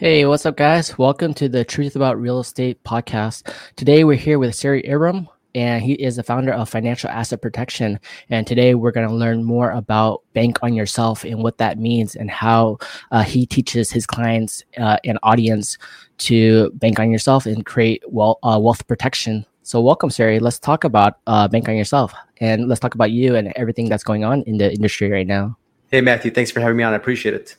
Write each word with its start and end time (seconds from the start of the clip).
Hey, 0.00 0.24
what's 0.24 0.46
up, 0.46 0.56
guys? 0.56 0.96
Welcome 0.96 1.34
to 1.34 1.46
the 1.46 1.62
Truth 1.62 1.94
About 1.94 2.18
Real 2.18 2.40
Estate 2.40 2.82
podcast. 2.84 3.54
Today, 3.76 4.02
we're 4.02 4.16
here 4.16 4.38
with 4.38 4.54
Sari 4.54 4.82
Iram, 4.88 5.28
and 5.54 5.82
he 5.82 5.92
is 5.92 6.16
the 6.16 6.22
founder 6.22 6.54
of 6.54 6.70
Financial 6.70 7.10
Asset 7.10 7.42
Protection. 7.42 8.00
And 8.30 8.46
today, 8.46 8.74
we're 8.74 8.92
going 8.92 9.06
to 9.06 9.14
learn 9.14 9.44
more 9.44 9.72
about 9.72 10.22
Bank 10.32 10.58
on 10.62 10.72
Yourself 10.72 11.22
and 11.22 11.42
what 11.42 11.58
that 11.58 11.76
means, 11.78 12.16
and 12.16 12.30
how 12.30 12.78
uh, 13.10 13.24
he 13.24 13.44
teaches 13.44 13.90
his 13.90 14.06
clients 14.06 14.64
uh, 14.78 14.96
and 15.04 15.18
audience 15.22 15.76
to 16.20 16.70
bank 16.76 16.98
on 16.98 17.10
yourself 17.10 17.44
and 17.44 17.66
create 17.66 18.02
wealth, 18.10 18.38
uh, 18.42 18.58
wealth 18.58 18.86
protection. 18.86 19.44
So, 19.64 19.82
welcome, 19.82 20.08
Sari. 20.08 20.40
Let's 20.40 20.58
talk 20.58 20.84
about 20.84 21.18
uh, 21.26 21.46
Bank 21.46 21.68
on 21.68 21.76
Yourself, 21.76 22.14
and 22.38 22.68
let's 22.68 22.80
talk 22.80 22.94
about 22.94 23.10
you 23.10 23.36
and 23.36 23.52
everything 23.54 23.90
that's 23.90 24.04
going 24.04 24.24
on 24.24 24.44
in 24.44 24.56
the 24.56 24.72
industry 24.72 25.10
right 25.10 25.26
now. 25.26 25.58
Hey, 25.90 26.00
Matthew. 26.00 26.30
Thanks 26.30 26.50
for 26.50 26.60
having 26.60 26.78
me 26.78 26.84
on. 26.84 26.94
I 26.94 26.96
appreciate 26.96 27.34
it. 27.34 27.56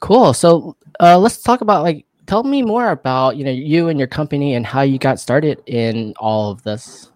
Cool. 0.00 0.34
So 0.34 0.76
uh, 0.98 1.18
let's 1.18 1.42
talk 1.42 1.60
about 1.60 1.82
like 1.82 2.04
tell 2.26 2.42
me 2.42 2.62
more 2.62 2.90
about 2.90 3.36
you 3.36 3.44
know 3.44 3.50
you 3.50 3.88
and 3.88 3.98
your 3.98 4.08
company 4.08 4.54
and 4.54 4.66
how 4.66 4.82
you 4.82 4.98
got 4.98 5.20
started 5.20 5.62
in 5.66 6.14
all 6.18 6.50
of 6.50 6.62
this. 6.62 7.10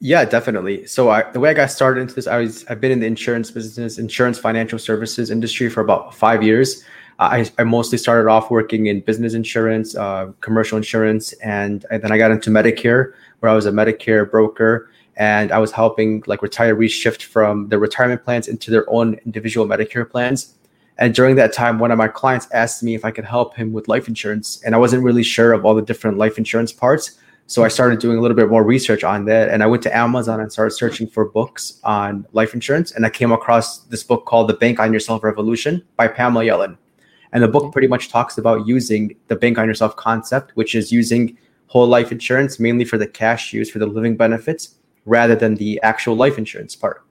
Yeah, 0.00 0.24
definitely. 0.24 0.86
So 0.86 1.08
I, 1.10 1.30
the 1.30 1.40
way 1.40 1.50
I 1.50 1.54
got 1.54 1.70
started 1.70 2.00
into 2.02 2.14
this, 2.14 2.26
I 2.26 2.38
was 2.38 2.64
I've 2.66 2.80
been 2.80 2.92
in 2.92 3.00
the 3.00 3.06
insurance 3.06 3.50
business, 3.50 3.98
insurance 3.98 4.38
financial 4.38 4.78
services 4.78 5.30
industry 5.30 5.70
for 5.70 5.80
about 5.80 6.14
five 6.14 6.42
years. 6.42 6.84
I, 7.18 7.48
I 7.58 7.64
mostly 7.64 7.98
started 7.98 8.28
off 8.28 8.50
working 8.50 8.86
in 8.86 9.00
business 9.00 9.34
insurance, 9.34 9.94
uh, 9.94 10.32
commercial 10.40 10.76
insurance, 10.76 11.32
and, 11.34 11.86
and 11.90 12.02
then 12.02 12.10
I 12.10 12.18
got 12.18 12.32
into 12.32 12.50
Medicare, 12.50 13.12
where 13.38 13.52
I 13.52 13.54
was 13.54 13.66
a 13.66 13.70
Medicare 13.70 14.28
broker, 14.28 14.90
and 15.16 15.52
I 15.52 15.58
was 15.58 15.70
helping 15.70 16.24
like 16.26 16.40
retirees 16.40 16.90
shift 16.90 17.24
from 17.24 17.68
their 17.68 17.78
retirement 17.78 18.24
plans 18.24 18.48
into 18.48 18.70
their 18.70 18.84
own 18.90 19.14
individual 19.24 19.66
Medicare 19.66 20.08
plans. 20.10 20.54
And 20.98 21.14
during 21.14 21.36
that 21.36 21.52
time, 21.52 21.78
one 21.78 21.90
of 21.90 21.98
my 21.98 22.08
clients 22.08 22.46
asked 22.52 22.82
me 22.82 22.94
if 22.94 23.04
I 23.04 23.10
could 23.10 23.24
help 23.24 23.56
him 23.56 23.72
with 23.72 23.88
life 23.88 24.06
insurance. 24.06 24.62
And 24.64 24.74
I 24.74 24.78
wasn't 24.78 25.02
really 25.02 25.24
sure 25.24 25.52
of 25.52 25.64
all 25.64 25.74
the 25.74 25.82
different 25.82 26.18
life 26.18 26.38
insurance 26.38 26.72
parts. 26.72 27.18
So 27.46 27.62
I 27.64 27.68
started 27.68 27.98
doing 27.98 28.16
a 28.16 28.20
little 28.20 28.36
bit 28.36 28.48
more 28.48 28.62
research 28.62 29.04
on 29.04 29.24
that. 29.26 29.50
And 29.50 29.62
I 29.62 29.66
went 29.66 29.82
to 29.82 29.94
Amazon 29.94 30.40
and 30.40 30.50
started 30.50 30.70
searching 30.70 31.06
for 31.06 31.24
books 31.26 31.80
on 31.84 32.26
life 32.32 32.54
insurance. 32.54 32.92
And 32.92 33.04
I 33.04 33.10
came 33.10 33.32
across 33.32 33.80
this 33.80 34.02
book 34.02 34.24
called 34.24 34.48
The 34.48 34.54
Bank 34.54 34.78
on 34.78 34.92
Yourself 34.92 35.24
Revolution 35.24 35.82
by 35.96 36.08
Pamela 36.08 36.44
Yellen. 36.44 36.78
And 37.32 37.42
the 37.42 37.48
book 37.48 37.72
pretty 37.72 37.88
much 37.88 38.08
talks 38.08 38.38
about 38.38 38.66
using 38.66 39.16
the 39.26 39.36
bank 39.36 39.58
on 39.58 39.66
yourself 39.66 39.96
concept, 39.96 40.52
which 40.54 40.76
is 40.76 40.92
using 40.92 41.36
whole 41.66 41.88
life 41.88 42.12
insurance 42.12 42.60
mainly 42.60 42.84
for 42.84 42.96
the 42.96 43.06
cash 43.06 43.52
use 43.52 43.68
for 43.68 43.80
the 43.80 43.86
living 43.86 44.16
benefits 44.16 44.76
rather 45.04 45.34
than 45.34 45.56
the 45.56 45.80
actual 45.82 46.14
life 46.14 46.38
insurance 46.38 46.76
part. 46.76 47.04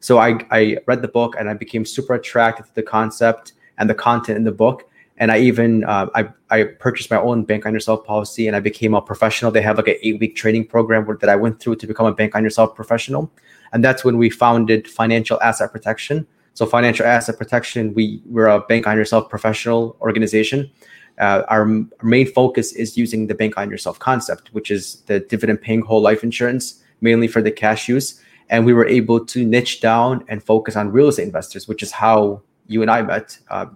So 0.00 0.18
I, 0.18 0.38
I 0.50 0.78
read 0.86 1.02
the 1.02 1.08
book 1.08 1.36
and 1.38 1.48
I 1.48 1.54
became 1.54 1.84
super 1.84 2.14
attracted 2.14 2.66
to 2.66 2.74
the 2.74 2.82
concept 2.82 3.52
and 3.78 3.88
the 3.88 3.94
content 3.94 4.36
in 4.36 4.44
the 4.44 4.52
book. 4.52 4.88
And 5.18 5.30
I 5.30 5.38
even 5.40 5.84
uh, 5.84 6.08
I, 6.14 6.28
I 6.48 6.64
purchased 6.64 7.10
my 7.10 7.18
own 7.18 7.44
bank 7.44 7.66
on 7.66 7.74
yourself 7.74 8.06
policy 8.06 8.46
and 8.46 8.56
I 8.56 8.60
became 8.60 8.94
a 8.94 9.02
professional. 9.02 9.50
They 9.52 9.60
have 9.60 9.76
like 9.76 9.88
an 9.88 9.96
eight 10.02 10.18
week 10.18 10.34
training 10.34 10.66
program 10.66 11.04
where, 11.04 11.18
that 11.18 11.28
I 11.28 11.36
went 11.36 11.60
through 11.60 11.76
to 11.76 11.86
become 11.86 12.06
a 12.06 12.12
bank 12.12 12.34
on 12.34 12.42
yourself 12.42 12.74
professional. 12.74 13.30
And 13.72 13.84
that's 13.84 14.02
when 14.02 14.16
we 14.16 14.30
founded 14.30 14.88
Financial 14.88 15.40
Asset 15.42 15.70
Protection. 15.70 16.26
So 16.54 16.64
Financial 16.64 17.04
Asset 17.04 17.38
Protection, 17.38 17.92
we 17.92 18.22
we're 18.24 18.46
a 18.46 18.60
bank 18.60 18.86
on 18.86 18.96
yourself 18.96 19.28
professional 19.28 19.96
organization. 20.00 20.70
Uh, 21.18 21.42
our, 21.48 21.68
our 21.68 22.06
main 22.06 22.26
focus 22.26 22.72
is 22.72 22.96
using 22.96 23.26
the 23.26 23.34
bank 23.34 23.58
on 23.58 23.70
yourself 23.70 23.98
concept, 23.98 24.48
which 24.54 24.70
is 24.70 25.02
the 25.02 25.20
dividend 25.20 25.60
paying 25.60 25.82
whole 25.82 26.00
life 26.00 26.24
insurance, 26.24 26.82
mainly 27.02 27.28
for 27.28 27.42
the 27.42 27.50
cash 27.50 27.90
use 27.90 28.22
and 28.50 28.66
we 28.66 28.74
were 28.74 28.86
able 28.86 29.24
to 29.24 29.44
niche 29.46 29.80
down 29.80 30.24
and 30.28 30.42
focus 30.42 30.76
on 30.76 30.92
real 30.92 31.08
estate 31.08 31.22
investors, 31.22 31.66
which 31.66 31.82
is 31.82 31.90
how 31.92 32.42
you 32.66 32.82
and 32.82 32.90
I 32.90 33.00
met. 33.02 33.38
Uh, 33.48 33.66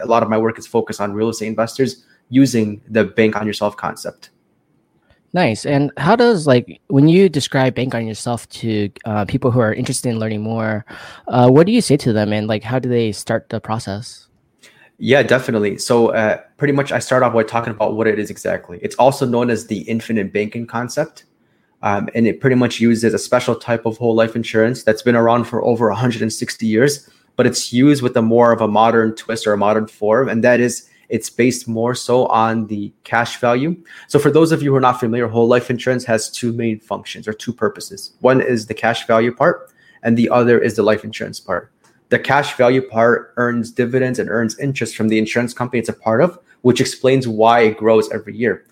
a 0.00 0.06
lot 0.06 0.22
of 0.22 0.28
my 0.30 0.38
work 0.38 0.58
is 0.58 0.66
focused 0.66 1.00
on 1.00 1.12
real 1.12 1.28
estate 1.28 1.48
investors 1.48 2.06
using 2.30 2.80
the 2.88 3.04
bank 3.04 3.36
on 3.36 3.46
yourself 3.46 3.76
concept. 3.76 4.30
Nice. 5.32 5.64
And 5.66 5.92
how 5.96 6.16
does 6.16 6.46
like 6.46 6.80
when 6.88 7.08
you 7.08 7.28
describe 7.28 7.74
bank 7.74 7.94
on 7.94 8.06
yourself 8.06 8.48
to 8.48 8.90
uh, 9.04 9.24
people 9.26 9.50
who 9.50 9.60
are 9.60 9.72
interested 9.72 10.08
in 10.08 10.18
learning 10.18 10.42
more, 10.42 10.84
uh, 11.28 11.48
what 11.48 11.66
do 11.66 11.72
you 11.72 11.80
say 11.80 11.96
to 11.98 12.12
them, 12.12 12.32
and 12.32 12.48
like 12.48 12.64
how 12.64 12.80
do 12.80 12.88
they 12.88 13.12
start 13.12 13.48
the 13.48 13.60
process? 13.60 14.26
Yeah, 14.98 15.22
definitely. 15.22 15.78
So, 15.78 16.08
uh, 16.08 16.38
pretty 16.58 16.72
much, 16.72 16.92
I 16.92 16.98
start 16.98 17.22
off 17.22 17.32
by 17.32 17.44
talking 17.44 17.70
about 17.70 17.94
what 17.94 18.06
it 18.06 18.18
is 18.18 18.28
exactly. 18.28 18.80
It's 18.82 18.96
also 18.96 19.24
known 19.24 19.50
as 19.50 19.66
the 19.66 19.80
infinite 19.82 20.32
banking 20.32 20.66
concept. 20.66 21.24
Um, 21.82 22.08
and 22.14 22.26
it 22.26 22.40
pretty 22.40 22.56
much 22.56 22.80
uses 22.80 23.14
a 23.14 23.18
special 23.18 23.54
type 23.54 23.86
of 23.86 23.96
whole 23.96 24.14
life 24.14 24.36
insurance 24.36 24.82
that's 24.82 25.02
been 25.02 25.16
around 25.16 25.44
for 25.44 25.64
over 25.64 25.88
160 25.88 26.66
years, 26.66 27.08
but 27.36 27.46
it's 27.46 27.72
used 27.72 28.02
with 28.02 28.16
a 28.16 28.22
more 28.22 28.52
of 28.52 28.60
a 28.60 28.68
modern 28.68 29.14
twist 29.14 29.46
or 29.46 29.52
a 29.52 29.56
modern 29.56 29.86
form, 29.86 30.28
and 30.28 30.44
that 30.44 30.60
is 30.60 30.88
it's 31.08 31.28
based 31.28 31.66
more 31.66 31.94
so 31.94 32.26
on 32.26 32.68
the 32.68 32.92
cash 33.02 33.40
value. 33.40 33.76
So 34.06 34.18
for 34.18 34.30
those 34.30 34.52
of 34.52 34.62
you 34.62 34.70
who 34.70 34.76
are 34.76 34.80
not 34.80 35.00
familiar, 35.00 35.26
whole 35.26 35.48
life 35.48 35.68
insurance 35.68 36.04
has 36.04 36.30
two 36.30 36.52
main 36.52 36.78
functions 36.78 37.26
or 37.26 37.32
two 37.32 37.52
purposes. 37.52 38.12
One 38.20 38.40
is 38.40 38.66
the 38.66 38.74
cash 38.74 39.06
value 39.06 39.34
part, 39.34 39.72
and 40.04 40.16
the 40.16 40.30
other 40.30 40.60
is 40.60 40.76
the 40.76 40.84
life 40.84 41.02
insurance 41.02 41.40
part. 41.40 41.72
The 42.10 42.18
cash 42.18 42.56
value 42.56 42.82
part 42.82 43.32
earns 43.36 43.72
dividends 43.72 44.18
and 44.18 44.30
earns 44.30 44.58
interest 44.58 44.96
from 44.96 45.08
the 45.08 45.18
insurance 45.18 45.54
company 45.54 45.80
it's 45.80 45.88
a 45.88 45.94
part 45.94 46.20
of, 46.20 46.38
which 46.62 46.80
explains 46.80 47.26
why 47.26 47.60
it 47.60 47.78
grows 47.78 48.10
every 48.12 48.36
year 48.36 48.64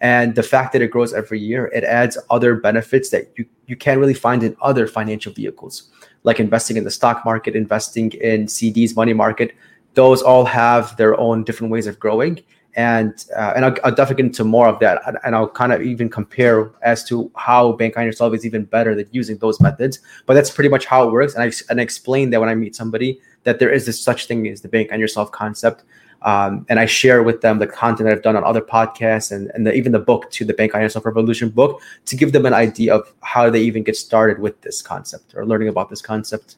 and 0.00 0.34
the 0.34 0.42
fact 0.42 0.72
that 0.72 0.82
it 0.82 0.90
grows 0.90 1.14
every 1.14 1.40
year 1.40 1.66
it 1.74 1.84
adds 1.84 2.18
other 2.30 2.54
benefits 2.54 3.10
that 3.10 3.32
you, 3.36 3.46
you 3.66 3.76
can't 3.76 3.98
really 3.98 4.14
find 4.14 4.42
in 4.42 4.56
other 4.60 4.86
financial 4.86 5.32
vehicles 5.32 5.90
like 6.26 6.40
investing 6.40 6.76
in 6.76 6.84
the 6.84 6.90
stock 6.90 7.24
market 7.24 7.56
investing 7.56 8.10
in 8.12 8.46
cds 8.46 8.94
money 8.94 9.14
market. 9.14 9.54
Those 9.94 10.20
all 10.20 10.44
have 10.44 10.94
their 10.98 11.18
own 11.18 11.44
different 11.44 11.72
ways 11.72 11.86
of 11.86 11.98
growing. 11.98 12.42
And 12.74 13.24
uh, 13.34 13.54
and 13.56 13.64
I'll, 13.64 13.74
I'll, 13.84 13.94
definitely 13.94 14.24
get 14.24 14.26
into 14.26 14.44
more 14.44 14.68
of 14.68 14.78
that. 14.80 15.00
And 15.24 15.34
i'll 15.34 15.48
kind 15.48 15.72
of 15.72 15.80
even 15.80 16.10
compare 16.10 16.70
as 16.82 17.02
to 17.04 17.30
how 17.34 17.72
bank 17.72 17.96
on 17.96 18.04
yourself 18.04 18.34
is 18.34 18.44
even 18.44 18.66
better 18.66 18.94
than 18.94 19.08
using 19.12 19.38
those 19.38 19.58
methods. 19.62 20.00
But 20.26 20.34
that's 20.34 20.50
pretty 20.50 20.68
much 20.68 20.84
how 20.84 21.08
it 21.08 21.10
works. 21.10 21.34
And 21.34 21.42
i 21.42 21.50
and 21.70 21.80
I 21.80 21.82
explain 21.82 22.28
that 22.30 22.40
when 22.40 22.50
i 22.50 22.54
meet 22.54 22.76
somebody 22.76 23.18
that 23.44 23.60
there 23.60 23.70
is 23.70 23.86
this 23.86 23.98
such 23.98 24.26
thing 24.26 24.46
as 24.48 24.60
the 24.60 24.68
bank 24.68 24.92
on 24.92 25.00
yourself 25.00 25.32
concept 25.32 25.84
um, 26.22 26.66
and 26.68 26.78
I 26.80 26.86
share 26.86 27.22
with 27.22 27.40
them 27.40 27.58
the 27.58 27.66
content 27.66 28.08
that 28.08 28.16
I've 28.16 28.22
done 28.22 28.36
on 28.36 28.44
other 28.44 28.60
podcasts 28.60 29.30
and, 29.30 29.50
and 29.54 29.66
the, 29.66 29.74
even 29.74 29.92
the 29.92 29.98
book 29.98 30.30
to 30.32 30.44
the 30.44 30.54
Bank 30.54 30.74
on 30.74 30.80
Yourself 30.80 31.04
Revolution 31.04 31.50
book 31.50 31.80
to 32.06 32.16
give 32.16 32.32
them 32.32 32.46
an 32.46 32.54
idea 32.54 32.94
of 32.94 33.12
how 33.22 33.50
they 33.50 33.60
even 33.60 33.82
get 33.82 33.96
started 33.96 34.38
with 34.38 34.60
this 34.62 34.82
concept 34.82 35.34
or 35.34 35.46
learning 35.46 35.68
about 35.68 35.90
this 35.90 36.02
concept. 36.02 36.56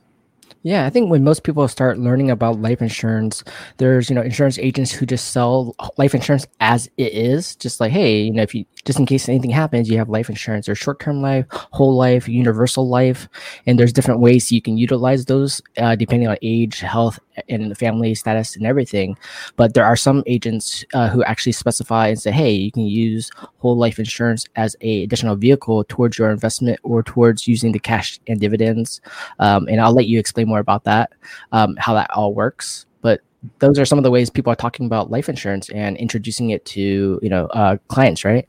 Yeah, 0.63 0.87
I 0.87 0.91
think 0.91 1.09
when 1.09 1.23
most 1.23 1.45
people 1.45 1.67
start 1.69 1.99
learning 1.99 2.31
about 2.31 2.61
life 2.61 2.83
insurance, 2.83 3.45
there's 3.77 4.11
you 4.11 4.15
know 4.17 4.23
insurance 4.23 4.59
agents 4.59 4.91
who 4.91 5.07
just 5.07 5.31
sell 5.31 5.77
life 5.99 6.15
insurance 6.15 6.47
as 6.59 6.91
it 6.97 7.13
is, 7.13 7.55
just 7.57 7.81
like 7.81 7.93
hey, 7.93 8.23
you 8.23 8.33
know, 8.33 8.43
if 8.43 8.55
you 8.55 8.65
just 8.85 8.99
in 8.99 9.07
case 9.07 9.29
anything 9.29 9.51
happens, 9.51 9.89
you 9.89 9.99
have 9.99 10.09
life 10.09 10.29
insurance 10.29 10.69
or 10.69 10.75
short 10.75 10.99
term 10.99 11.23
life, 11.23 11.47
whole 11.51 11.97
life, 11.97 12.29
universal 12.29 12.89
life, 12.89 13.29
and 13.67 13.79
there's 13.79 13.93
different 13.93 14.21
ways 14.21 14.51
you 14.51 14.61
can 14.61 14.77
utilize 14.77 15.27
those 15.27 15.63
uh, 15.77 15.95
depending 15.95 16.29
on 16.29 16.37
age, 16.43 16.81
health, 16.81 17.21
and 17.49 17.71
the 17.71 17.75
family 17.75 18.15
status 18.15 18.57
and 18.57 18.67
everything. 18.67 19.17
But 19.57 19.75
there 19.75 19.85
are 19.85 19.97
some 19.97 20.23
agents 20.27 20.85
uh, 20.95 21.09
who 21.09 21.23
actually 21.25 21.53
specify 21.53 22.09
and 22.09 22.21
say, 22.21 22.31
hey, 22.31 22.53
you 22.53 22.73
can 22.73 22.87
use 22.87 23.31
whole 23.59 23.77
life 23.77 23.99
insurance 23.99 24.47
as 24.57 24.77
a 24.81 25.03
additional 25.03 25.37
vehicle 25.37 25.85
towards 25.85 26.19
your 26.19 26.31
investment 26.31 26.81
or 26.83 27.03
towards 27.03 27.49
using 27.49 27.73
the 27.73 27.79
cash 27.79 28.19
and 28.27 28.41
dividends. 28.41 29.01
Um, 29.39 29.69
and 29.69 29.81
I'll 29.81 29.95
let 29.95 30.07
you 30.07 30.19
explain 30.19 30.49
more 30.49 30.61
about 30.61 30.85
that, 30.85 31.13
um, 31.53 31.77
how 31.79 31.95
that 31.95 32.11
all 32.11 32.35
works. 32.35 32.87
But 33.03 33.21
those 33.59 33.79
are 33.79 33.85
some 33.85 33.99
of 33.99 34.05
the 34.05 34.11
ways 34.11 34.31
people 34.31 34.53
are 34.53 34.57
talking 34.57 34.87
about 34.87 35.11
life 35.11 35.29
insurance 35.29 35.69
and 35.71 35.97
introducing 35.97 36.51
it 36.51 36.65
to 36.67 37.21
you 37.23 37.29
know 37.29 37.47
uh, 37.47 37.77
clients, 37.89 38.25
right? 38.25 38.49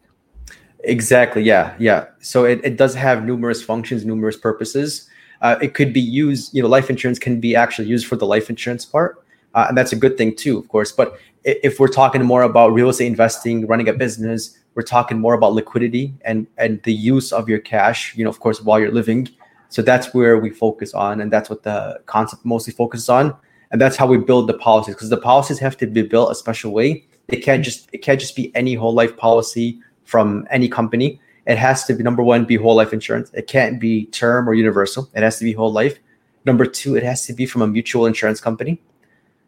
Exactly. 0.84 1.44
Yeah. 1.44 1.76
Yeah. 1.78 2.08
So 2.20 2.46
it, 2.46 2.62
it 2.64 2.78
does 2.78 2.96
have 2.96 3.26
numerous 3.26 3.62
functions, 3.62 4.06
numerous 4.06 4.38
purposes. 4.38 5.10
Uh, 5.42 5.58
it 5.62 5.74
could 5.74 5.94
be 5.94 6.02
used, 6.02 6.54
you 6.54 6.62
know, 6.62 6.68
life 6.68 6.90
insurance 6.90 7.20
can 7.20 7.40
be 7.40 7.56
actually 7.56 7.88
used 7.88 8.08
for 8.08 8.16
the 8.16 8.26
life 8.26 8.50
insurance 8.50 8.86
part. 8.86 9.24
Uh, 9.54 9.66
and 9.70 9.78
that's 9.78 9.92
a 9.92 9.96
good 9.96 10.18
thing 10.18 10.36
too, 10.36 10.58
of 10.58 10.68
course. 10.68 10.92
But 10.92 11.18
if 11.44 11.80
we're 11.80 11.88
talking 11.88 12.24
more 12.24 12.44
about 12.44 12.74
real 12.74 12.90
estate 12.90 13.08
investing, 13.08 13.66
running 13.68 13.88
a 13.88 13.94
business, 13.94 14.58
we're 14.76 14.84
talking 14.84 15.20
more 15.20 15.34
about 15.34 15.54
liquidity 15.54 16.14
and, 16.26 16.46
and 16.58 16.82
the 16.84 16.94
use 16.94 17.32
of 17.32 17.50
your 17.50 17.60
cash, 17.60 18.16
you 18.16 18.24
know, 18.24 18.30
of 18.30 18.40
course, 18.40 18.62
while 18.62 18.80
you're 18.80 18.92
living. 18.92 19.28
So 19.70 19.82
that's 19.82 20.14
where 20.14 20.38
we 20.38 20.50
focus 20.50 20.94
on. 20.94 21.22
And 21.22 21.32
that's 21.32 21.50
what 21.50 21.64
the 21.64 22.02
concept 22.06 22.46
mostly 22.46 22.74
focuses 22.74 23.10
on. 23.10 23.36
And 23.72 23.80
that's 23.80 23.96
how 23.96 24.08
we 24.08 24.18
build 24.18 24.48
the 24.48 24.56
policies 24.56 24.96
because 24.96 25.10
the 25.10 25.18
policies 25.18 25.60
have 25.60 25.78
to 25.78 25.88
be 25.88 26.02
built 26.02 26.32
a 26.32 26.36
special 26.36 26.72
way. 26.72 27.06
It 27.28 27.38
can't 27.38 27.64
just, 27.64 27.88
it 27.94 28.00
can't 28.00 28.20
just 28.20 28.36
be 28.36 28.54
any 28.56 28.74
whole 28.74 28.94
life 28.94 29.16
policy 29.16 29.80
from 30.06 30.48
any 30.50 30.68
company. 30.68 31.22
It 31.50 31.58
has 31.58 31.84
to 31.86 31.96
be 31.96 32.04
number 32.04 32.22
one, 32.22 32.46
be 32.46 32.58
whole 32.58 32.76
life 32.76 32.94
insurance. 32.94 33.32
It 33.34 33.48
can't 33.48 33.80
be 33.80 34.06
term 34.06 34.48
or 34.48 34.54
universal. 34.54 35.10
It 35.16 35.24
has 35.24 35.40
to 35.40 35.44
be 35.44 35.52
whole 35.52 35.74
life. 35.74 35.98
Number 36.46 36.66
two, 36.66 36.96
it 36.96 37.04
has 37.04 37.26
to 37.26 37.34
be 37.34 37.48
from 37.48 37.64
a 37.64 37.68
mutual 37.68 38.06
insurance 38.06 38.40
company, 38.40 38.80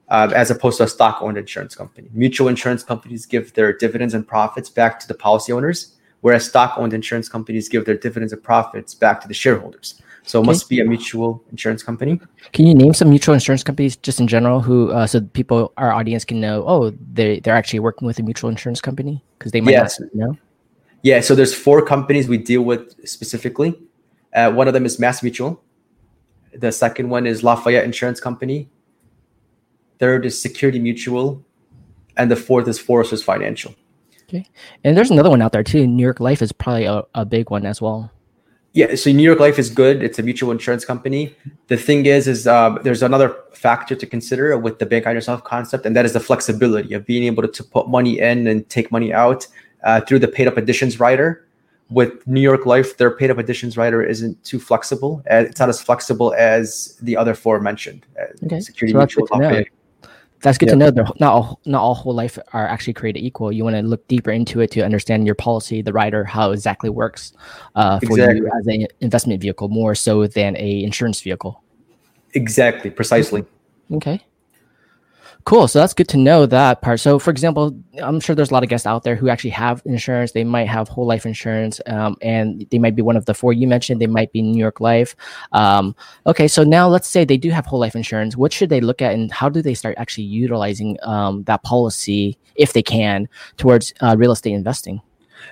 uh, 0.09 0.31
as 0.35 0.49
opposed 0.49 0.77
to 0.79 0.83
a 0.85 0.87
stock-owned 0.87 1.37
insurance 1.37 1.75
company. 1.75 2.09
Mutual 2.11 2.47
insurance 2.47 2.83
companies 2.83 3.27
give 3.27 3.53
their 3.53 3.71
dividends 3.71 4.15
and 4.15 4.27
profits 4.27 4.67
back 4.67 4.99
to 5.01 5.07
the 5.07 5.13
policy 5.13 5.53
owners, 5.53 5.95
whereas 6.21 6.43
stock-owned 6.45 6.93
insurance 6.93 7.29
companies 7.29 7.69
give 7.69 7.85
their 7.85 7.97
dividends 7.97 8.33
and 8.33 8.41
profits 8.41 8.95
back 8.95 9.21
to 9.21 9.27
the 9.27 9.33
shareholders. 9.35 10.01
So 10.23 10.39
it 10.39 10.41
okay. 10.41 10.47
must 10.47 10.69
be 10.69 10.79
a 10.79 10.85
mutual 10.85 11.43
insurance 11.51 11.83
company. 11.83 12.19
Can 12.51 12.65
you 12.65 12.73
name 12.73 12.93
some 12.95 13.09
mutual 13.09 13.35
insurance 13.35 13.63
companies 13.63 13.95
just 13.95 14.19
in 14.19 14.27
general 14.27 14.59
who, 14.59 14.91
uh, 14.91 15.05
so 15.05 15.21
people, 15.21 15.71
our 15.77 15.91
audience 15.91 16.25
can 16.25 16.41
know, 16.41 16.63
oh, 16.67 16.91
they, 17.13 17.39
they're 17.41 17.55
actually 17.55 17.79
working 17.79 18.07
with 18.07 18.17
a 18.17 18.23
mutual 18.23 18.49
insurance 18.49 18.81
company? 18.81 19.23
Because 19.37 19.51
they 19.51 19.61
might 19.61 19.75
not 19.75 19.91
know. 20.13 20.35
Yeah, 21.03 21.21
so 21.21 21.35
there's 21.35 21.53
four 21.53 21.83
companies 21.83 22.27
we 22.27 22.37
deal 22.37 22.61
with 22.61 23.07
specifically. 23.07 23.79
Uh, 24.33 24.51
one 24.51 24.67
of 24.67 24.73
them 24.73 24.85
is 24.85 24.99
Mass 24.99 25.23
Mutual. 25.23 25.61
The 26.53 26.71
second 26.71 27.09
one 27.09 27.25
is 27.25 27.43
Lafayette 27.43 27.83
Insurance 27.83 28.19
Company. 28.19 28.69
Third 29.99 30.25
is 30.25 30.39
Security 30.39 30.79
Mutual. 30.79 31.43
And 32.17 32.29
the 32.29 32.35
fourth 32.35 32.67
is 32.67 32.77
Foresters 32.77 33.23
Financial. 33.23 33.73
Okay. 34.27 34.45
And 34.83 34.95
there's 34.95 35.11
another 35.11 35.29
one 35.29 35.41
out 35.41 35.51
there 35.51 35.63
too. 35.63 35.87
New 35.87 36.03
York 36.03 36.19
Life 36.19 36.41
is 36.41 36.51
probably 36.51 36.85
a, 36.85 37.03
a 37.15 37.25
big 37.25 37.49
one 37.49 37.65
as 37.65 37.81
well. 37.81 38.11
Yeah, 38.73 38.95
so 38.95 39.11
New 39.11 39.23
York 39.23 39.39
Life 39.39 39.59
is 39.59 39.69
good. 39.69 40.01
It's 40.01 40.17
a 40.17 40.23
mutual 40.23 40.51
insurance 40.51 40.85
company. 40.85 41.35
The 41.67 41.75
thing 41.75 42.05
is, 42.05 42.27
is 42.29 42.47
um, 42.47 42.79
there's 42.83 43.03
another 43.03 43.35
factor 43.53 43.95
to 43.95 44.05
consider 44.05 44.57
with 44.57 44.79
the 44.79 44.85
bank 44.85 45.05
on 45.07 45.13
yourself 45.13 45.43
concept, 45.43 45.85
and 45.85 45.93
that 45.97 46.05
is 46.05 46.13
the 46.13 46.21
flexibility 46.21 46.93
of 46.93 47.05
being 47.05 47.23
able 47.23 47.43
to, 47.43 47.49
to 47.49 47.63
put 47.65 47.89
money 47.89 48.19
in 48.19 48.47
and 48.47 48.69
take 48.69 48.89
money 48.89 49.11
out 49.11 49.45
uh, 49.83 50.01
through 50.01 50.19
the 50.19 50.27
paid 50.27 50.47
up 50.47 50.57
additions 50.57 50.99
rider. 50.99 51.45
With 51.89 52.25
New 52.25 52.39
York 52.39 52.65
Life, 52.65 52.95
their 52.95 53.11
paid 53.11 53.31
up 53.31 53.37
additions 53.37 53.75
rider 53.75 54.01
isn't 54.01 54.41
too 54.45 54.59
flexible. 54.59 55.21
Uh, 55.29 55.43
it's 55.49 55.59
not 55.59 55.67
as 55.67 55.81
flexible 55.81 56.33
as 56.37 56.97
the 57.01 57.17
other 57.17 57.35
four 57.35 57.59
mentioned. 57.59 58.05
Uh, 58.17 58.45
okay. 58.45 58.61
Security 58.61 58.93
so 58.93 58.99
Mutual, 58.99 59.27
that's 60.41 60.57
good 60.57 60.69
to 60.69 60.75
know. 60.75 60.89
That 60.89 61.19
not 61.19 61.33
all 61.33 61.59
not 61.65 61.81
all 61.81 61.93
whole 61.93 62.15
life 62.15 62.37
are 62.53 62.67
actually 62.67 62.93
created 62.93 63.19
equal. 63.19 63.51
You 63.51 63.63
want 63.63 63.75
to 63.75 63.83
look 63.83 64.07
deeper 64.07 64.31
into 64.31 64.59
it 64.59 64.71
to 64.71 64.81
understand 64.81 65.25
your 65.25 65.35
policy, 65.35 65.81
the 65.81 65.93
rider, 65.93 66.23
how 66.23 66.51
exactly 66.51 66.89
works 66.89 67.33
uh, 67.75 67.99
for 67.99 68.05
exactly. 68.05 68.37
you 68.37 68.49
as 68.57 68.67
an 68.67 68.87
investment 69.01 69.41
vehicle, 69.41 69.69
more 69.69 69.93
so 69.93 70.25
than 70.25 70.57
a 70.57 70.83
insurance 70.83 71.21
vehicle. 71.21 71.61
Exactly, 72.33 72.89
precisely. 72.89 73.45
Okay. 73.91 74.23
Cool. 75.43 75.67
So 75.67 75.79
that's 75.79 75.93
good 75.93 76.07
to 76.09 76.17
know 76.17 76.45
that 76.45 76.81
part. 76.81 76.99
So, 76.99 77.17
for 77.17 77.31
example, 77.31 77.75
I'm 78.01 78.19
sure 78.19 78.35
there's 78.35 78.51
a 78.51 78.53
lot 78.53 78.63
of 78.63 78.69
guests 78.69 78.85
out 78.85 79.03
there 79.03 79.15
who 79.15 79.29
actually 79.29 79.51
have 79.51 79.81
insurance. 79.85 80.33
They 80.33 80.43
might 80.43 80.67
have 80.67 80.87
whole 80.87 81.05
life 81.05 81.25
insurance, 81.25 81.81
um, 81.87 82.15
and 82.21 82.67
they 82.69 82.77
might 82.77 82.95
be 82.95 83.01
one 83.01 83.17
of 83.17 83.25
the 83.25 83.33
four 83.33 83.51
you 83.51 83.67
mentioned. 83.67 83.99
They 84.01 84.07
might 84.07 84.31
be 84.31 84.41
New 84.41 84.59
York 84.59 84.79
Life. 84.79 85.15
Um, 85.51 85.95
okay, 86.27 86.47
so 86.47 86.63
now 86.63 86.87
let's 86.87 87.07
say 87.07 87.25
they 87.25 87.37
do 87.37 87.49
have 87.49 87.65
whole 87.65 87.79
life 87.79 87.95
insurance. 87.95 88.37
What 88.37 88.53
should 88.53 88.69
they 88.69 88.81
look 88.81 89.01
at, 89.01 89.13
and 89.13 89.31
how 89.31 89.49
do 89.49 89.61
they 89.61 89.73
start 89.73 89.95
actually 89.97 90.25
utilizing 90.25 90.97
um, 91.01 91.43
that 91.43 91.63
policy, 91.63 92.37
if 92.55 92.73
they 92.73 92.83
can, 92.83 93.27
towards 93.57 93.93
uh, 94.01 94.15
real 94.17 94.31
estate 94.31 94.53
investing? 94.53 95.01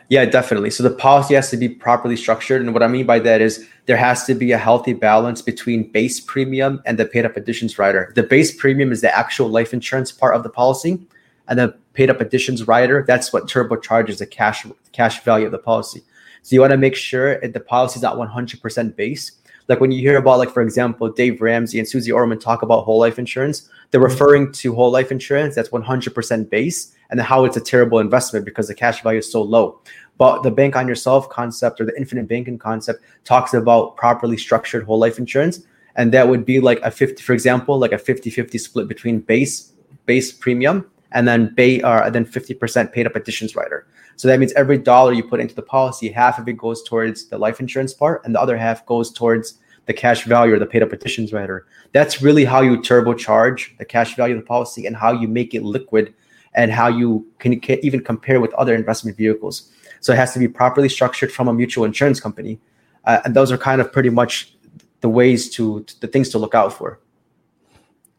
Yeah, 0.09 0.25
definitely. 0.25 0.71
So 0.71 0.83
the 0.83 0.89
policy 0.89 1.35
has 1.35 1.49
to 1.51 1.57
be 1.57 1.69
properly 1.69 2.15
structured. 2.15 2.61
And 2.61 2.73
what 2.73 2.83
I 2.83 2.87
mean 2.87 3.05
by 3.05 3.19
that 3.19 3.41
is 3.41 3.67
there 3.85 3.97
has 3.97 4.25
to 4.25 4.33
be 4.33 4.51
a 4.51 4.57
healthy 4.57 4.93
balance 4.93 5.41
between 5.41 5.91
base 5.91 6.19
premium 6.19 6.81
and 6.85 6.97
the 6.97 7.05
paid 7.05 7.25
up 7.25 7.37
additions 7.37 7.77
rider. 7.77 8.11
The 8.15 8.23
base 8.23 8.55
premium 8.55 8.91
is 8.91 9.01
the 9.01 9.15
actual 9.15 9.49
life 9.49 9.73
insurance 9.73 10.11
part 10.11 10.35
of 10.35 10.43
the 10.43 10.49
policy. 10.49 10.99
And 11.47 11.59
the 11.59 11.75
paid 11.93 12.09
up 12.09 12.21
additions 12.21 12.67
rider, 12.67 13.03
that's 13.07 13.33
what 13.33 13.47
turbocharges 13.47 14.19
the 14.19 14.25
cash 14.25 14.65
cash 14.91 15.23
value 15.23 15.45
of 15.45 15.51
the 15.51 15.57
policy. 15.57 16.03
So 16.43 16.55
you 16.55 16.61
want 16.61 16.71
to 16.71 16.77
make 16.77 16.95
sure 16.95 17.39
the 17.39 17.59
policy 17.59 17.97
is 17.97 18.03
not 18.03 18.17
100% 18.17 18.95
base. 18.95 19.31
Like 19.69 19.79
when 19.79 19.91
you 19.91 20.01
hear 20.01 20.17
about, 20.17 20.39
like 20.39 20.49
for 20.49 20.63
example, 20.63 21.09
Dave 21.09 21.41
Ramsey 21.41 21.77
and 21.77 21.87
Suze 21.87 22.09
Orman 22.09 22.39
talk 22.39 22.63
about 22.63 22.83
whole 22.85 22.99
life 22.99 23.19
insurance, 23.19 23.69
they're 23.91 24.01
referring 24.01 24.51
to 24.53 24.73
whole 24.73 24.91
life 24.91 25.11
insurance 25.11 25.53
that's 25.53 25.69
100% 25.69 26.49
base 26.49 26.95
and 27.11 27.21
how 27.21 27.45
it's 27.45 27.55
a 27.55 27.61
terrible 27.61 27.99
investment 27.99 28.45
because 28.45 28.67
the 28.67 28.73
cash 28.73 29.03
value 29.03 29.19
is 29.19 29.31
so 29.31 29.41
low. 29.43 29.79
But 30.17 30.41
the 30.41 30.51
bank 30.51 30.75
on 30.75 30.87
yourself 30.87 31.29
concept 31.29 31.79
or 31.79 31.85
the 31.85 31.95
infinite 31.97 32.27
banking 32.27 32.57
concept 32.57 33.03
talks 33.23 33.53
about 33.53 33.95
properly 33.95 34.37
structured 34.37 34.83
whole 34.83 34.99
life 34.99 35.19
insurance. 35.19 35.61
And 35.95 36.11
that 36.13 36.27
would 36.27 36.45
be 36.45 36.59
like 36.59 36.81
a 36.81 36.89
50, 36.89 37.21
for 37.21 37.33
example, 37.33 37.77
like 37.77 37.91
a 37.91 37.97
50 37.97 38.29
50 38.31 38.57
split 38.57 38.87
between 38.87 39.19
base 39.19 39.71
base 40.05 40.31
premium 40.31 40.89
and 41.11 41.27
then 41.27 41.53
pay 41.55 41.81
or 41.81 42.03
uh, 42.03 42.09
then 42.09 42.25
50% 42.25 42.91
paid 42.91 43.05
up 43.05 43.15
additions 43.15 43.55
rider. 43.55 43.85
So 44.15 44.27
that 44.27 44.39
means 44.39 44.51
every 44.53 44.77
dollar 44.77 45.13
you 45.13 45.23
put 45.23 45.39
into 45.39 45.55
the 45.55 45.61
policy, 45.61 46.09
half 46.09 46.39
of 46.39 46.47
it 46.47 46.57
goes 46.57 46.83
towards 46.83 47.27
the 47.27 47.37
life 47.37 47.59
insurance 47.59 47.93
part 47.93 48.25
and 48.25 48.35
the 48.35 48.41
other 48.41 48.57
half 48.57 48.85
goes 48.85 49.11
towards 49.11 49.58
the 49.89 49.93
cash 49.93 50.25
value 50.25 50.53
or 50.53 50.59
the 50.59 50.67
paid 50.67 50.83
up 50.83 50.93
additions 50.93 51.33
rider. 51.33 51.65
That's 51.93 52.21
really 52.21 52.45
how 52.45 52.61
you 52.61 52.77
turbocharge 52.77 53.75
the 53.79 53.85
cash 53.85 54.15
value 54.15 54.35
of 54.35 54.41
the 54.41 54.45
policy 54.45 54.85
and 54.85 54.95
how 54.95 55.11
you 55.11 55.27
make 55.27 55.55
it 55.55 55.63
liquid 55.63 56.13
and 56.53 56.71
how 56.71 56.89
you 56.89 57.25
can, 57.39 57.59
can 57.59 57.79
even 57.81 58.03
compare 58.03 58.39
with 58.39 58.53
other 58.53 58.75
investment 58.75 59.17
vehicles. 59.17 59.71
So 60.01 60.13
it 60.13 60.17
has 60.17 60.31
to 60.33 60.39
be 60.39 60.47
properly 60.47 60.89
structured 60.89 61.31
from 61.31 61.47
a 61.47 61.53
mutual 61.55 61.85
insurance 61.85 62.19
company. 62.19 62.59
Uh, 63.05 63.21
and 63.25 63.35
those 63.35 63.51
are 63.51 63.57
kind 63.57 63.81
of 63.81 63.91
pretty 63.91 64.11
much 64.11 64.55
the 65.01 65.09
ways 65.09 65.49
to, 65.55 65.83
to, 65.85 66.01
the 66.01 66.07
things 66.07 66.29
to 66.29 66.37
look 66.37 66.53
out 66.53 66.71
for. 66.71 66.99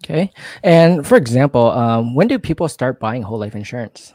Okay. 0.02 0.32
And 0.64 1.06
for 1.06 1.16
example, 1.16 1.70
um, 1.70 2.16
when 2.16 2.26
do 2.26 2.37
people 2.40 2.66
start 2.66 2.99
buying 2.99 3.23
whole 3.23 3.38
life 3.38 3.55
insurance? 3.55 4.12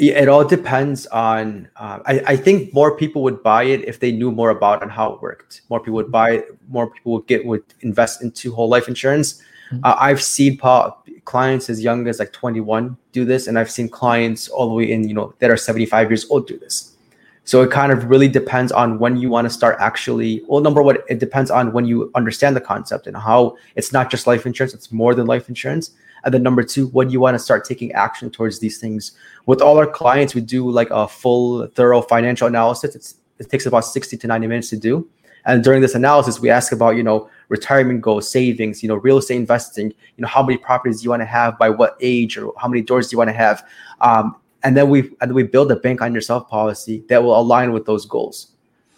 It 0.00 0.28
all 0.28 0.44
depends 0.44 1.06
on 1.08 1.68
uh, 1.76 2.00
I, 2.06 2.22
I 2.28 2.36
think 2.36 2.72
more 2.72 2.96
people 2.96 3.22
would 3.22 3.42
buy 3.42 3.64
it 3.64 3.84
if 3.84 4.00
they 4.00 4.10
knew 4.10 4.32
more 4.32 4.50
about 4.50 4.82
and 4.82 4.90
how 4.90 5.12
it 5.12 5.22
worked. 5.22 5.62
More 5.68 5.78
people 5.78 5.94
would 5.94 6.10
buy 6.10 6.30
it 6.32 6.58
more 6.68 6.90
people 6.90 7.12
would 7.12 7.26
get 7.26 7.44
would 7.44 7.64
invest 7.80 8.22
into 8.22 8.52
whole 8.52 8.68
life 8.68 8.88
insurance. 8.88 9.42
Mm-hmm. 9.70 9.84
uh, 9.84 9.94
i've 10.00 10.20
seen 10.20 10.56
pa- 10.56 10.96
clients 11.24 11.70
as 11.70 11.80
young 11.80 12.08
as 12.08 12.18
like 12.18 12.32
21 12.32 12.96
do 13.12 13.24
this 13.24 13.46
and 13.46 13.56
i've 13.56 13.70
seen 13.70 13.88
clients 13.88 14.48
all 14.48 14.68
the 14.68 14.74
way 14.74 14.90
in 14.90 15.06
you 15.06 15.14
know 15.14 15.32
that 15.38 15.48
are 15.48 15.56
75 15.56 16.10
years 16.10 16.28
old 16.28 16.48
do 16.48 16.58
this. 16.58 16.96
So 17.44 17.62
it 17.62 17.70
kind 17.70 17.90
of 17.90 18.10
really 18.10 18.28
depends 18.28 18.70
on 18.70 18.98
when 18.98 19.16
you 19.16 19.28
want 19.28 19.44
to 19.46 19.50
start 19.50 19.76
actually 19.78 20.42
well 20.48 20.60
number 20.60 20.82
one 20.82 20.98
it 21.08 21.20
depends 21.20 21.50
on 21.50 21.72
when 21.72 21.84
you 21.84 22.10
understand 22.16 22.56
the 22.56 22.60
concept 22.60 23.06
and 23.06 23.16
how 23.16 23.56
it's 23.76 23.92
not 23.92 24.10
just 24.10 24.26
life 24.26 24.44
insurance 24.46 24.74
it's 24.74 24.90
more 24.90 25.14
than 25.14 25.26
life 25.26 25.48
insurance 25.48 25.92
and 26.24 26.34
then 26.34 26.42
number 26.42 26.62
two, 26.62 26.88
when 26.88 27.10
you 27.10 27.20
want 27.20 27.34
to 27.34 27.38
start 27.38 27.64
taking 27.64 27.92
action 27.92 28.30
towards 28.30 28.58
these 28.58 28.78
things. 28.78 29.12
With 29.46 29.60
all 29.60 29.78
our 29.78 29.86
clients, 29.86 30.34
we 30.34 30.40
do 30.40 30.70
like 30.70 30.90
a 30.90 31.08
full, 31.08 31.66
thorough 31.68 32.02
financial 32.02 32.46
analysis. 32.46 32.94
It's, 32.94 33.14
it 33.38 33.50
takes 33.50 33.66
about 33.66 33.84
60 33.84 34.16
to 34.16 34.26
90 34.26 34.46
minutes 34.46 34.70
to 34.70 34.76
do. 34.76 35.08
And 35.46 35.64
during 35.64 35.80
this 35.80 35.94
analysis, 35.94 36.38
we 36.38 36.50
ask 36.50 36.72
about, 36.72 36.96
you 36.96 37.02
know, 37.02 37.30
retirement 37.48 38.02
goals, 38.02 38.30
savings, 38.30 38.82
you 38.82 38.88
know, 38.88 38.96
real 38.96 39.18
estate 39.18 39.36
investing, 39.36 39.86
you 39.88 40.22
know, 40.22 40.28
how 40.28 40.42
many 40.42 40.58
properties 40.58 41.02
you 41.02 41.10
want 41.10 41.22
to 41.22 41.26
have 41.26 41.58
by 41.58 41.70
what 41.70 41.96
age 42.00 42.36
or 42.36 42.52
how 42.58 42.68
many 42.68 42.82
doors 42.82 43.08
do 43.08 43.14
you 43.14 43.18
want 43.18 43.30
to 43.30 43.34
have. 43.34 43.66
Um, 44.02 44.36
and 44.62 44.76
then 44.76 44.90
we 44.90 45.10
and 45.22 45.32
we 45.34 45.42
build 45.42 45.72
a 45.72 45.76
bank 45.76 46.02
on 46.02 46.14
yourself 46.14 46.48
policy 46.48 47.02
that 47.08 47.22
will 47.22 47.38
align 47.38 47.72
with 47.72 47.86
those 47.86 48.04
goals. 48.04 48.48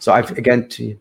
So 0.01 0.13
I've 0.13 0.37
again 0.37 0.69
to 0.71 0.99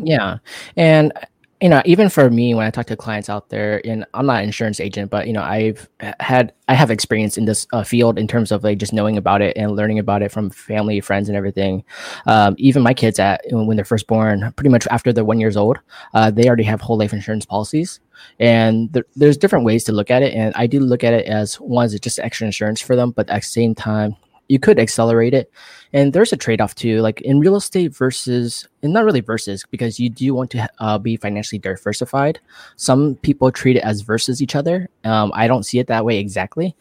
yeah. 0.00 0.38
And 0.76 1.12
you 1.60 1.68
know, 1.68 1.82
even 1.84 2.08
for 2.08 2.30
me, 2.30 2.54
when 2.54 2.66
I 2.66 2.70
talk 2.70 2.86
to 2.86 2.96
clients 2.96 3.28
out 3.28 3.50
there, 3.50 3.82
and 3.84 4.06
I'm 4.14 4.24
not 4.24 4.38
an 4.38 4.44
insurance 4.44 4.80
agent, 4.80 5.10
but 5.10 5.26
you 5.26 5.32
know, 5.34 5.42
I've 5.42 5.88
had 6.18 6.52
I 6.68 6.74
have 6.74 6.90
experience 6.90 7.36
in 7.36 7.44
this 7.44 7.66
uh, 7.72 7.82
field 7.82 8.18
in 8.18 8.26
terms 8.26 8.50
of 8.50 8.64
like 8.64 8.78
just 8.78 8.94
knowing 8.94 9.18
about 9.18 9.42
it 9.42 9.56
and 9.56 9.76
learning 9.76 9.98
about 9.98 10.22
it 10.22 10.32
from 10.32 10.48
family, 10.48 11.00
friends, 11.00 11.28
and 11.28 11.36
everything. 11.36 11.84
Um, 12.26 12.54
even 12.58 12.82
my 12.82 12.94
kids, 12.94 13.18
at 13.18 13.42
when 13.50 13.76
they're 13.76 13.84
first 13.84 14.06
born, 14.06 14.52
pretty 14.56 14.70
much 14.70 14.86
after 14.90 15.12
they're 15.12 15.24
one 15.24 15.40
years 15.40 15.56
old, 15.56 15.78
uh, 16.14 16.30
they 16.30 16.46
already 16.46 16.62
have 16.64 16.80
whole 16.80 16.96
life 16.96 17.12
insurance 17.12 17.44
policies. 17.44 18.00
And 18.38 18.92
there, 18.92 19.04
there's 19.16 19.36
different 19.36 19.64
ways 19.66 19.84
to 19.84 19.92
look 19.92 20.10
at 20.10 20.22
it, 20.22 20.34
and 20.34 20.54
I 20.56 20.66
do 20.66 20.80
look 20.80 21.04
at 21.04 21.12
it 21.12 21.26
as 21.26 21.56
one 21.56 21.84
is 21.86 21.98
just 22.00 22.18
extra 22.18 22.46
insurance 22.46 22.80
for 22.80 22.96
them, 22.96 23.10
but 23.10 23.28
at 23.28 23.42
the 23.42 23.46
same 23.46 23.74
time, 23.74 24.16
you 24.50 24.58
could 24.58 24.80
accelerate 24.80 25.32
it. 25.32 25.50
And 25.92 26.12
there's 26.12 26.32
a 26.32 26.36
trade-off 26.36 26.74
too 26.74 27.00
like 27.00 27.20
in 27.22 27.40
real 27.40 27.56
estate 27.56 27.94
versus 27.94 28.68
and 28.82 28.92
not 28.92 29.04
really 29.04 29.20
versus 29.20 29.64
because 29.70 29.98
you 29.98 30.08
do 30.08 30.34
want 30.34 30.50
to 30.52 30.68
uh, 30.78 30.98
be 30.98 31.16
financially 31.16 31.58
diversified. 31.58 32.40
Some 32.76 33.16
people 33.16 33.50
treat 33.50 33.76
it 33.76 33.84
as 33.84 34.00
versus 34.00 34.42
each 34.42 34.54
other. 34.54 34.88
Um, 35.04 35.32
i 35.34 35.46
don't 35.46 35.64
see 35.64 35.78
it 35.78 35.86
that 35.86 36.04
way 36.04 36.18
exactly. 36.18 36.76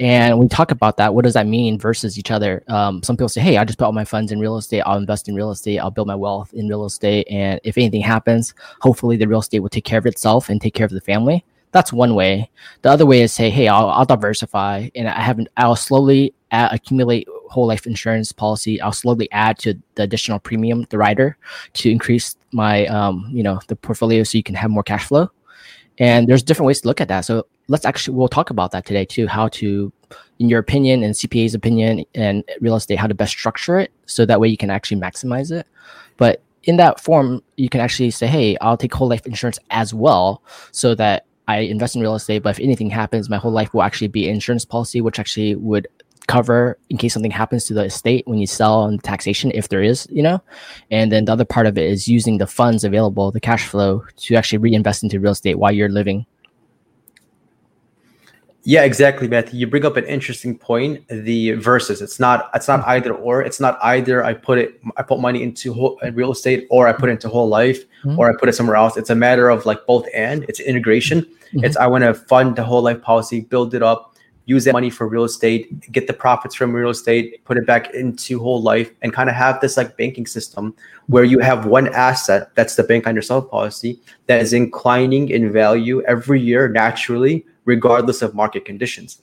And 0.00 0.38
we 0.38 0.48
talk 0.48 0.70
about 0.70 0.96
that 0.96 1.14
what 1.14 1.24
does 1.24 1.34
that 1.34 1.46
mean 1.46 1.78
versus 1.78 2.18
each 2.18 2.30
other? 2.30 2.62
Um, 2.68 3.02
some 3.02 3.16
people 3.16 3.28
say 3.28 3.40
hey 3.40 3.56
i 3.56 3.64
just 3.64 3.78
put 3.78 3.84
all 3.84 3.92
my 3.92 4.04
funds 4.04 4.32
in 4.32 4.40
real 4.40 4.56
estate. 4.56 4.82
I'll 4.82 4.98
invest 4.98 5.28
in 5.28 5.34
real 5.34 5.50
estate. 5.50 5.78
I'll 5.78 5.90
build 5.90 6.08
my 6.08 6.16
wealth 6.16 6.52
in 6.54 6.68
real 6.68 6.84
estate. 6.84 7.26
And 7.30 7.60
if 7.62 7.78
anything 7.78 8.02
happens 8.02 8.54
hopefully 8.80 9.16
the 9.16 9.28
real 9.28 9.40
estate 9.40 9.60
will 9.60 9.68
take 9.68 9.84
care 9.84 9.98
of 9.98 10.06
itself 10.06 10.48
and 10.48 10.60
take 10.60 10.74
care 10.74 10.86
of 10.86 10.92
the 10.92 11.00
family 11.00 11.44
that's 11.72 11.92
one 11.92 12.14
way. 12.14 12.50
The 12.82 12.90
other 12.90 13.06
way 13.06 13.22
is 13.22 13.32
say, 13.32 13.50
hey, 13.50 13.68
I'll, 13.68 13.88
I'll 13.88 14.04
diversify 14.04 14.88
and 14.94 15.08
I 15.08 15.20
haven't. 15.20 15.48
I'll 15.56 15.76
slowly 15.76 16.34
add, 16.50 16.72
accumulate 16.72 17.26
whole 17.52 17.66
life 17.66 17.86
insurance 17.86 18.32
policy, 18.32 18.80
I'll 18.80 18.92
slowly 18.92 19.30
add 19.30 19.58
to 19.58 19.74
the 19.94 20.02
additional 20.02 20.38
premium, 20.38 20.86
the 20.88 20.98
rider, 20.98 21.36
to 21.74 21.90
increase 21.90 22.36
my, 22.52 22.86
um, 22.86 23.28
you 23.30 23.42
know, 23.42 23.60
the 23.68 23.76
portfolio 23.76 24.22
so 24.22 24.38
you 24.38 24.42
can 24.42 24.54
have 24.54 24.70
more 24.70 24.82
cash 24.82 25.06
flow. 25.06 25.30
And 25.98 26.26
there's 26.26 26.42
different 26.42 26.66
ways 26.66 26.80
to 26.80 26.88
look 26.88 27.00
at 27.00 27.08
that. 27.08 27.20
So 27.26 27.46
let's 27.68 27.84
actually 27.84 28.16
we'll 28.16 28.28
talk 28.28 28.50
about 28.50 28.70
that 28.72 28.86
today 28.86 29.04
too. 29.04 29.26
How 29.26 29.48
to, 29.48 29.92
in 30.38 30.48
your 30.48 30.60
opinion 30.60 31.02
and 31.02 31.14
CPA's 31.14 31.54
opinion 31.54 32.04
and 32.14 32.42
real 32.60 32.76
estate, 32.76 32.98
how 32.98 33.06
to 33.06 33.14
best 33.14 33.32
structure 33.32 33.78
it 33.78 33.92
so 34.06 34.24
that 34.24 34.40
way 34.40 34.48
you 34.48 34.56
can 34.56 34.70
actually 34.70 35.00
maximize 35.00 35.52
it. 35.52 35.66
But 36.16 36.42
in 36.64 36.76
that 36.78 37.00
form, 37.00 37.42
you 37.56 37.68
can 37.68 37.80
actually 37.80 38.10
say, 38.10 38.26
hey, 38.26 38.56
I'll 38.60 38.76
take 38.76 38.94
whole 38.94 39.08
life 39.08 39.26
insurance 39.26 39.58
as 39.70 39.92
well, 39.92 40.42
so 40.70 40.94
that 40.94 41.26
I 41.52 41.58
invest 41.60 41.96
in 41.96 42.02
real 42.02 42.14
estate. 42.14 42.42
But 42.42 42.50
if 42.50 42.60
anything 42.60 42.90
happens, 42.90 43.28
my 43.28 43.36
whole 43.36 43.52
life 43.52 43.72
will 43.72 43.82
actually 43.82 44.08
be 44.08 44.28
insurance 44.28 44.64
policy, 44.64 45.00
which 45.00 45.18
actually 45.18 45.54
would 45.56 45.86
cover 46.28 46.78
in 46.88 46.96
case 46.96 47.12
something 47.12 47.30
happens 47.30 47.64
to 47.64 47.74
the 47.74 47.84
estate 47.84 48.26
when 48.26 48.38
you 48.38 48.46
sell 48.46 48.84
and 48.84 49.02
taxation, 49.02 49.50
if 49.54 49.68
there 49.68 49.82
is, 49.82 50.06
you 50.10 50.22
know. 50.22 50.40
And 50.90 51.10
then 51.10 51.24
the 51.24 51.32
other 51.32 51.44
part 51.44 51.66
of 51.66 51.76
it 51.76 51.84
is 51.84 52.08
using 52.08 52.38
the 52.38 52.46
funds 52.46 52.84
available, 52.84 53.30
the 53.30 53.40
cash 53.40 53.66
flow, 53.66 54.04
to 54.18 54.34
actually 54.36 54.58
reinvest 54.58 55.02
into 55.02 55.20
real 55.20 55.32
estate 55.32 55.58
while 55.58 55.72
you're 55.72 55.88
living. 55.88 56.26
Yeah, 58.64 58.84
exactly, 58.84 59.26
Matthew. 59.26 59.58
You 59.58 59.66
bring 59.66 59.84
up 59.84 59.96
an 59.96 60.04
interesting 60.04 60.56
point. 60.56 61.06
The 61.08 61.52
versus. 61.52 62.00
It's 62.00 62.20
not. 62.20 62.48
It's 62.54 62.68
not 62.68 62.86
either 62.86 63.12
or. 63.12 63.42
It's 63.42 63.58
not 63.58 63.78
either. 63.82 64.24
I 64.24 64.34
put 64.34 64.58
it. 64.58 64.80
I 64.96 65.02
put 65.02 65.18
money 65.18 65.42
into 65.42 65.72
whole, 65.72 65.98
real 66.12 66.30
estate, 66.30 66.66
or 66.70 66.86
I 66.86 66.92
put 66.92 67.08
it 67.08 67.12
into 67.12 67.28
whole 67.28 67.48
life, 67.48 67.84
mm-hmm. 68.04 68.18
or 68.18 68.30
I 68.30 68.34
put 68.38 68.48
it 68.48 68.52
somewhere 68.52 68.76
else. 68.76 68.96
It's 68.96 69.10
a 69.10 69.16
matter 69.16 69.48
of 69.48 69.66
like 69.66 69.84
both 69.86 70.06
and. 70.14 70.44
It's 70.48 70.60
integration. 70.60 71.22
Mm-hmm. 71.22 71.64
It's 71.64 71.76
I 71.76 71.88
want 71.88 72.04
to 72.04 72.14
fund 72.14 72.54
the 72.54 72.62
whole 72.62 72.82
life 72.82 73.02
policy, 73.02 73.40
build 73.40 73.74
it 73.74 73.82
up, 73.82 74.14
use 74.46 74.64
that 74.64 74.72
money 74.72 74.90
for 74.90 75.08
real 75.08 75.24
estate, 75.24 75.90
get 75.90 76.06
the 76.06 76.12
profits 76.12 76.54
from 76.54 76.72
real 76.72 76.90
estate, 76.90 77.44
put 77.44 77.56
it 77.56 77.66
back 77.66 77.92
into 77.94 78.38
whole 78.38 78.62
life, 78.62 78.92
and 79.02 79.12
kind 79.12 79.28
of 79.28 79.34
have 79.34 79.60
this 79.60 79.76
like 79.76 79.96
banking 79.96 80.26
system 80.26 80.74
where 81.06 81.24
you 81.24 81.40
have 81.40 81.66
one 81.66 81.88
asset 81.88 82.54
that's 82.54 82.76
the 82.76 82.84
bank 82.84 83.08
on 83.08 83.14
yourself 83.16 83.50
policy 83.50 83.98
that 84.26 84.40
is 84.40 84.52
inclining 84.52 85.30
in 85.30 85.52
value 85.52 86.00
every 86.02 86.40
year 86.40 86.68
naturally 86.68 87.44
regardless 87.64 88.22
of 88.22 88.34
market 88.34 88.64
conditions. 88.64 89.22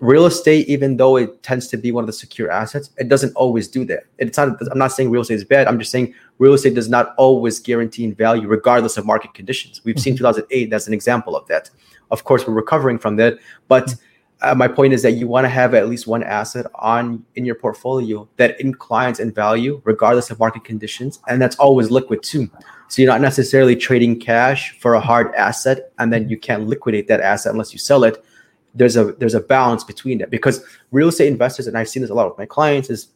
Real 0.00 0.26
estate, 0.26 0.68
even 0.68 0.96
though 0.96 1.16
it 1.16 1.42
tends 1.42 1.66
to 1.68 1.76
be 1.76 1.90
one 1.90 2.04
of 2.04 2.06
the 2.06 2.12
secure 2.12 2.50
assets, 2.50 2.90
it 2.98 3.08
doesn't 3.08 3.34
always 3.34 3.66
do 3.66 3.84
that. 3.86 4.04
It's 4.18 4.38
not. 4.38 4.56
I'm 4.70 4.78
not 4.78 4.92
saying 4.92 5.10
real 5.10 5.22
estate 5.22 5.34
is 5.34 5.44
bad. 5.44 5.66
I'm 5.66 5.78
just 5.78 5.90
saying 5.90 6.14
real 6.38 6.54
estate 6.54 6.76
does 6.76 6.88
not 6.88 7.14
always 7.16 7.58
guarantee 7.58 8.04
in 8.04 8.14
value, 8.14 8.46
regardless 8.46 8.96
of 8.96 9.04
market 9.04 9.34
conditions. 9.34 9.80
We've 9.84 9.96
mm-hmm. 9.96 10.02
seen 10.02 10.16
2008 10.16 10.72
as 10.72 10.86
an 10.86 10.94
example 10.94 11.34
of 11.34 11.48
that. 11.48 11.70
Of 12.12 12.22
course, 12.22 12.46
we're 12.46 12.54
recovering 12.54 12.98
from 12.98 13.16
that, 13.16 13.38
but 13.66 13.86
mm-hmm. 13.86 14.04
Uh, 14.40 14.54
my 14.54 14.68
point 14.68 14.92
is 14.92 15.02
that 15.02 15.12
you 15.12 15.26
want 15.26 15.44
to 15.44 15.48
have 15.48 15.74
at 15.74 15.88
least 15.88 16.06
one 16.06 16.22
asset 16.22 16.64
on 16.76 17.24
in 17.34 17.44
your 17.44 17.56
portfolio 17.56 18.28
that 18.36 18.60
inclines 18.60 19.18
in 19.18 19.32
value 19.32 19.82
regardless 19.84 20.30
of 20.30 20.38
market 20.38 20.62
conditions 20.62 21.18
and 21.26 21.42
that's 21.42 21.56
always 21.56 21.90
liquid 21.90 22.22
too 22.22 22.48
so 22.88 23.02
you're 23.02 23.10
not 23.10 23.20
necessarily 23.20 23.76
trading 23.76 24.18
cash 24.18 24.78
for 24.78 24.94
a 24.94 25.00
hard 25.00 25.34
asset 25.34 25.92
and 25.98 26.12
then 26.12 26.28
you 26.28 26.38
can't 26.38 26.66
liquidate 26.66 27.06
that 27.08 27.20
asset 27.20 27.52
unless 27.52 27.72
you 27.72 27.78
sell 27.78 28.02
it. 28.04 28.24
There's 28.74 28.96
a 28.96 29.12
there's 29.12 29.34
a 29.34 29.40
balance 29.40 29.84
between 29.84 30.18
that 30.18 30.30
because 30.30 30.64
real 30.90 31.08
estate 31.08 31.28
investors, 31.28 31.66
and 31.66 31.76
I've 31.76 31.88
seen 31.88 32.02
this 32.02 32.10
a 32.10 32.14
lot 32.14 32.28
with 32.28 32.38
my 32.38 32.46
clients, 32.46 32.90
is 32.90 33.08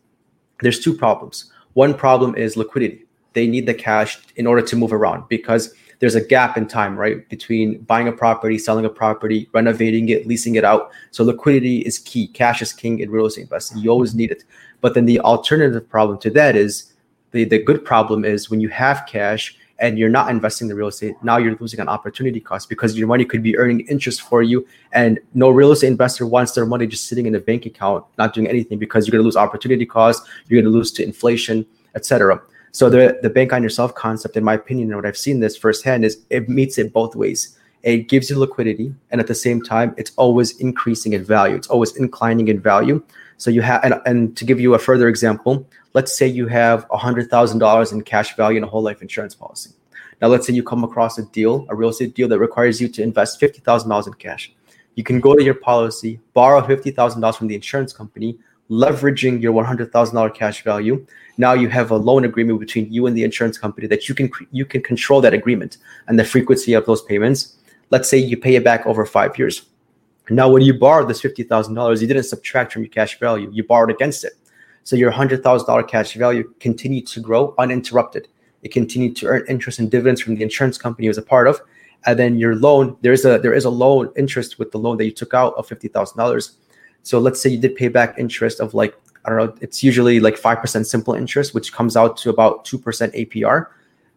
there's 0.61 0.81
two 0.81 0.95
problems. 0.95 1.51
One 1.75 1.95
problem 1.95 2.35
is 2.35 2.57
liquidity. 2.57 3.07
They 3.33 3.47
need 3.47 3.67
the 3.67 3.75
cash 3.75 4.19
in 4.37 4.47
order 4.47 4.63
to 4.63 4.77
move 4.77 4.93
around 4.93 5.25
because 5.29 5.75
there's 6.01 6.17
a 6.17 6.25
gap 6.25 6.57
in 6.57 6.67
time, 6.67 6.99
right, 6.99 7.27
between 7.29 7.79
buying 7.83 8.09
a 8.09 8.13
property, 8.13 8.59
selling 8.59 8.85
a 8.85 8.91
property, 8.91 9.49
renovating 9.55 10.09
it, 10.09 10.27
leasing 10.27 10.57
it 10.57 10.65
out. 10.65 10.91
So 11.13 11.23
liquidity 11.23 11.79
is 11.79 12.01
key. 12.01 12.27
Cash 12.27 12.61
is 12.61 12.73
king 12.73 12.99
in 12.99 13.11
real 13.11 13.27
estate 13.27 13.43
investing. 13.43 13.79
You 13.79 13.91
always 13.91 14.15
need 14.15 14.33
it. 14.33 14.43
But 14.81 14.95
then 14.95 15.07
the 15.07 15.21
alternative 15.21 15.89
problem 15.89 16.19
to 16.19 16.31
that 16.31 16.57
is 16.57 16.93
the, 17.31 17.45
the 17.45 17.63
good 17.63 17.85
problem 17.85 18.25
is 18.25 18.51
when 18.51 18.61
you 18.61 18.69
have 18.69 19.07
cash, 19.07 19.57
and 19.83 19.99
you're 19.99 20.09
not 20.09 20.31
investing 20.31 20.67
in 20.67 20.69
the 20.69 20.77
real 20.77 20.89
estate, 20.89 21.17
now 21.23 21.37
you're 21.37 21.57
losing 21.57 21.81
an 21.81 21.89
opportunity 21.89 22.41
cost 22.41 22.69
because 22.69 22.97
your 22.97 23.09
money 23.09 23.25
could 23.25 23.43
be 23.43 23.59
earning 23.59 23.81
interest 23.89 24.23
for 24.23 24.41
you. 24.41 24.67
And 24.93 25.19
no 25.35 25.51
real 25.51 25.73
estate 25.73 25.89
investor 25.89 26.25
wants 26.25 26.53
their 26.53 26.65
money 26.65 26.87
just 26.87 27.09
sitting 27.09 27.27
in 27.27 27.35
a 27.35 27.41
bank 27.41 27.67
account, 27.67 28.05
not 28.17 28.33
doing 28.33 28.47
anything 28.47 28.79
because 28.79 29.07
you're 29.07 29.13
going 29.13 29.23
to 29.23 29.25
lose 29.25 29.37
opportunity 29.37 29.85
cost, 29.85 30.27
you're 30.47 30.63
going 30.63 30.73
to 30.73 30.79
lose 30.79 30.93
to 30.93 31.05
inflation, 31.05 31.67
etc. 31.97 32.41
So 32.71 32.89
the 32.89 33.19
the 33.23 33.29
bank 33.29 33.53
on 33.53 33.63
yourself 33.63 33.95
concept, 33.95 34.37
in 34.37 34.45
my 34.45 34.55
opinion, 34.55 34.89
and 34.89 34.97
what 34.97 35.05
I've 35.05 35.19
seen 35.19 35.41
this 35.41 35.57
firsthand 35.57 36.05
is 36.05 36.23
it 36.31 36.49
meets 36.49 36.79
it 36.79 36.93
both 36.93 37.17
ways. 37.17 37.59
It 37.83 38.09
gives 38.09 38.31
you 38.31 38.39
liquidity, 38.39 38.95
and 39.11 39.21
at 39.21 39.27
the 39.27 39.35
same 39.35 39.61
time, 39.61 39.95
it's 39.99 40.13
always 40.17 40.59
increasing 40.61 41.13
in 41.13 41.25
value. 41.25 41.57
It's 41.57 41.67
always 41.67 41.97
inclining 41.97 42.47
in 42.47 42.61
value. 42.61 43.03
So 43.43 43.51
you 43.51 43.61
have, 43.63 43.83
and, 43.83 43.95
and 44.07 44.37
to 44.37 44.45
give 44.45 44.61
you 44.61 44.75
a 44.75 44.79
further 44.79 45.09
example, 45.09 45.67
let's 45.95 46.17
say 46.17 46.29
you 46.29 46.47
have 46.47 46.87
$100,000 46.91 47.93
in 47.93 48.03
cash 48.03 48.37
value 48.37 48.59
in 48.59 48.63
a 48.63 48.69
whole 48.69 48.83
life 48.83 49.03
insurance 49.03 49.35
policy. 49.35 49.73
Now, 50.21 50.29
let's 50.29 50.47
say 50.47 50.53
you 50.53 50.63
come 50.63 50.85
across 50.85 51.19
a 51.19 51.25
deal, 51.25 51.67
a 51.69 51.75
real 51.75 51.89
estate 51.89 52.15
deal 52.15 52.29
that 52.29 52.39
requires 52.39 52.81
you 52.81 52.87
to 52.87 53.03
invest 53.03 53.41
$50,000 53.41 54.07
in 54.07 54.15
cash. 54.15 54.53
You 54.95 55.03
can 55.03 55.19
go 55.19 55.35
to 55.35 55.43
your 55.43 55.55
policy, 55.55 56.21
borrow 56.35 56.61
$50,000 56.61 57.37
from 57.37 57.49
the 57.49 57.57
insurance 57.57 57.93
company, 57.93 58.39
leveraging 58.71 59.43
your 59.43 59.53
$100,000 59.61 60.35
cash 60.37 60.63
value. 60.63 61.05
Now 61.37 61.55
you 61.55 61.69
have 61.69 61.91
a 61.91 61.97
loan 61.97 62.25
agreement 62.25 62.61
between 62.61 62.93
you 62.93 63.09
and 63.09 63.17
the 63.17 63.25
insurance 63.25 63.59
company 63.59 63.89
that 63.89 64.09
you 64.09 64.15
can 64.15 64.31
you 64.53 64.65
can 64.65 64.83
control 64.83 65.21
that 65.21 65.35
agreement 65.35 65.79
and 66.07 66.17
the 66.17 66.25
frequency 66.25 66.75
of 66.75 66.87
those 66.87 67.03
payments. 67.03 67.57
Let's 67.91 68.09
say 68.09 68.19
you 68.19 68.37
pay 68.37 68.55
it 68.55 68.63
back 68.63 68.87
over 68.87 69.05
5 69.05 69.37
years. 69.37 69.63
Now 70.31 70.49
when 70.49 70.63
you 70.63 70.75
borrowed 70.79 71.09
this 71.09 71.21
$50,000, 71.21 72.01
you 72.01 72.07
didn't 72.07 72.23
subtract 72.25 72.73
from 72.73 72.83
your 72.83 72.91
cash 72.91 73.19
value. 73.19 73.51
You 73.53 73.65
borrowed 73.65 73.91
against 73.91 74.25
it. 74.25 74.33
So 74.85 74.97
your 74.97 75.13
$100,000 75.13 75.89
cash 75.89 76.15
value 76.15 76.53
continued 76.61 77.07
to 77.09 77.21
grow 77.21 77.55
uninterrupted. 77.59 78.29
It 78.63 78.73
continued 78.73 79.17
to 79.17 79.27
earn 79.27 79.45
interest 79.49 79.79
and 79.79 79.91
dividends 79.91 80.21
from 80.21 80.37
the 80.37 80.43
insurance 80.43 80.79
company 80.79 81.07
it 81.07 81.11
was 81.11 81.19
a 81.19 81.23
part 81.23 81.49
of. 81.49 81.61
And 82.05 82.19
then 82.19 82.39
your 82.39 82.57
loan, 82.57 82.97
there 83.03 83.13
is 83.13 83.25
a 83.25 83.39
there 83.39 83.55
is 83.55 83.65
a 83.65 83.71
loan 83.71 84.13
interest 84.17 84.59
with 84.59 84.73
the 84.73 84.79
loan 84.79 84.97
that 84.99 85.05
you 85.05 85.13
took 85.13 85.35
out 85.35 85.55
of 85.55 85.69
fifty 85.69 85.87
thousand 85.87 86.19
dollars. 86.19 86.57
So 87.03 87.19
let's 87.21 87.41
say 87.41 87.51
you 87.51 87.59
did 87.59 87.77
pay 87.77 87.89
back 87.89 88.19
interest 88.19 88.59
of 88.61 88.75
like 88.75 88.97
I 89.25 89.31
don't 89.31 89.39
know, 89.39 89.55
it's 89.61 89.85
usually 89.85 90.19
like 90.19 90.37
five 90.37 90.59
percent 90.59 90.89
simple 90.89 91.15
interest, 91.15 91.55
which 91.55 91.73
comes 91.73 91.97
out 91.97 92.17
to 92.19 92.31
about 92.31 92.65
two 92.65 92.79
percent 92.79 93.15
APR. 93.15 93.67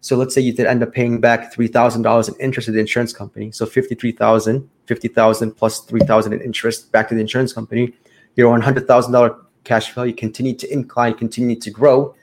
So 0.05 0.15
let's 0.15 0.35
say 0.35 0.41
you 0.41 0.53
did 0.53 0.67
end 0.67 0.83
up 0.83 0.93
paying 0.93 1.19
back 1.19 1.51
three 1.51 1.67
thousand 1.67 2.03
dollars 2.03 2.29
in 2.29 2.35
interest 2.35 2.67
to 2.67 2.71
the 2.71 2.79
insurance 2.79 3.11
company. 3.11 3.51
So 3.51 3.65
fifty-three 3.65 4.11
thousand, 4.11 4.69
fifty 4.85 5.07
thousand 5.07 5.53
plus 5.53 5.79
three 5.79 6.01
thousand 6.01 6.33
in 6.33 6.41
interest 6.41 6.91
back 6.91 7.09
to 7.09 7.15
the 7.15 7.21
insurance 7.21 7.53
company. 7.53 7.91
Your 8.35 8.51
one 8.51 8.61
hundred 8.61 8.85
thousand 8.87 9.13
dollar 9.13 9.35
cash 9.63 9.91
value 9.95 10.13
continued 10.13 10.59
to 10.59 10.71
incline, 10.71 11.15
continued 11.15 11.59
to 11.63 11.71
grow, 11.71 12.13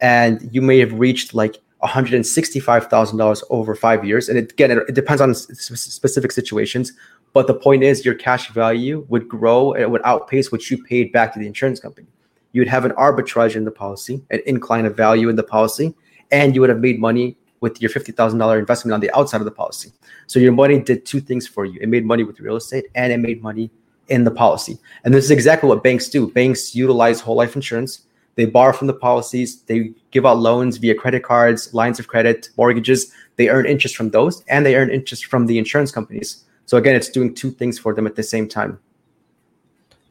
and 0.00 0.48
you 0.50 0.62
may 0.62 0.78
have 0.78 0.94
reached 0.94 1.34
like 1.34 1.56
$165,000 1.82 3.42
over 3.50 3.74
five 3.74 4.02
years. 4.02 4.30
And 4.30 4.38
it, 4.38 4.52
again, 4.52 4.70
it, 4.70 4.78
it 4.88 4.94
depends 4.94 5.20
on 5.20 5.34
specific 5.34 6.32
situations. 6.32 6.94
But 7.34 7.48
the 7.48 7.54
point 7.54 7.82
is, 7.82 8.02
your 8.02 8.14
cash 8.14 8.48
value 8.48 9.04
would 9.10 9.28
grow 9.28 9.74
and 9.74 9.82
it 9.82 9.90
would 9.90 10.00
outpace 10.04 10.50
what 10.50 10.70
you 10.70 10.82
paid 10.82 11.12
back 11.12 11.34
to 11.34 11.38
the 11.38 11.46
insurance 11.46 11.80
company. 11.80 12.06
You 12.52 12.62
would 12.62 12.68
have 12.68 12.86
an 12.86 12.92
arbitrage 12.92 13.56
in 13.56 13.66
the 13.66 13.70
policy, 13.70 14.22
an 14.30 14.40
incline 14.46 14.86
of 14.86 14.96
value 14.96 15.28
in 15.28 15.36
the 15.36 15.42
policy, 15.42 15.94
and 16.30 16.54
you 16.54 16.60
would 16.60 16.70
have 16.70 16.80
made 16.80 17.00
money 17.00 17.36
with 17.60 17.80
your 17.80 17.90
$50,000 17.90 18.58
investment 18.58 18.94
on 18.94 19.00
the 19.00 19.10
outside 19.16 19.40
of 19.40 19.44
the 19.44 19.50
policy. 19.50 19.92
So 20.26 20.38
your 20.38 20.52
money 20.52 20.78
did 20.80 21.06
two 21.06 21.20
things 21.20 21.46
for 21.46 21.64
you. 21.64 21.78
It 21.80 21.88
made 21.88 22.04
money 22.04 22.22
with 22.22 22.40
real 22.40 22.56
estate 22.56 22.86
and 22.94 23.12
it 23.12 23.18
made 23.18 23.42
money 23.42 23.70
in 24.08 24.24
the 24.24 24.30
policy. 24.30 24.78
And 25.04 25.12
this 25.12 25.24
is 25.24 25.30
exactly 25.30 25.68
what 25.68 25.82
banks 25.82 26.08
do. 26.08 26.30
Banks 26.30 26.74
utilize 26.74 27.20
whole 27.20 27.36
life 27.36 27.56
insurance. 27.56 28.02
They 28.36 28.44
borrow 28.44 28.72
from 28.72 28.86
the 28.86 28.94
policies. 28.94 29.62
They 29.62 29.92
give 30.10 30.26
out 30.26 30.38
loans 30.38 30.76
via 30.76 30.94
credit 30.94 31.22
cards, 31.22 31.72
lines 31.72 31.98
of 31.98 32.06
credit, 32.06 32.50
mortgages. 32.56 33.12
They 33.36 33.48
earn 33.48 33.66
interest 33.66 33.96
from 33.96 34.10
those 34.10 34.44
and 34.48 34.64
they 34.64 34.76
earn 34.76 34.90
interest 34.90 35.26
from 35.26 35.46
the 35.46 35.58
insurance 35.58 35.90
companies. 35.90 36.44
So 36.66 36.76
again, 36.76 36.94
it's 36.94 37.08
doing 37.08 37.34
two 37.34 37.50
things 37.50 37.78
for 37.78 37.94
them 37.94 38.06
at 38.06 38.16
the 38.16 38.22
same 38.22 38.48
time. 38.48 38.78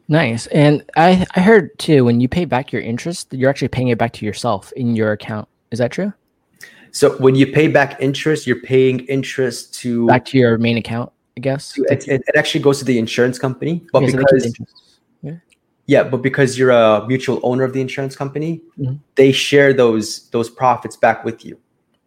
Nice. 0.08 0.46
And 0.48 0.84
I, 0.96 1.26
I 1.34 1.40
heard 1.40 1.76
too, 1.78 2.04
when 2.04 2.20
you 2.20 2.28
pay 2.28 2.44
back 2.44 2.72
your 2.72 2.82
interest, 2.82 3.32
you're 3.32 3.50
actually 3.50 3.68
paying 3.68 3.88
it 3.88 3.98
back 3.98 4.12
to 4.14 4.24
yourself 4.24 4.72
in 4.72 4.94
your 4.94 5.12
account. 5.12 5.48
Is 5.70 5.78
that 5.78 5.90
true? 5.92 6.12
So 6.92 7.16
when 7.18 7.34
you 7.34 7.46
pay 7.46 7.68
back 7.68 8.00
interest, 8.00 8.46
you're 8.46 8.60
paying 8.60 9.00
interest 9.00 9.74
to 9.80 10.06
back 10.06 10.24
to 10.26 10.38
your 10.38 10.56
main 10.58 10.78
account. 10.78 11.12
I 11.36 11.40
guess 11.40 11.76
it, 11.76 12.08
it, 12.08 12.22
it, 12.26 12.36
actually 12.36 12.62
goes 12.62 12.78
to 12.78 12.86
the 12.86 12.98
insurance 12.98 13.38
company, 13.38 13.86
but 13.92 14.02
okay, 14.02 14.16
because 14.16 14.56
so 14.56 14.64
yeah. 15.20 15.34
yeah, 15.84 16.04
but 16.04 16.22
because 16.22 16.58
you're 16.58 16.70
a 16.70 17.06
mutual 17.06 17.40
owner 17.42 17.64
of 17.64 17.74
the 17.74 17.82
insurance 17.82 18.16
company, 18.16 18.62
mm-hmm. 18.78 18.94
they 19.16 19.32
share 19.32 19.74
those 19.74 20.30
those 20.30 20.48
profits 20.48 20.96
back 20.96 21.26
with 21.26 21.44
you. 21.44 21.58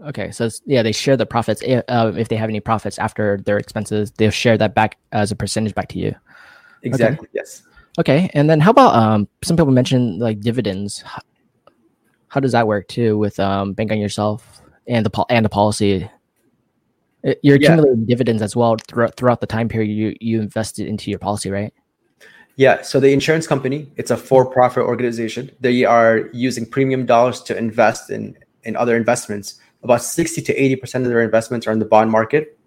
Okay, 0.07 0.31
so 0.31 0.49
yeah, 0.65 0.81
they 0.81 0.91
share 0.91 1.15
the 1.15 1.25
profits 1.27 1.61
eh, 1.63 1.81
uh, 1.89 2.11
if 2.15 2.29
they 2.29 2.37
have 2.37 2.49
any 2.49 2.59
profits 2.59 2.97
after 2.97 3.37
their 3.45 3.57
expenses. 3.57 4.11
They'll 4.11 4.31
share 4.31 4.57
that 4.57 4.73
back 4.73 4.97
as 5.11 5.31
a 5.31 5.35
percentage 5.35 5.75
back 5.75 5.89
to 5.89 5.99
you. 5.99 6.15
Exactly. 6.81 7.27
Okay. 7.27 7.31
Yes. 7.33 7.61
Okay, 7.99 8.31
and 8.33 8.49
then 8.49 8.59
how 8.59 8.71
about 8.71 8.95
um? 8.95 9.27
Some 9.43 9.57
people 9.57 9.71
mention 9.71 10.17
like 10.17 10.39
dividends. 10.39 11.03
How, 12.29 12.39
does 12.39 12.53
that 12.53 12.67
work 12.67 12.87
too 12.87 13.17
with 13.17 13.39
um 13.39 13.73
bank 13.73 13.91
on 13.91 13.99
yourself 13.99 14.61
and 14.87 15.05
the 15.05 15.25
and 15.29 15.45
the 15.45 15.49
policy? 15.49 16.09
You're 17.43 17.57
accumulating 17.57 17.99
yeah. 17.99 18.05
dividends 18.07 18.41
as 18.41 18.55
well 18.55 18.77
throughout 18.87 19.17
throughout 19.17 19.41
the 19.41 19.47
time 19.47 19.67
period 19.67 19.89
you 19.89 20.15
you 20.21 20.39
invested 20.39 20.87
into 20.87 21.09
your 21.09 21.19
policy, 21.19 21.51
right? 21.51 21.73
Yeah. 22.55 22.81
So 22.81 22.99
the 22.99 23.13
insurance 23.13 23.47
company, 23.47 23.89
it's 23.95 24.11
a 24.11 24.17
for-profit 24.17 24.83
organization. 24.83 25.49
They 25.61 25.85
are 25.85 26.29
using 26.33 26.65
premium 26.65 27.05
dollars 27.05 27.41
to 27.43 27.57
invest 27.57 28.09
in 28.09 28.37
in 28.63 28.75
other 28.75 28.95
investments. 28.95 29.59
About 29.83 30.01
sixty 30.01 30.41
to 30.41 30.53
eighty 30.53 30.75
percent 30.75 31.05
of 31.05 31.09
their 31.09 31.21
investments 31.21 31.67
are 31.67 31.71
in 31.71 31.79
the 31.79 31.85
bond 31.85 32.11
market, 32.11 32.57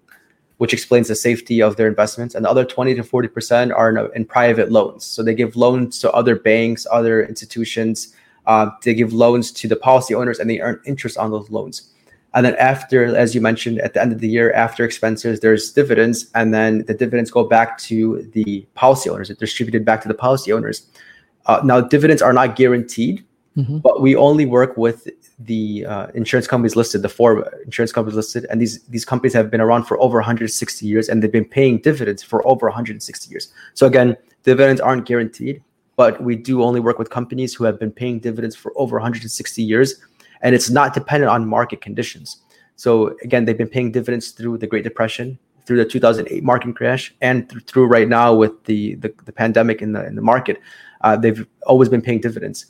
which 0.56 0.72
explains 0.72 1.08
the 1.08 1.14
safety 1.14 1.62
of 1.62 1.76
their 1.76 1.88
investments. 1.88 2.34
And 2.34 2.44
the 2.44 2.50
other 2.50 2.64
twenty 2.64 2.94
to 2.94 3.02
forty 3.02 3.28
percent 3.28 3.72
are 3.72 3.90
in, 3.90 4.10
in, 4.14 4.24
private 4.24 4.72
loans. 4.72 5.04
So 5.04 5.22
they 5.22 5.34
give 5.34 5.56
loans 5.56 5.98
to 6.00 6.10
other 6.12 6.36
banks, 6.36 6.86
other 6.90 7.22
institutions. 7.22 8.14
Uh, 8.46 8.70
they 8.82 8.94
give 8.94 9.12
loans 9.12 9.52
to 9.52 9.68
the 9.68 9.76
policy 9.76 10.14
owners, 10.14 10.38
and 10.38 10.48
they 10.50 10.60
earn 10.60 10.80
interest 10.84 11.16
on 11.16 11.30
those 11.30 11.50
loans. 11.50 11.92
And 12.34 12.46
then 12.46 12.56
after, 12.56 13.14
as 13.14 13.34
you 13.34 13.40
mentioned, 13.40 13.78
at 13.80 13.92
the 13.94 14.00
end 14.00 14.12
of 14.12 14.20
the 14.20 14.28
year, 14.28 14.52
after 14.52 14.84
expenses, 14.84 15.40
there's 15.40 15.70
dividends, 15.70 16.30
and 16.34 16.54
then 16.54 16.84
the 16.86 16.94
dividends 16.94 17.30
go 17.30 17.44
back 17.44 17.78
to 17.78 18.22
the 18.32 18.66
policy 18.74 19.10
owners. 19.10 19.28
It's 19.28 19.38
distributed 19.38 19.84
back 19.84 20.00
to 20.02 20.08
the 20.08 20.14
policy 20.14 20.52
owners. 20.52 20.86
Uh, 21.46 21.60
now, 21.62 21.80
dividends 21.80 22.22
are 22.22 22.32
not 22.32 22.56
guaranteed, 22.56 23.24
mm-hmm. 23.56 23.78
but 23.78 24.00
we 24.00 24.16
only 24.16 24.46
work 24.46 24.76
with 24.76 25.08
the 25.40 25.84
uh, 25.84 26.06
insurance 26.14 26.46
companies 26.46 26.74
listed, 26.74 27.02
the 27.02 27.08
four 27.08 27.50
insurance 27.64 27.92
companies 27.92 28.16
listed, 28.16 28.46
and 28.48 28.60
these 28.60 28.82
these 28.84 29.04
companies 29.04 29.34
have 29.34 29.50
been 29.50 29.60
around 29.60 29.84
for 29.84 30.00
over 30.00 30.18
160 30.18 30.86
years, 30.86 31.08
and 31.08 31.22
they've 31.22 31.32
been 31.32 31.44
paying 31.44 31.78
dividends 31.78 32.22
for 32.22 32.46
over 32.46 32.66
160 32.66 33.30
years. 33.30 33.52
So 33.74 33.86
again, 33.86 34.16
dividends 34.44 34.80
aren't 34.80 35.04
guaranteed, 35.04 35.62
but 36.02 36.20
we 36.20 36.34
do 36.34 36.64
only 36.64 36.80
work 36.80 36.98
with 36.98 37.10
companies 37.10 37.54
who 37.54 37.62
have 37.62 37.78
been 37.78 37.92
paying 37.92 38.18
dividends 38.18 38.56
for 38.56 38.72
over 38.74 38.96
160 38.96 39.62
years, 39.62 39.88
and 40.40 40.52
it's 40.52 40.68
not 40.68 40.94
dependent 40.94 41.30
on 41.30 41.46
market 41.46 41.80
conditions. 41.80 42.38
So 42.74 43.14
again, 43.22 43.44
they've 43.44 43.62
been 43.64 43.74
paying 43.76 43.92
dividends 43.92 44.32
through 44.32 44.58
the 44.58 44.66
Great 44.66 44.82
Depression, 44.82 45.38
through 45.64 45.76
the 45.76 45.84
2008 45.84 46.42
market 46.42 46.74
crash, 46.74 47.14
and 47.20 47.48
th- 47.48 47.62
through 47.68 47.86
right 47.86 48.08
now 48.08 48.34
with 48.34 48.64
the, 48.64 48.96
the 48.96 49.14
the 49.28 49.34
pandemic 49.42 49.80
in 49.80 49.92
the 49.92 50.04
in 50.04 50.16
the 50.16 50.26
market. 50.32 50.56
Uh, 51.02 51.14
they've 51.16 51.46
always 51.68 51.88
been 51.88 52.02
paying 52.02 52.20
dividends. 52.20 52.66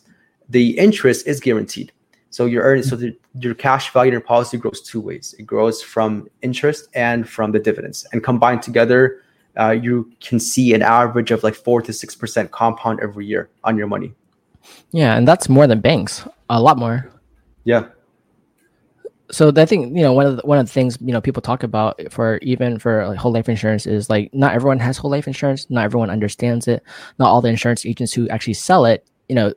The 0.51 0.67
interest 0.87 1.27
is 1.27 1.41
guaranteed 1.41 1.91
so 2.33 2.47
your 2.47 2.63
earnings, 2.65 2.89
so 2.89 2.97
the, 2.97 3.15
your 3.41 3.55
cash 3.55 3.93
value 3.93 4.09
in 4.09 4.13
your 4.13 4.23
policy 4.23 4.57
grows 4.57 4.81
two 4.81 5.03
ways. 5.03 5.35
It 5.39 5.43
grows 5.43 5.83
from 5.83 6.29
interest 6.41 6.89
and 6.95 7.29
from 7.29 7.53
the 7.53 7.59
dividends, 7.59 8.07
and 8.13 8.25
combined 8.25 8.63
together, 8.63 9.21
uh, 9.59 9.71
you 9.71 10.11
can 10.21 10.39
see 10.39 10.75
an 10.75 10.83
average 10.83 11.31
of 11.31 11.43
like 11.43 11.55
four 11.55 11.83
to 11.83 11.93
six 11.93 12.15
percent 12.15 12.51
compound 12.51 13.01
every 13.03 13.27
year 13.27 13.51
on 13.65 13.77
your 13.77 13.87
money. 13.87 14.15
Yeah, 14.93 15.17
and 15.17 15.27
that's 15.27 15.49
more 15.49 15.67
than 15.67 15.81
banks. 15.81 16.27
A 16.49 16.61
lot 16.61 16.79
more. 16.79 17.11
Yeah. 17.65 17.87
So 19.31 19.51
I 19.57 19.65
think 19.65 19.97
you 19.97 20.03
know 20.03 20.13
one 20.13 20.27
of 20.27 20.37
the, 20.37 20.43
one 20.43 20.59
of 20.59 20.67
the 20.67 20.73
things 20.73 20.99
you 21.01 21.13
know 21.13 21.21
people 21.21 21.43
talk 21.43 21.63
about 21.63 22.01
for 22.11 22.39
even 22.43 22.79
for 22.79 23.07
like 23.09 23.19
whole 23.19 23.33
life 23.33 23.49
insurance 23.49 23.87
is 23.87 24.11
like 24.11 24.33
not 24.35 24.55
everyone 24.55 24.79
has 24.79 24.99
whole 24.99 25.11
life 25.11 25.27
insurance. 25.27 25.69
Not 25.71 25.85
everyone 25.85 26.11
understands 26.11 26.69
it. 26.69 26.83
Not 27.19 27.29
all 27.29 27.41
the 27.41 27.49
insurance 27.49 27.87
agents 27.87 28.13
who 28.13 28.29
actually 28.29 28.55
sell 28.55 28.85
it, 28.85 29.09
you 29.29 29.35
know, 29.35 29.53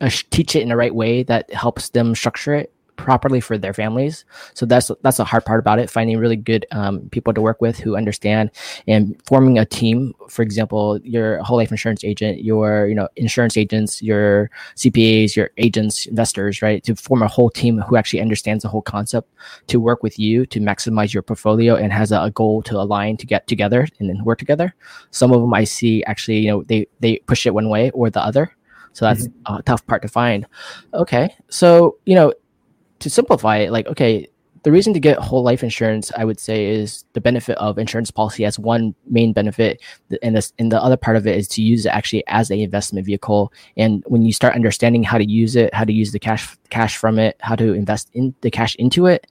uh, 0.00 0.10
teach 0.30 0.56
it 0.56 0.62
in 0.62 0.68
the 0.68 0.76
right 0.76 0.94
way 0.94 1.22
that 1.24 1.52
helps 1.52 1.90
them 1.90 2.14
structure 2.14 2.54
it 2.54 2.72
properly 3.04 3.40
for 3.40 3.58
their 3.58 3.72
families. 3.72 4.24
So 4.54 4.66
that's 4.66 4.90
that's 5.02 5.16
the 5.16 5.24
hard 5.24 5.44
part 5.44 5.60
about 5.60 5.78
it. 5.78 5.90
Finding 5.90 6.18
really 6.18 6.36
good 6.36 6.66
um, 6.72 7.08
people 7.10 7.32
to 7.32 7.40
work 7.40 7.60
with 7.60 7.78
who 7.78 7.96
understand 7.96 8.50
and 8.86 9.20
forming 9.26 9.58
a 9.58 9.64
team. 9.64 10.14
For 10.28 10.42
example, 10.42 11.00
your 11.02 11.42
whole 11.42 11.56
life 11.56 11.70
insurance 11.70 12.04
agent, 12.04 12.42
your 12.42 12.86
you 12.86 12.94
know 12.94 13.08
insurance 13.16 13.56
agents, 13.56 14.02
your 14.02 14.50
CPAs, 14.76 15.36
your 15.36 15.50
agents, 15.56 16.06
investors, 16.06 16.62
right? 16.62 16.82
To 16.84 16.94
form 16.94 17.22
a 17.22 17.28
whole 17.28 17.50
team 17.50 17.80
who 17.80 17.96
actually 17.96 18.20
understands 18.20 18.62
the 18.62 18.68
whole 18.68 18.82
concept 18.82 19.28
to 19.68 19.80
work 19.80 20.02
with 20.02 20.18
you 20.18 20.46
to 20.46 20.60
maximize 20.60 21.12
your 21.12 21.22
portfolio 21.22 21.74
and 21.74 21.92
has 21.92 22.12
a, 22.12 22.20
a 22.20 22.30
goal 22.30 22.62
to 22.62 22.76
align 22.76 23.16
to 23.16 23.26
get 23.26 23.46
together 23.46 23.86
and 23.98 24.08
then 24.08 24.24
work 24.24 24.38
together. 24.38 24.74
Some 25.10 25.32
of 25.32 25.40
them 25.40 25.52
I 25.54 25.64
see 25.64 26.04
actually 26.04 26.38
you 26.38 26.50
know 26.50 26.62
they 26.64 26.86
they 27.00 27.18
push 27.26 27.46
it 27.46 27.54
one 27.54 27.68
way 27.68 27.90
or 27.90 28.10
the 28.10 28.22
other 28.22 28.54
so 28.92 29.04
that's 29.04 29.28
mm-hmm. 29.28 29.54
a 29.54 29.62
tough 29.62 29.86
part 29.86 30.02
to 30.02 30.08
find. 30.08 30.46
Okay. 30.94 31.34
So, 31.48 31.96
you 32.06 32.14
know, 32.14 32.32
to 33.00 33.10
simplify 33.10 33.58
it, 33.58 33.72
like, 33.72 33.86
okay, 33.86 34.28
the 34.62 34.70
reason 34.70 34.92
to 34.92 35.00
get 35.00 35.18
whole 35.18 35.42
life 35.42 35.62
insurance, 35.62 36.12
I 36.14 36.24
would 36.26 36.38
say, 36.38 36.66
is 36.66 37.04
the 37.14 37.20
benefit 37.20 37.56
of 37.56 37.78
insurance 37.78 38.10
policy 38.10 38.44
as 38.44 38.58
one 38.58 38.94
main 39.06 39.32
benefit, 39.32 39.80
and 40.22 40.36
this 40.36 40.52
and 40.58 40.70
the 40.70 40.82
other 40.82 40.98
part 40.98 41.16
of 41.16 41.26
it 41.26 41.36
is 41.36 41.48
to 41.48 41.62
use 41.62 41.86
it 41.86 41.90
actually 41.90 42.24
as 42.26 42.50
a 42.50 42.60
investment 42.60 43.06
vehicle. 43.06 43.52
And 43.78 44.04
when 44.06 44.20
you 44.20 44.34
start 44.34 44.54
understanding 44.54 45.02
how 45.02 45.16
to 45.16 45.24
use 45.24 45.56
it, 45.56 45.72
how 45.72 45.84
to 45.84 45.92
use 45.92 46.12
the 46.12 46.18
cash 46.18 46.58
cash 46.68 46.98
from 46.98 47.18
it, 47.18 47.36
how 47.40 47.56
to 47.56 47.72
invest 47.72 48.10
in 48.12 48.34
the 48.42 48.50
cash 48.50 48.74
into 48.74 49.06
it, 49.06 49.26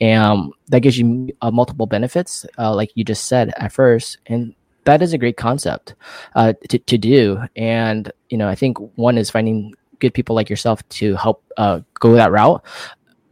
and 0.00 0.22
um, 0.22 0.52
that 0.68 0.80
gives 0.80 0.98
you 0.98 1.28
uh, 1.42 1.50
multiple 1.50 1.86
benefits, 1.86 2.46
uh, 2.58 2.74
like 2.74 2.90
you 2.94 3.04
just 3.04 3.26
said 3.26 3.52
at 3.58 3.72
first. 3.72 4.18
And 4.26 4.54
that 4.84 5.02
is 5.02 5.12
a 5.12 5.18
great 5.18 5.36
concept 5.36 5.94
uh, 6.34 6.54
to, 6.70 6.78
to 6.78 6.98
do. 6.98 7.38
And, 7.56 8.10
you 8.30 8.38
know, 8.38 8.48
I 8.48 8.54
think 8.54 8.78
one 8.96 9.18
is 9.18 9.30
finding 9.30 9.74
good 10.00 10.14
people 10.14 10.34
like 10.34 10.50
yourself 10.50 10.82
to 10.88 11.14
help 11.14 11.44
uh, 11.56 11.80
go 12.00 12.14
that 12.14 12.32
route. 12.32 12.64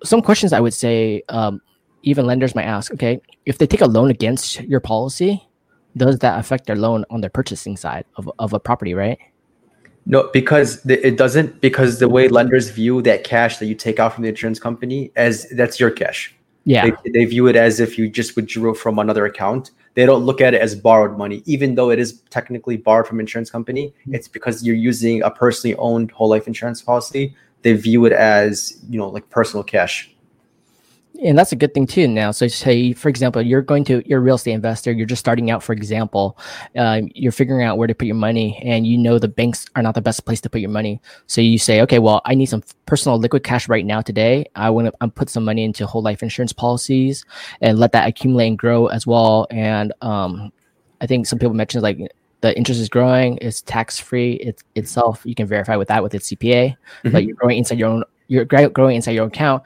Some 0.05 0.23
questions 0.23 0.53
I 0.53 0.61
would 0.61 0.75
say, 0.75 1.23
um, 1.29 1.61
even 2.03 2.27
lenders 2.27 2.55
might 2.55 2.65
ask, 2.65 2.93
okay, 2.93 3.21
if 3.45 3.59
they 3.59 3.67
take 3.67 3.83
a 3.83 3.87
loan 3.87 4.11
against 4.11 4.61
your 4.63 4.81
policy, 4.81 5.47
does 5.97 6.19
that 6.21 6.39
affect 6.39 6.67
their 6.67 6.77
loan 6.77 7.05
on 7.11 7.21
their 7.21 7.31
purchasing 7.31 7.77
side 7.77 8.05
of, 8.17 8.31
of 8.39 8.53
a 8.53 8.61
property, 8.61 8.95
right? 8.95 9.19
No, 10.07 10.31
because 10.33 10.85
it 10.87 11.19
doesn't. 11.19 11.61
Because 11.61 11.99
the 11.99 12.09
way 12.09 12.29
lenders 12.29 12.71
view 12.71 13.03
that 13.03 13.23
cash 13.23 13.59
that 13.59 13.67
you 13.67 13.75
take 13.75 13.99
out 14.01 14.15
from 14.15 14.23
the 14.23 14.31
insurance 14.31 14.59
company 14.59 15.13
as 15.15 15.47
that's 15.51 15.79
your 15.79 15.91
cash. 15.91 16.35
Yeah, 16.65 16.91
they, 17.05 17.11
they 17.11 17.25
view 17.27 17.47
it 17.49 17.57
as 17.57 17.81
if 17.81 17.99
you 17.99 18.09
just 18.09 18.35
withdrew 18.35 18.75
from 18.75 18.99
another 18.99 19.27
account 19.27 19.71
they 19.95 20.07
don't 20.07 20.25
look 20.25 20.41
at 20.41 20.55
it 20.55 20.61
as 20.61 20.75
borrowed 20.75 21.19
money, 21.19 21.43
even 21.47 21.75
though 21.75 21.91
it 21.91 21.99
is 21.99 22.21
technically 22.31 22.77
borrowed 22.77 23.07
from 23.07 23.19
insurance 23.21 23.51
company. 23.51 23.89
Mm-hmm. 23.89 24.15
It's 24.15 24.29
because 24.29 24.65
you're 24.65 24.77
using 24.77 25.23
a 25.23 25.31
personally 25.31 25.75
owned 25.77 26.11
whole 26.13 26.29
life 26.29 26.47
insurance 26.47 26.81
policy. 26.81 27.35
They 27.63 27.75
view 27.75 28.05
it 28.07 28.13
as 28.13 28.79
you 28.89 28.99
know 28.99 29.09
like 29.09 29.29
personal 29.31 29.63
cash. 29.63 30.11
And 31.23 31.37
that's 31.37 31.53
a 31.53 31.57
good 31.57 31.75
thing 31.75 31.87
too 31.87 32.09
now. 32.09 32.31
So 32.31 32.49
say 32.49 32.95
for 32.95 33.11
example 33.11 33.43
you're 33.43 33.61
going 33.61 33.85
to 33.85 34.03
you're 34.09 34.21
a 34.21 34.23
real 34.23 34.37
estate 34.37 34.53
investor 34.53 34.91
you're 34.91 35.07
just 35.07 35.21
starting 35.21 35.51
out 35.51 35.63
for 35.63 35.73
example 35.75 36.39
uh, 36.77 37.03
you're 37.15 37.33
figuring 37.33 37.67
out 37.67 37.77
where 37.77 37.87
to 37.87 37.95
put 37.95 38.07
your 38.07 38.17
money 38.17 38.59
and 38.65 38.87
you 38.87 38.97
know 38.97 39.19
the 39.19 39.29
banks 39.29 39.67
are 39.77 39.83
not 39.83 39.95
the 39.95 40.01
best 40.01 40.25
place 40.25 40.41
to 40.41 40.49
put 40.49 40.63
your 40.63 40.71
money. 40.71 41.01
So 41.27 41.41
you 41.43 41.59
say 41.59 41.83
okay 41.83 41.99
well 41.99 42.23
i 42.25 42.35
need 42.35 42.47
some 42.47 42.63
personal 42.87 43.19
liquid 43.19 43.45
cash 43.45 43.69
right 43.69 43.85
now 43.85 44.01
today. 44.01 44.47
I 44.55 44.71
want 44.71 44.95
to 44.99 45.09
put 45.09 45.29
some 45.29 45.45
money 45.45 45.65
into 45.65 45.87
whole 45.87 46.03
life 46.03 46.23
insurance 46.23 46.55
policies 46.55 47.27
and 47.61 47.79
let 47.79 47.93
that 47.93 48.09
accumulate 48.09 48.49
and 48.49 48.59
grow 48.59 48.87
as 48.87 49.07
well. 49.07 49.47
And 49.51 49.93
um, 50.01 50.53
i 51.03 51.07
think 51.07 51.27
some 51.27 51.39
people 51.39 51.55
mentioned 51.55 51.83
like 51.83 51.99
the 52.41 52.57
interest 52.57 52.81
is 52.81 52.89
growing 52.89 53.39
it's 53.41 53.63
tax 53.63 53.99
free 53.99 54.35
it's 54.35 54.63
itself 54.75 55.23
you 55.25 55.35
can 55.35 55.47
verify 55.47 55.77
with 55.77 55.89
that 55.89 56.03
with 56.03 56.15
its 56.15 56.31
cpa 56.31 56.71
mm-hmm. 56.71 57.11
but 57.11 57.25
you're 57.25 57.37
growing 57.37 57.59
inside 57.59 57.79
your 57.79 57.89
own 57.89 58.05
you're 58.29 58.45
growing 58.45 58.97
inside 58.97 59.13
your 59.13 59.25
own 59.25 59.29
account 59.29 59.63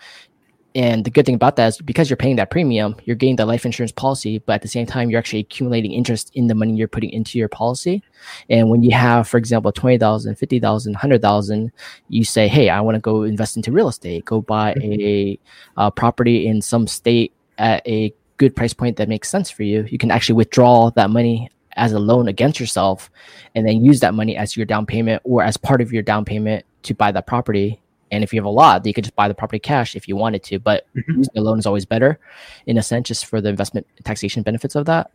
and 0.76 1.04
the 1.04 1.10
good 1.10 1.24
thing 1.24 1.37
about 1.37 1.54
that 1.56 1.68
is 1.68 1.78
because 1.80 2.10
you're 2.10 2.16
paying 2.16 2.34
that 2.37 2.50
premium, 2.50 2.96
you're 3.04 3.14
getting 3.14 3.37
the 3.37 3.46
life 3.46 3.64
insurance 3.64 3.92
policy, 3.92 4.38
but 4.38 4.54
at 4.54 4.62
the 4.62 4.68
same 4.68 4.87
time, 4.87 5.08
you're 5.08 5.20
actually 5.20 5.38
accumulating 5.38 5.92
interest 5.92 6.32
in 6.34 6.48
the 6.48 6.54
money 6.54 6.74
you're 6.74 6.88
putting 6.88 7.10
into 7.10 7.38
your 7.38 7.48
policy. 7.48 8.02
And 8.50 8.70
when 8.70 8.82
you 8.82 8.90
have, 8.90 9.28
for 9.28 9.38
example, 9.38 9.70
20,000, 9.70 10.34
50,000, 10.34 10.92
100,000, 10.92 11.72
you 12.08 12.24
say, 12.24 12.48
Hey, 12.48 12.70
I 12.70 12.80
want 12.80 12.96
to 12.96 13.00
go 13.00 13.22
invest 13.22 13.56
into 13.56 13.70
real 13.70 13.87
estate, 13.87 14.24
go 14.24 14.40
buy 14.40 14.74
mm-hmm. 14.74 15.00
a, 15.00 15.38
a 15.76 15.90
property 15.92 16.48
in 16.48 16.60
some 16.60 16.88
state 16.88 17.32
at 17.58 17.87
a 17.87 18.12
good 18.38 18.56
price 18.56 18.74
point 18.74 18.96
that 18.96 19.08
makes 19.08 19.28
sense 19.28 19.50
for 19.50 19.62
you. 19.62 19.87
You 19.88 19.98
can 19.98 20.10
actually 20.10 20.34
withdraw 20.34 20.90
that 20.96 21.08
money 21.08 21.50
as 21.76 21.92
a 21.92 21.98
loan 21.98 22.28
against 22.28 22.60
yourself 22.60 23.10
and 23.54 23.66
then 23.66 23.84
use 23.84 24.00
that 24.00 24.14
money 24.14 24.37
as 24.37 24.56
your 24.56 24.66
down 24.66 24.87
payment 24.87 25.20
or 25.24 25.42
as 25.42 25.56
part 25.56 25.80
of 25.80 25.92
your 25.92 26.02
down 26.02 26.24
payment 26.24 26.64
to 26.82 26.94
buy 26.94 27.10
that 27.12 27.26
property 27.26 27.80
and 28.14 28.22
if 28.22 28.32
you 28.32 28.38
have 28.38 28.46
a 28.46 28.50
lot, 28.50 28.87
you 28.87 28.94
could 28.94 29.02
just 29.04 29.16
buy 29.16 29.26
the 29.26 29.34
property 29.34 29.58
cash 29.58 29.96
if 29.96 30.06
you 30.06 30.14
wanted 30.14 30.44
to. 30.44 30.60
But 30.60 30.87
mm-hmm. 30.94 31.18
using 31.18 31.32
a 31.37 31.40
loan 31.40 31.58
is 31.58 31.66
always 31.66 31.84
better, 31.84 32.20
in 32.66 32.78
a 32.78 32.82
sense, 32.82 33.08
just 33.08 33.26
for 33.26 33.40
the 33.40 33.48
investment 33.48 33.87
taxation 34.04 34.44
benefits 34.44 34.76
of 34.76 34.87
that. 34.87 35.10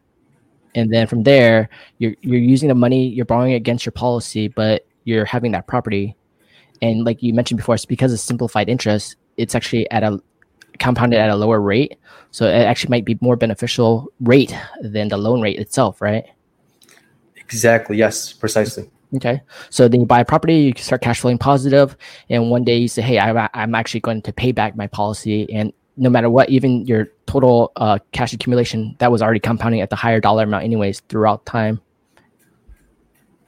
And 0.75 0.93
then 0.93 1.07
from 1.07 1.23
there, 1.23 1.69
you're 1.97 2.13
you're 2.21 2.39
using 2.39 2.67
the 2.67 2.75
money, 2.75 3.07
you're 3.07 3.25
borrowing 3.25 3.53
against 3.53 3.85
your 3.85 3.93
policy, 3.93 4.49
but 4.49 4.85
you're 5.05 5.25
having 5.25 5.53
that 5.53 5.65
property. 5.65 6.15
And 6.81 7.05
like 7.05 7.23
you 7.23 7.33
mentioned 7.33 7.57
before, 7.57 7.75
it's 7.75 7.85
because 7.85 8.11
of 8.11 8.19
simplified 8.19 8.69
interest. 8.69 9.15
It's 9.37 9.55
actually 9.55 9.89
at 9.91 10.03
a 10.03 10.21
compounded 10.79 11.19
at 11.19 11.29
a 11.29 11.35
lower 11.35 11.61
rate, 11.61 11.97
so 12.31 12.47
it 12.47 12.65
actually 12.65 12.89
might 12.89 13.05
be 13.05 13.17
more 13.21 13.35
beneficial 13.37 14.11
rate 14.19 14.55
than 14.81 15.07
the 15.07 15.17
loan 15.17 15.41
rate 15.41 15.57
itself, 15.57 16.01
right? 16.01 16.25
Exactly. 17.49 17.97
Yes, 17.97 18.31
precisely. 18.31 18.89
Okay. 19.15 19.41
So 19.71 19.87
then 19.87 20.01
you 20.01 20.05
buy 20.05 20.19
a 20.19 20.25
property, 20.25 20.55
you 20.55 20.73
start 20.77 21.01
cash 21.01 21.19
flowing 21.19 21.39
positive, 21.39 21.97
and 22.29 22.51
one 22.51 22.63
day 22.63 22.77
you 22.77 22.87
say, 22.87 23.01
"Hey, 23.01 23.17
I, 23.17 23.49
I'm 23.53 23.73
actually 23.73 24.01
going 24.01 24.21
to 24.21 24.31
pay 24.31 24.51
back 24.51 24.75
my 24.75 24.85
policy," 24.85 25.51
and 25.51 25.73
no 25.97 26.09
matter 26.09 26.29
what, 26.29 26.49
even 26.49 26.85
your 26.85 27.09
total 27.25 27.71
uh, 27.75 27.97
cash 28.11 28.33
accumulation 28.33 28.95
that 28.99 29.11
was 29.11 29.21
already 29.21 29.39
compounding 29.39 29.81
at 29.81 29.89
the 29.89 29.95
higher 29.95 30.19
dollar 30.19 30.43
amount, 30.43 30.63
anyways, 30.63 31.01
throughout 31.09 31.45
time. 31.45 31.81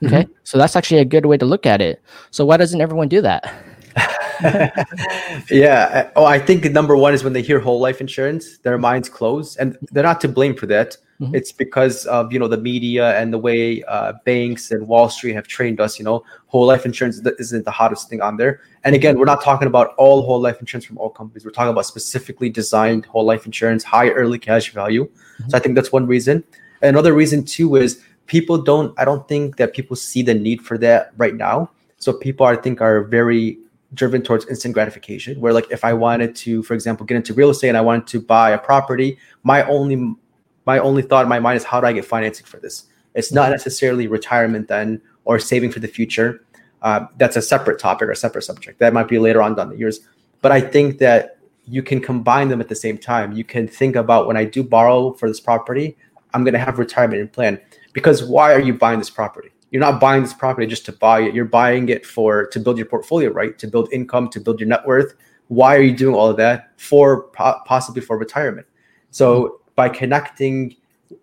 Okay, 0.04 0.24
mm-hmm. 0.24 0.32
so 0.44 0.58
that's 0.58 0.76
actually 0.76 1.00
a 1.00 1.06
good 1.06 1.28
way 1.28 1.38
to 1.38 1.46
look 1.46 1.68
at 1.68 1.80
it. 1.80 2.02
So 2.32 2.44
why 2.44 2.58
doesn't 2.58 2.82
everyone 2.82 3.08
do 3.08 3.22
that? 3.22 3.54
yeah. 5.52 6.10
Oh, 6.16 6.26
I 6.26 6.40
think 6.40 6.66
number 6.72 6.98
one 6.98 7.14
is 7.14 7.24
when 7.24 7.34
they 7.34 7.44
hear 7.44 7.60
whole 7.60 7.80
life 7.80 8.02
insurance, 8.02 8.58
their 8.60 8.80
minds 8.80 9.10
close, 9.10 9.56
and 9.58 9.78
they're 9.92 10.04
not 10.04 10.20
to 10.22 10.28
blame 10.28 10.56
for 10.56 10.66
that. 10.68 10.98
Mm-hmm. 11.22 11.36
It's 11.36 11.52
because 11.52 12.06
of 12.08 12.34
you 12.34 12.40
know 12.40 12.48
the 12.48 12.58
media 12.58 13.16
and 13.20 13.32
the 13.32 13.38
way 13.38 13.84
uh, 13.84 14.14
banks 14.26 14.72
and 14.72 14.88
Wall 14.88 15.08
Street 15.08 15.34
have 15.34 15.48
trained 15.48 15.80
us. 15.80 16.00
You 16.00 16.06
know, 16.06 16.26
whole 16.48 16.66
life 16.66 16.84
insurance 16.84 17.22
isn't 17.38 17.64
the 17.64 17.72
hottest 17.72 18.10
thing 18.10 18.22
on 18.22 18.38
there. 18.38 18.62
And 18.84 18.96
again, 18.96 19.20
we're 19.20 19.26
not 19.26 19.44
talking 19.44 19.68
about 19.68 19.94
all 19.98 20.24
whole 20.24 20.42
life 20.42 20.60
insurance 20.60 20.84
from 20.84 20.98
all 20.98 21.12
companies. 21.12 21.46
We're 21.46 21.52
talking 21.52 21.70
about 21.72 21.86
specifically 21.86 22.50
designed 22.50 23.06
whole 23.06 23.24
life 23.24 23.46
insurance, 23.46 23.84
high 23.84 24.10
early 24.10 24.40
cash 24.40 24.74
value. 24.74 25.06
Mm-hmm. 25.06 25.50
So 25.50 25.58
I 25.58 25.60
think 25.60 25.76
that's 25.76 25.92
one 25.92 26.08
reason. 26.08 26.44
Another 26.82 27.14
reason 27.14 27.46
too 27.46 27.76
is 27.76 28.02
people 28.26 28.58
don't. 28.58 28.98
I 29.00 29.06
don't 29.06 29.28
think 29.28 29.58
that 29.58 29.74
people 29.74 29.96
see 29.96 30.24
the 30.24 30.34
need 30.34 30.64
for 30.64 30.80
that 30.80 31.12
right 31.18 31.36
now. 31.36 31.70
So 31.98 32.14
people 32.14 32.48
I 32.48 32.56
think 32.56 32.82
are 32.82 33.04
very 33.04 33.60
driven 33.94 34.22
towards 34.22 34.48
instant 34.48 34.74
gratification 34.74 35.40
where 35.42 35.52
like 35.52 35.70
if 35.70 35.84
i 35.84 35.92
wanted 35.92 36.34
to 36.34 36.64
for 36.64 36.74
example 36.74 37.06
get 37.06 37.16
into 37.18 37.34
real 37.34 37.50
estate 37.50 37.68
and 37.68 37.78
i 37.78 37.82
wanted 37.82 38.08
to 38.08 38.22
buy 38.22 38.52
a 38.52 38.58
property 38.58 39.18
my 39.44 39.64
only 39.64 40.16
my 40.74 40.80
only 40.80 41.04
thought 41.10 41.24
in 41.28 41.30
my 41.36 41.42
mind 41.48 41.58
is 41.58 41.66
how 41.72 41.80
do 41.82 41.88
I 41.88 41.94
get 41.98 42.06
financing 42.06 42.46
for 42.52 42.60
this? 42.66 42.76
It's 43.14 43.32
not 43.40 43.50
necessarily 43.58 44.08
retirement 44.08 44.66
then 44.74 45.02
or 45.26 45.38
saving 45.38 45.72
for 45.76 45.82
the 45.86 45.92
future. 45.98 46.30
uh, 46.88 47.00
that's 47.20 47.36
a 47.36 47.42
separate 47.54 47.78
topic 47.88 48.06
or 48.10 48.16
separate 48.16 48.46
subject. 48.52 48.80
That 48.80 48.92
might 48.98 49.10
be 49.16 49.20
later 49.28 49.42
on 49.46 49.54
down 49.58 49.70
the 49.70 49.78
years. 49.84 49.98
But 50.44 50.52
i 50.52 50.62
think 50.74 50.90
that 51.06 51.22
you 51.76 51.84
can 51.90 52.00
combine 52.10 52.48
them 52.52 52.62
at 52.66 52.70
the 52.74 52.80
same 52.86 52.98
time. 52.98 53.28
You 53.40 53.46
can 53.54 53.68
think 53.80 53.94
about 54.04 54.22
when 54.28 54.38
i 54.44 54.46
do 54.56 54.62
borrow 54.76 55.00
for 55.20 55.28
this 55.32 55.42
property 55.50 55.88
i'm 56.34 56.44
going 56.48 56.58
to 56.60 56.66
have 56.68 56.80
retirement 56.80 57.20
in 57.24 57.28
plan. 57.38 57.54
Because 57.98 58.18
why 58.24 58.48
are 58.56 58.64
you 58.68 58.74
buying 58.86 59.00
this 59.04 59.14
property? 59.20 59.50
You're 59.70 59.86
not 59.88 60.00
buying 60.06 60.22
this 60.26 60.38
property 60.44 60.66
just 60.76 60.86
to 60.90 60.94
buy 61.06 61.18
it. 61.26 61.36
You're 61.36 61.54
buying 61.62 61.90
it 61.96 62.04
for 62.16 62.32
to 62.54 62.58
build 62.64 62.78
your 62.80 62.90
portfolio 62.94 63.30
right? 63.42 63.54
To 63.64 63.68
build 63.74 63.88
income 63.92 64.26
to 64.30 64.40
build 64.46 64.58
your 64.62 64.70
net 64.74 64.84
worth. 64.92 65.12
Why 65.60 65.72
are 65.78 65.86
you 65.90 65.96
doing 66.04 66.16
all 66.16 66.30
of 66.34 66.38
that 66.38 66.58
for 66.90 67.04
possibly 67.74 68.02
for 68.08 68.16
retirement? 68.18 68.68
So 69.12 69.28
mm-hmm. 69.32 69.61
By 69.76 69.90
connecting 69.90 70.76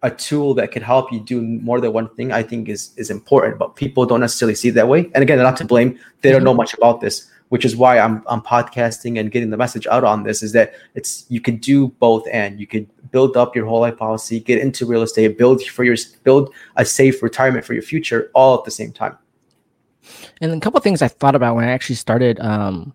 a 0.03 0.11
tool 0.11 0.55
that 0.55 0.71
could 0.71 0.83
help 0.83 1.13
you 1.13 1.21
do 1.21 1.41
more 1.41 1.81
than 1.81 1.93
one 1.93 2.09
thing 2.15 2.33
i 2.33 2.43
think 2.43 2.69
is 2.69 2.93
is 2.97 3.11
important. 3.11 3.59
But 3.59 3.77
people 3.77 4.05
don't 4.07 4.21
necessarily 4.21 4.55
see 4.55 4.69
it 4.69 4.73
that 4.73 4.89
way. 4.89 5.11
And 5.15 5.23
again 5.23 5.39
not 5.39 5.57
to 5.59 5.65
blame 5.65 5.99
they 6.23 6.31
don't 6.31 6.45
know 6.45 6.51
mm-hmm. 6.51 6.59
much 6.59 6.75
about 6.75 7.01
this 7.01 7.31
which 7.49 7.65
is 7.65 7.77
why 7.77 7.99
i'm 7.99 8.23
i'm 8.27 8.43
podcasting 8.43 9.19
and 9.19 9.31
getting 9.31 9.51
the 9.51 9.57
message 9.57 9.87
out 9.87 10.05
on 10.05 10.23
this 10.23 10.43
is 10.43 10.53
that 10.53 10.75
it's 10.95 11.25
you 11.29 11.41
could 11.41 11.61
do 11.61 11.89
both 11.99 12.27
and. 12.31 12.61
You 12.61 12.67
could 12.67 12.87
build 13.11 13.37
up 13.39 13.57
your 13.57 13.65
whole 13.67 13.81
life 13.81 13.97
policy 13.97 14.41
get 14.41 14.61
into 14.61 14.85
real 14.85 15.03
estate 15.03 15.39
build 15.39 15.63
for 15.63 15.85
your 15.85 15.97
build 16.25 16.53
a 16.77 16.85
safe 16.85 17.23
retirement 17.23 17.65
for 17.65 17.73
your 17.73 17.83
future 17.83 18.31
all 18.35 18.59
at 18.59 18.65
the 18.65 18.71
same 18.71 18.93
time. 18.93 19.17
And 20.41 20.53
a 20.53 20.61
couple 20.61 20.81
things 20.81 21.01
i 21.03 21.09
thought 21.09 21.35
about 21.35 21.57
when 21.57 21.65
i 21.65 21.71
actually 21.71 21.97
started 21.97 22.39
um 22.41 22.95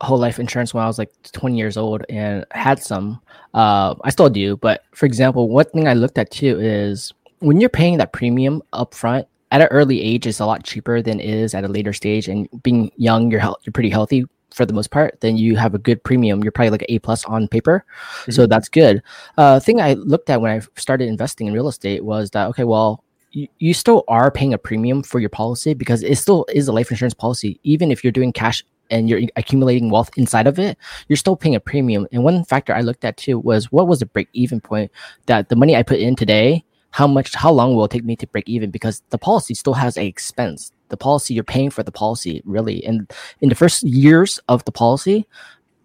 whole 0.00 0.18
life 0.18 0.38
insurance 0.38 0.72
when 0.72 0.82
I 0.82 0.86
was 0.86 0.98
like 0.98 1.10
20 1.32 1.56
years 1.56 1.76
old 1.76 2.04
and 2.08 2.44
had 2.52 2.82
some. 2.82 3.20
Uh, 3.54 3.94
I 4.02 4.10
still 4.10 4.30
do, 4.30 4.56
but 4.56 4.84
for 4.92 5.06
example, 5.06 5.48
one 5.48 5.66
thing 5.66 5.88
I 5.88 5.94
looked 5.94 6.18
at 6.18 6.30
too 6.30 6.58
is 6.60 7.12
when 7.40 7.60
you're 7.60 7.70
paying 7.70 7.98
that 7.98 8.12
premium 8.12 8.62
up 8.72 8.94
front 8.94 9.26
at 9.50 9.60
an 9.60 9.68
early 9.68 10.00
age 10.00 10.26
is 10.26 10.40
a 10.40 10.46
lot 10.46 10.62
cheaper 10.62 11.02
than 11.02 11.20
it 11.20 11.28
is 11.28 11.54
at 11.54 11.64
a 11.64 11.68
later 11.68 11.92
stage. 11.92 12.28
And 12.28 12.48
being 12.62 12.90
young, 12.96 13.30
you're 13.30 13.40
you're 13.40 13.72
pretty 13.72 13.90
healthy 13.90 14.24
for 14.54 14.66
the 14.66 14.72
most 14.72 14.90
part. 14.90 15.20
Then 15.20 15.36
you 15.36 15.56
have 15.56 15.74
a 15.74 15.78
good 15.78 16.02
premium. 16.02 16.42
You're 16.42 16.52
probably 16.52 16.70
like 16.70 16.82
an 16.82 16.90
A 16.90 16.98
plus 17.00 17.24
on 17.24 17.48
paper, 17.48 17.84
mm-hmm. 17.88 18.32
so 18.32 18.46
that's 18.46 18.68
good. 18.68 19.02
Uh, 19.36 19.60
thing 19.60 19.80
I 19.80 19.94
looked 19.94 20.30
at 20.30 20.40
when 20.40 20.52
I 20.52 20.60
started 20.76 21.08
investing 21.08 21.46
in 21.46 21.54
real 21.54 21.68
estate 21.68 22.04
was 22.04 22.30
that 22.30 22.46
okay, 22.48 22.64
well. 22.64 23.04
You 23.32 23.74
still 23.74 24.02
are 24.08 24.28
paying 24.32 24.54
a 24.54 24.58
premium 24.58 25.04
for 25.04 25.20
your 25.20 25.28
policy 25.28 25.72
because 25.72 26.02
it 26.02 26.16
still 26.16 26.44
is 26.52 26.66
a 26.66 26.72
life 26.72 26.90
insurance 26.90 27.14
policy, 27.14 27.60
even 27.62 27.92
if 27.92 28.02
you're 28.02 28.10
doing 28.10 28.32
cash 28.32 28.64
and 28.90 29.08
you're 29.08 29.22
accumulating 29.36 29.90
wealth 29.90 30.10
inside 30.16 30.46
of 30.46 30.58
it, 30.58 30.76
you're 31.08 31.16
still 31.16 31.36
paying 31.36 31.54
a 31.54 31.60
premium. 31.60 32.06
And 32.12 32.24
one 32.24 32.44
factor 32.44 32.74
I 32.74 32.80
looked 32.80 33.04
at 33.04 33.16
too 33.16 33.38
was 33.38 33.70
what 33.72 33.88
was 33.88 34.00
the 34.00 34.06
break 34.06 34.28
even 34.32 34.60
point 34.60 34.90
that 35.26 35.48
the 35.48 35.56
money 35.56 35.76
I 35.76 35.82
put 35.82 36.00
in 36.00 36.16
today, 36.16 36.64
how 36.90 37.06
much, 37.06 37.34
how 37.34 37.52
long 37.52 37.74
will 37.74 37.84
it 37.84 37.90
take 37.90 38.04
me 38.04 38.16
to 38.16 38.26
break 38.26 38.48
even? 38.48 38.70
Because 38.70 39.02
the 39.10 39.18
policy 39.18 39.54
still 39.54 39.74
has 39.74 39.96
a 39.96 40.06
expense. 40.06 40.72
The 40.88 40.96
policy 40.96 41.34
you're 41.34 41.44
paying 41.44 41.70
for 41.70 41.82
the 41.82 41.92
policy 41.92 42.42
really, 42.44 42.84
and 42.84 43.10
in 43.40 43.48
the 43.48 43.54
first 43.54 43.84
years 43.84 44.40
of 44.48 44.64
the 44.64 44.72
policy, 44.72 45.26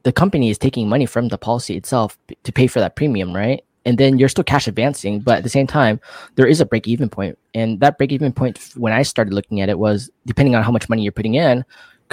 the 0.04 0.12
company 0.12 0.50
is 0.50 0.58
taking 0.58 0.89
money 0.89 1.06
from 1.06 1.28
the 1.28 1.38
policy 1.38 1.76
itself 1.76 2.18
to 2.44 2.52
pay 2.52 2.68
for 2.68 2.80
that 2.80 2.96
premium, 2.96 3.36
right? 3.36 3.63
and 3.86 3.98
then 3.98 4.18
you're 4.18 4.30
still 4.30 4.44
cash 4.44 4.68
advancing 4.68 5.20
but 5.20 5.38
at 5.38 5.44
the 5.44 5.50
same 5.50 5.68
time 5.68 6.00
there 6.36 6.48
is 6.48 6.60
a 6.60 6.65
break 6.65 6.88
even 6.88 7.08
point 7.08 7.38
and 7.54 7.80
that 7.80 7.98
break 7.98 8.12
even 8.12 8.34
point 8.34 8.60
when 8.76 8.91
i 8.91 9.02
started 9.02 9.34
looking 9.34 9.62
at 9.62 9.70
it 9.70 9.80
was 9.80 10.10
depending 10.26 10.56
on 10.56 10.63
how 10.63 10.72
much 10.72 10.89
money 10.89 11.04
you're 11.04 11.12
putting 11.12 11.36
in 11.36 11.63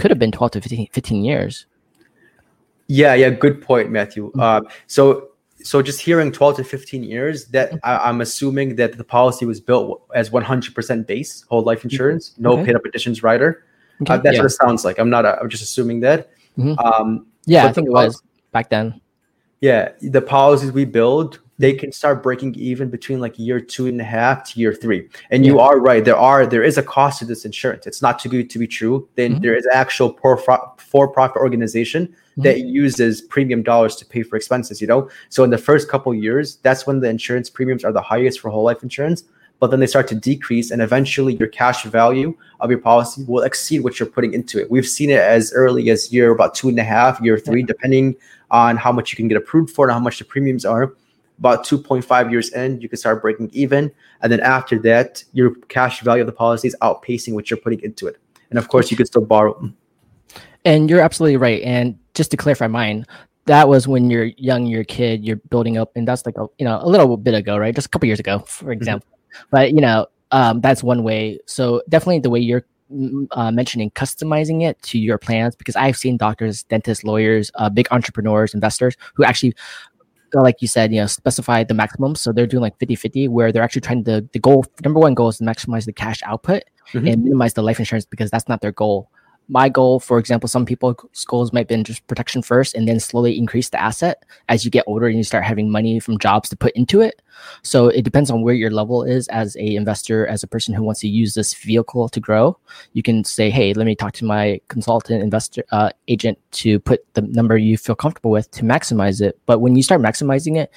could 0.03 0.11
have 0.11 0.19
been 0.19 0.33
12 0.33 0.51
to 0.53 0.61
15, 0.61 0.89
15 0.91 1.25
years. 1.25 1.67
Yeah, 2.89 3.15
yeah, 3.15 3.31
good 3.31 3.63
point, 3.63 3.93
Matthew. 3.93 4.33
Mm-hmm. 4.33 4.41
Uh, 4.41 4.61
so, 4.89 5.29
so 5.63 5.81
just 5.81 6.01
hearing 6.01 6.33
12 6.33 6.57
to 6.57 6.65
15 6.65 7.05
years, 7.05 7.47
that 7.47 7.71
mm-hmm. 7.71 7.79
I, 7.85 8.09
am 8.09 8.21
assuming 8.21 8.75
that 8.77 8.99
the 8.99 9.05
policy 9.05 9.47
was 9.47 9.61
built 9.61 10.03
as 10.13 10.29
100% 10.31 11.07
base 11.07 11.43
whole 11.43 11.63
life 11.63 11.79
mm-hmm. 11.79 11.87
insurance, 11.87 12.35
no 12.37 12.55
okay. 12.55 12.65
paid 12.67 12.75
up 12.75 12.85
additions 12.85 13.23
rider. 13.23 13.65
Okay. 14.03 14.15
Uh, 14.15 14.17
that's 14.17 14.35
yeah. 14.35 14.43
what 14.43 14.47
it 14.47 14.55
sounds 14.55 14.85
like. 14.85 14.99
I'm 14.99 15.09
not. 15.09 15.25
I'm 15.25 15.49
just 15.49 15.63
assuming 15.63 16.01
that. 16.01 16.31
Mm-hmm. 16.59 16.77
Um, 16.81 17.27
yeah, 17.47 17.67
I 17.67 17.73
think 17.73 17.87
it 17.87 17.93
was 17.93 18.21
back 18.51 18.71
then. 18.71 19.01
Yeah, 19.61 19.93
the 20.01 20.21
policies 20.21 20.73
we 20.73 20.85
build 20.85 21.39
they 21.59 21.73
can 21.73 21.93
start 21.93 22.23
breaking 22.23 22.55
even 22.55 22.89
between 22.91 23.21
like 23.21 23.39
year 23.39 23.61
two 23.61 23.87
and 23.87 24.01
a 24.01 24.05
half 24.05 24.45
to 24.51 24.59
year 24.59 24.75
three. 24.75 25.09
And 25.31 25.45
yeah. 25.45 25.53
you 25.53 25.61
are 25.61 25.79
right. 25.79 26.05
There 26.05 26.17
are 26.17 26.47
there 26.47 26.63
is 26.63 26.79
a 26.79 26.83
cost 26.83 27.19
to 27.21 27.25
this 27.25 27.45
insurance. 27.45 27.87
It's 27.87 28.03
not 28.03 28.19
too 28.19 28.29
good 28.29 28.51
to 28.51 28.59
be 28.59 28.67
true. 28.67 29.09
Then 29.17 29.33
mm-hmm. 29.33 29.43
there 29.43 29.55
is 29.55 29.67
actual 29.73 30.19
for 30.19 31.09
profit 31.09 31.37
organization 31.37 32.09
mm-hmm. 32.09 32.43
that 32.43 32.61
uses 32.61 33.21
premium 33.21 33.63
dollars 33.63 33.97
to 33.97 34.07
pay 34.07 34.23
for 34.23 34.37
expenses. 34.37 34.81
You 34.81 34.87
know, 34.87 35.11
so 35.29 35.45
in 35.45 35.51
the 35.51 35.59
first 35.59 35.89
couple 35.89 36.15
years, 36.15 36.57
that's 36.57 36.87
when 36.87 37.01
the 37.01 37.09
insurance 37.09 37.51
premiums 37.51 37.85
are 37.85 37.93
the 37.93 38.03
highest 38.03 38.41
for 38.41 38.51
whole 38.51 38.65
life 38.65 38.83
insurance. 38.83 39.25
But 39.61 39.71
then 39.71 39.79
they 39.79 39.87
start 39.87 40.09
to 40.09 40.17
decrease, 40.17 40.73
and 40.73 40.83
eventually 40.83 41.37
your 41.37 41.47
cash 41.47 41.85
value 41.85 42.37
of 42.59 42.69
your 42.69 42.81
policy 42.81 43.25
will 43.29 43.45
exceed 43.45 43.85
what 43.85 44.01
you're 44.01 44.09
putting 44.09 44.35
into 44.35 44.61
it. 44.61 44.69
We've 44.69 44.89
seen 44.89 45.09
it 45.11 45.21
as 45.21 45.53
early 45.53 45.89
as 45.91 46.13
year 46.13 46.33
about 46.33 46.57
two 46.57 46.69
and 46.69 46.79
a 46.81 46.83
half, 46.83 47.21
year 47.21 47.39
three, 47.39 47.61
yeah. 47.61 47.67
depending 47.67 48.17
on 48.51 48.77
how 48.77 48.91
much 48.91 49.13
you 49.13 49.17
can 49.17 49.29
get 49.29 49.37
approved 49.37 49.71
for 49.71 49.87
and 49.87 49.93
how 49.93 50.01
much 50.01 50.19
the 50.19 50.25
premiums 50.25 50.65
are 50.65 50.93
about 51.39 51.67
2.5 51.67 52.31
years 52.31 52.51
in, 52.51 52.81
you 52.81 52.89
can 52.89 52.99
start 52.99 53.23
breaking 53.23 53.51
even. 53.53 53.91
And 54.21 54.31
then 54.31 54.41
after 54.41 54.79
that, 54.81 55.25
your 55.33 55.55
cash 55.69 56.01
value 56.01 56.23
of 56.23 56.27
the 56.27 56.33
policy 56.33 56.69
is 56.69 56.77
outpacing 56.83 57.35
what 57.35 57.51
you're 57.51 57.59
putting 57.59 57.81
into 57.81 58.07
it. 58.07 58.17
And 58.51 58.59
of 58.59 58.69
course, 58.69 58.91
you 58.91 58.97
can 58.97 59.07
still 59.07 59.25
borrow. 59.25 59.73
And 60.65 60.89
you're 60.89 61.01
absolutely 61.01 61.37
right. 61.37 61.63
And 61.63 61.99
just 62.15 62.31
to 62.31 62.37
clarify 62.37 62.67
mine, 62.67 63.07
that 63.47 63.69
was 63.69 63.89
when 63.89 64.11
you're 64.11 64.27
young, 64.37 64.67
you're 64.67 64.83
a 64.83 64.85
kid, 64.85 65.25
you're 65.25 65.37
building 65.37 65.77
up, 65.77 65.91
and 65.97 66.07
that's 66.07 66.25
like 66.25 66.37
a 66.39 66.47
you 66.59 66.65
know 66.65 66.79
a 66.81 66.89
little 66.89 67.17
bit 67.17 67.35
ago, 67.35 67.57
right? 67.57 67.75
Just 67.75 67.87
a 67.87 67.91
couple 67.91 68.07
years 68.07 68.21
ago, 68.21 68.41
for 68.41 68.65
mm-hmm. 68.65 68.73
example. 68.73 69.09
Mm-hmm. 69.09 69.47
But 69.51 69.73
you 69.73 69.81
know, 69.81 70.07
um, 70.31 70.61
that's 70.61 70.83
one 70.83 71.03
way. 71.03 71.41
So 71.47 71.83
definitely 71.89 72.21
the 72.21 72.31
way 72.31 72.41
you're 72.41 72.65
uh, 73.33 73.51
mentioning 73.51 73.91
customizing 73.93 74.63
it 74.63 74.81
to 74.83 74.99
your 74.99 75.19
plans 75.19 75.57
because 75.57 75.77
I've 75.77 75.97
seen 75.97 76.17
doctors, 76.17 76.63
dentists, 76.65 77.05
lawyers, 77.05 77.51
uh, 77.55 77.71
big 77.71 77.89
entrepreneurs, 77.91 78.55
investors 78.55 78.97
who 79.15 79.25
actually 79.25 79.55
like 80.41 80.63
you 80.63 80.69
said, 80.69 80.93
you 80.93 81.01
know, 81.01 81.07
specify 81.07 81.65
the 81.65 81.75
maximum. 81.75 82.15
So 82.15 82.33
they're 82.33 82.47
doing 82.47 82.63
like 82.63 82.79
50 82.79 82.95
50, 82.95 83.29
where 83.29 83.53
they're 83.53 83.63
actually 83.63 83.83
trying 83.83 84.05
to, 84.05 84.27
the 84.33 84.39
goal, 84.39 84.65
number 84.83 85.01
one 85.01 85.15
goal 85.15 85.29
is 85.29 85.39
to 85.39 85.45
maximize 85.45 85.85
the 85.85 85.93
cash 85.93 86.21
output 86.25 86.63
mm-hmm. 86.93 87.07
and 87.07 87.25
minimize 87.25 87.55
the 87.55 87.63
life 87.63 87.79
insurance 87.79 88.07
because 88.07 88.31
that's 88.31 88.49
not 88.49 88.61
their 88.61 88.73
goal 88.73 89.11
my 89.53 89.69
goal, 89.69 90.01
for 90.01 90.19
example, 90.19 90.49
some 90.49 90.65
people's 90.65 90.97
goals 91.27 91.53
might 91.53 91.69
be 91.69 91.83
just 91.83 92.07
protection 92.07 92.41
first 92.41 92.75
and 92.75 92.89
then 92.89 92.99
slowly 92.99 93.37
increase 93.37 93.69
the 93.69 93.81
asset 93.81 94.25
as 94.49 94.65
you 94.65 94.71
get 94.71 94.85
older 94.87 95.07
and 95.07 95.19
you 95.19 95.25
start 95.25 95.45
having 95.45 95.71
money 95.71 96.01
from 96.01 96.19
jobs 96.19 96.49
to 96.49 96.57
put 96.57 96.73
into 96.73 97.03
it. 97.03 97.21
So 97.63 97.89
it 97.89 98.03
depends 98.03 98.31
on 98.31 98.41
where 98.41 98.55
your 98.55 98.71
level 98.71 99.03
is 99.03 99.29
as 99.29 99.55
a 99.57 99.77
investor, 99.77 100.27
as 100.27 100.43
a 100.43 100.47
person 100.47 100.73
who 100.73 100.83
wants 100.83 101.01
to 101.01 101.09
use 101.09 101.35
this 101.35 101.53
vehicle 101.53 102.09
to 102.09 102.19
grow. 102.19 102.57
You 102.95 103.03
can 103.03 103.25
say, 103.25 103.51
hey, 103.51 103.75
let 103.75 103.85
me 103.85 103.95
talk 103.95 104.15
to 104.15 104.25
my 104.25 104.59
consultant 104.69 105.23
investor 105.23 105.65
uh, 105.71 105.91
agent 106.09 106.39
to 106.53 106.79
put 106.81 107.05
the 107.13 107.21
number 107.21 107.59
you 107.59 107.77
feel 107.77 107.95
comfortable 107.95 108.31
with 108.31 108.51
to 108.53 108.63
maximize 108.63 109.21
it. 109.21 109.39
But 109.45 109.59
when 109.61 109.77
you 109.77 109.83
start 109.83 110.01
maximizing 110.01 110.57
it, 110.57 110.71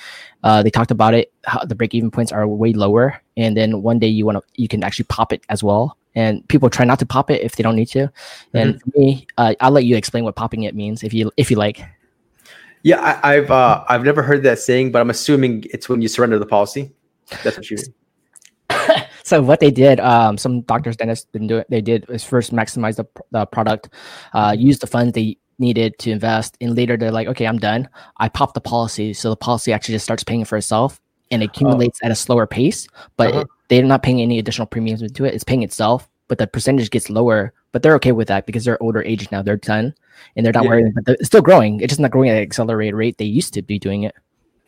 uh, 0.43 0.63
they 0.63 0.69
talked 0.69 0.91
about 0.91 1.13
it. 1.13 1.31
How 1.45 1.63
the 1.63 1.75
break 1.75 1.93
even 1.93 2.11
points 2.11 2.33
are 2.33 2.45
way 2.45 2.73
lower, 2.73 3.21
and 3.37 3.55
then 3.55 3.83
one 3.83 3.99
day 3.99 4.07
you 4.07 4.25
want 4.25 4.37
to 4.37 4.43
you 4.61 4.67
can 4.67 4.83
actually 4.83 5.05
pop 5.05 5.31
it 5.31 5.43
as 5.47 5.63
well 5.63 5.97
and 6.15 6.47
people 6.47 6.69
try 6.69 6.85
not 6.85 6.99
to 6.99 7.05
pop 7.05 7.29
it 7.29 7.41
if 7.41 7.55
they 7.55 7.63
don't 7.63 7.75
need 7.75 7.89
to. 7.89 8.07
Mm-hmm. 8.07 8.57
And 8.57 8.81
for 8.81 8.89
me, 8.95 9.27
uh, 9.37 9.53
I'll 9.59 9.71
let 9.71 9.85
you 9.85 9.95
explain 9.95 10.23
what 10.23 10.35
popping 10.35 10.63
it 10.63 10.75
means 10.75 11.03
if 11.03 11.13
you 11.13 11.31
if 11.37 11.51
you 11.51 11.57
like. 11.57 11.83
Yeah, 12.83 13.19
I, 13.23 13.33
have 13.33 13.49
uh, 13.49 13.83
I've 13.89 14.03
never 14.03 14.21
heard 14.21 14.43
that 14.43 14.59
saying, 14.59 14.91
but 14.91 15.01
I'm 15.01 15.09
assuming 15.09 15.65
it's 15.71 15.89
when 15.89 16.03
you 16.03 16.07
surrender 16.07 16.37
the 16.37 16.45
policy. 16.45 16.91
That's 17.43 17.57
what 17.57 17.69
you 17.71 17.77
mean. 17.77 19.03
so 19.23 19.41
what 19.41 19.59
they 19.59 19.71
did, 19.71 19.99
um, 19.99 20.37
some 20.37 20.61
doctors, 20.61 20.95
dentists 20.95 21.25
been 21.31 21.47
doing. 21.47 21.65
They 21.67 21.81
did 21.81 22.05
is 22.09 22.23
first 22.23 22.53
maximize 22.53 22.95
the, 22.95 23.05
the 23.31 23.47
product, 23.47 23.89
uh, 24.33 24.55
use 24.57 24.77
the 24.79 24.87
funds 24.87 25.13
they 25.13 25.37
needed 25.57 25.97
to 25.99 26.11
invest, 26.11 26.57
and 26.61 26.75
later 26.75 26.95
they're 26.95 27.11
like, 27.11 27.27
okay, 27.27 27.47
I'm 27.47 27.57
done. 27.57 27.89
I 28.17 28.29
pop 28.29 28.53
the 28.53 28.61
policy, 28.61 29.13
so 29.13 29.31
the 29.31 29.35
policy 29.35 29.73
actually 29.73 29.95
just 29.95 30.05
starts 30.05 30.23
paying 30.23 30.45
for 30.45 30.57
itself 30.57 31.01
and 31.31 31.41
accumulates 31.41 31.99
oh. 32.03 32.05
at 32.05 32.11
a 32.11 32.15
slower 32.15 32.45
pace, 32.45 32.87
but 33.17 33.31
uh-huh. 33.31 33.39
it, 33.39 33.47
they're 33.67 33.83
not 33.83 34.03
paying 34.03 34.21
any 34.21 34.39
additional 34.39 34.67
premiums 34.67 35.01
into 35.01 35.25
it. 35.25 35.33
It's 35.33 35.43
paying 35.43 35.63
itself, 35.63 36.09
but 36.27 36.37
the 36.37 36.47
percentage 36.47 36.89
gets 36.91 37.09
lower. 37.09 37.53
But 37.71 37.83
they're 37.83 37.95
okay 37.95 38.13
with 38.13 38.29
that 38.29 38.45
because 38.45 38.63
they're 38.63 38.81
older 38.81 39.03
age 39.03 39.29
now. 39.31 39.41
They're 39.41 39.57
done, 39.57 39.93
and 40.35 40.45
they're 40.45 40.53
not 40.53 40.63
yeah. 40.63 40.69
worried. 40.69 40.93
But 40.95 41.17
it's 41.19 41.27
still 41.27 41.41
growing. 41.41 41.81
It's 41.81 41.91
just 41.91 41.99
not 41.99 42.11
growing 42.11 42.29
at 42.29 42.37
an 42.37 42.43
accelerated 42.43 42.95
rate 42.95 43.17
they 43.17 43.25
used 43.25 43.53
to 43.55 43.61
be 43.61 43.77
doing 43.77 44.03
it. 44.03 44.15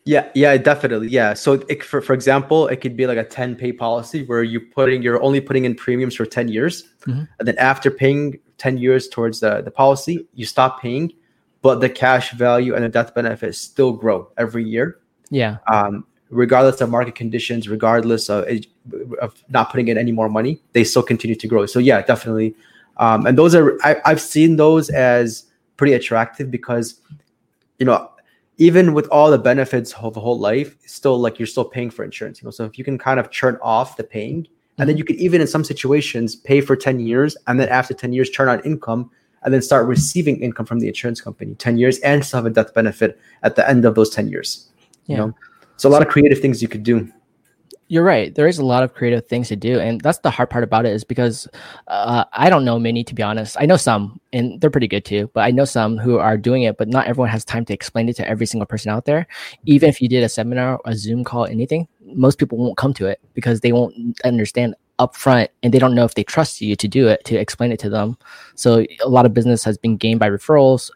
Yeah, 0.08 0.26
yeah, 0.34 0.56
definitely. 0.56 1.08
Yeah. 1.08 1.34
So 1.34 1.54
it, 1.68 1.82
for 1.82 2.00
for 2.00 2.14
example, 2.14 2.66
it 2.68 2.76
could 2.76 2.96
be 2.96 3.06
like 3.06 3.18
a 3.18 3.24
10 3.24 3.56
pay 3.56 3.72
policy 3.72 4.24
where 4.24 4.42
you 4.42 4.58
putting 4.58 5.02
you're 5.02 5.22
only 5.22 5.38
putting 5.38 5.66
in 5.66 5.74
premiums 5.74 6.14
for 6.14 6.24
10 6.24 6.48
years. 6.48 6.84
Mm-hmm. 7.02 7.24
And 7.38 7.48
then 7.48 7.58
after 7.58 7.90
paying 7.90 8.38
10 8.56 8.78
years 8.78 9.06
towards 9.06 9.40
the, 9.40 9.60
the 9.60 9.70
policy, 9.70 10.26
you 10.32 10.46
stop 10.46 10.80
paying, 10.80 11.12
but 11.60 11.80
the 11.80 11.90
cash 11.90 12.32
value 12.32 12.74
and 12.74 12.84
the 12.84 12.88
death 12.88 13.14
benefits 13.14 13.58
still 13.58 13.92
grow 13.92 14.32
every 14.38 14.64
year. 14.64 14.98
Yeah. 15.30 15.58
Um, 15.70 16.06
regardless 16.30 16.80
of 16.80 16.90
market 16.90 17.14
conditions, 17.14 17.68
regardless 17.68 18.28
of, 18.28 18.46
of 19.20 19.42
not 19.48 19.70
putting 19.70 19.88
in 19.88 19.98
any 19.98 20.12
more 20.12 20.28
money, 20.28 20.60
they 20.72 20.84
still 20.84 21.02
continue 21.02 21.36
to 21.36 21.48
grow. 21.48 21.66
So 21.66 21.78
yeah, 21.78 22.02
definitely. 22.02 22.54
Um, 22.98 23.26
and 23.26 23.38
those 23.38 23.54
are 23.54 23.78
I, 23.82 23.96
I've 24.04 24.20
seen 24.20 24.56
those 24.56 24.90
as 24.90 25.44
pretty 25.76 25.92
attractive 25.92 26.50
because 26.50 27.00
you 27.78 27.86
know 27.86 28.10
even 28.58 28.92
with 28.92 29.06
all 29.08 29.30
the 29.30 29.38
benefits 29.38 29.92
of 29.94 30.16
a 30.16 30.20
whole 30.20 30.38
life, 30.38 30.76
still 30.84 31.18
like 31.18 31.38
you're 31.38 31.46
still 31.46 31.64
paying 31.64 31.90
for 31.90 32.04
insurance. 32.04 32.42
You 32.42 32.46
know, 32.46 32.50
so 32.50 32.64
if 32.64 32.76
you 32.76 32.84
can 32.84 32.98
kind 32.98 33.20
of 33.20 33.30
churn 33.30 33.56
off 33.62 33.96
the 33.96 34.04
paying 34.04 34.48
And 34.78 34.88
then 34.88 34.96
you 34.96 35.04
could 35.04 35.16
even 35.16 35.40
in 35.40 35.46
some 35.46 35.64
situations 35.64 36.36
pay 36.36 36.60
for 36.60 36.76
10 36.76 37.00
years 37.00 37.36
and 37.46 37.58
then 37.58 37.68
after 37.68 37.94
10 37.94 38.12
years 38.12 38.30
turn 38.30 38.48
on 38.48 38.60
income 38.60 39.10
and 39.42 39.54
then 39.54 39.62
start 39.62 39.86
receiving 39.86 40.40
income 40.40 40.66
from 40.66 40.80
the 40.80 40.88
insurance 40.88 41.20
company 41.20 41.54
10 41.54 41.78
years 41.78 41.98
and 42.00 42.24
still 42.24 42.38
have 42.38 42.46
a 42.46 42.50
death 42.50 42.74
benefit 42.74 43.18
at 43.42 43.56
the 43.56 43.68
end 43.68 43.84
of 43.84 43.94
those 43.94 44.10
10 44.10 44.28
years. 44.28 44.68
Yeah. 45.06 45.16
You 45.16 45.22
know? 45.22 45.34
So 45.78 45.88
a 45.88 45.90
lot 45.90 46.02
of 46.02 46.08
creative 46.08 46.40
things 46.40 46.60
you 46.60 46.68
could 46.68 46.82
do. 46.82 47.10
You're 47.90 48.04
right. 48.04 48.34
There 48.34 48.46
is 48.46 48.58
a 48.58 48.64
lot 48.64 48.82
of 48.82 48.92
creative 48.92 49.26
things 49.28 49.48
to 49.48 49.56
do, 49.56 49.80
and 49.80 49.98
that's 50.02 50.18
the 50.18 50.30
hard 50.30 50.50
part 50.50 50.62
about 50.62 50.84
it 50.84 50.92
is 50.92 51.04
because 51.04 51.48
uh, 51.86 52.24
I 52.34 52.50
don't 52.50 52.66
know 52.66 52.78
many 52.78 53.02
to 53.04 53.14
be 53.14 53.22
honest. 53.22 53.56
I 53.58 53.64
know 53.64 53.78
some, 53.78 54.20
and 54.30 54.60
they're 54.60 54.68
pretty 54.68 54.88
good 54.88 55.06
too. 55.06 55.30
But 55.32 55.44
I 55.44 55.52
know 55.52 55.64
some 55.64 55.96
who 55.96 56.18
are 56.18 56.36
doing 56.36 56.64
it, 56.64 56.76
but 56.76 56.88
not 56.88 57.06
everyone 57.06 57.30
has 57.30 57.46
time 57.46 57.64
to 57.64 57.72
explain 57.72 58.10
it 58.10 58.16
to 58.16 58.28
every 58.28 58.44
single 58.44 58.66
person 58.66 58.90
out 58.90 59.06
there. 59.06 59.26
Even 59.64 59.88
if 59.88 60.02
you 60.02 60.08
did 60.08 60.22
a 60.22 60.28
seminar, 60.28 60.80
a 60.84 60.94
Zoom 60.94 61.24
call, 61.24 61.46
anything, 61.46 61.88
most 62.04 62.38
people 62.38 62.58
won't 62.58 62.76
come 62.76 62.92
to 62.92 63.06
it 63.06 63.20
because 63.32 63.60
they 63.60 63.72
won't 63.72 63.94
understand 64.22 64.74
upfront, 64.98 65.48
and 65.62 65.72
they 65.72 65.78
don't 65.78 65.94
know 65.94 66.04
if 66.04 66.14
they 66.14 66.24
trust 66.24 66.60
you 66.60 66.76
to 66.76 66.88
do 66.88 67.08
it 67.08 67.24
to 67.24 67.36
explain 67.36 67.72
it 67.72 67.78
to 67.78 67.88
them. 67.88 68.18
So 68.54 68.84
a 69.02 69.08
lot 69.08 69.24
of 69.24 69.32
business 69.32 69.64
has 69.64 69.78
been 69.78 69.96
gained 69.96 70.20
by 70.20 70.28
referrals, 70.28 70.90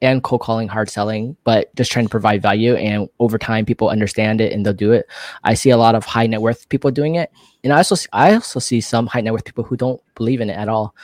and 0.00 0.22
cold 0.22 0.40
calling, 0.40 0.68
hard 0.68 0.88
selling, 0.88 1.36
but 1.44 1.74
just 1.74 1.90
trying 1.90 2.04
to 2.04 2.10
provide 2.10 2.42
value. 2.42 2.74
And 2.74 3.08
over 3.18 3.38
time, 3.38 3.64
people 3.64 3.88
understand 3.88 4.40
it 4.40 4.52
and 4.52 4.64
they'll 4.64 4.72
do 4.72 4.92
it. 4.92 5.06
I 5.44 5.54
see 5.54 5.70
a 5.70 5.76
lot 5.76 5.94
of 5.94 6.04
high 6.04 6.26
net 6.26 6.40
worth 6.40 6.68
people 6.68 6.90
doing 6.90 7.16
it, 7.16 7.32
and 7.64 7.72
I 7.72 7.78
also 7.78 7.96
I 8.12 8.34
also 8.34 8.60
see 8.60 8.80
some 8.80 9.06
high 9.06 9.20
net 9.20 9.32
worth 9.32 9.44
people 9.44 9.64
who 9.64 9.76
don't 9.76 10.00
believe 10.14 10.40
in 10.40 10.50
it 10.50 10.56
at 10.56 10.68
all. 10.68 10.94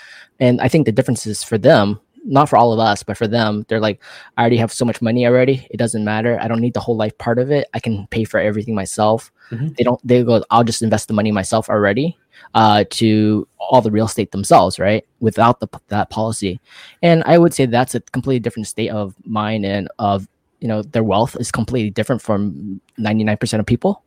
And 0.41 0.61
I 0.61 0.69
think 0.69 0.87
the 0.87 0.93
difference 0.93 1.27
is 1.27 1.43
for 1.43 1.59
them, 1.59 2.01
not 2.25 2.49
for 2.49 2.57
all 2.57 2.73
of 2.73 2.79
us, 2.79 3.03
but 3.03 3.17
for 3.17 3.29
them, 3.29 3.65
they're 3.69 3.81
like, 3.81 4.03
I 4.37 4.43
already 4.43 4.57
have 4.57 4.73
so 4.73 4.85
much 4.85 5.03
money 5.03 5.27
already. 5.27 5.67
It 5.71 5.77
doesn't 5.77 6.05
matter. 6.05 6.39
I 6.41 6.49
don't 6.49 6.61
need 6.61 6.75
the 6.75 6.81
whole 6.81 6.97
life 6.97 7.17
part 7.19 7.39
of 7.39 7.51
it. 7.51 7.69
I 7.75 7.81
can 7.81 8.07
pay 8.09 8.25
for 8.25 8.41
everything 8.41 8.75
myself. 8.75 9.33
Mm-hmm. 9.51 9.69
They 9.77 9.85
don't. 9.85 10.01
They 10.07 10.23
go. 10.23 10.45
I'll 10.51 10.65
just 10.65 10.83
invest 10.83 11.09
the 11.09 11.15
money 11.15 11.33
myself 11.33 11.69
already 11.69 12.17
uh, 12.55 12.85
to 12.91 13.47
all 13.59 13.81
the 13.81 13.91
real 13.91 14.07
estate 14.07 14.33
themselves, 14.33 14.79
right? 14.79 15.05
Without 15.21 15.61
the 15.61 15.69
that 15.89 16.11
policy, 16.11 16.61
and 17.03 17.23
I 17.25 17.39
would 17.39 17.55
say 17.55 17.67
that's 17.67 17.95
a 17.95 18.01
completely 18.01 18.41
different 18.41 18.67
state 18.67 18.91
of 18.91 19.15
mind 19.25 19.65
and 19.65 19.89
of 19.99 20.29
you 20.61 20.69
know 20.69 20.83
their 20.83 21.05
wealth 21.05 21.37
is 21.39 21.51
completely 21.51 21.91
different 21.91 22.23
from 22.23 22.81
ninety 22.97 23.25
nine 23.25 23.37
percent 23.37 23.61
of 23.61 23.67
people, 23.67 24.03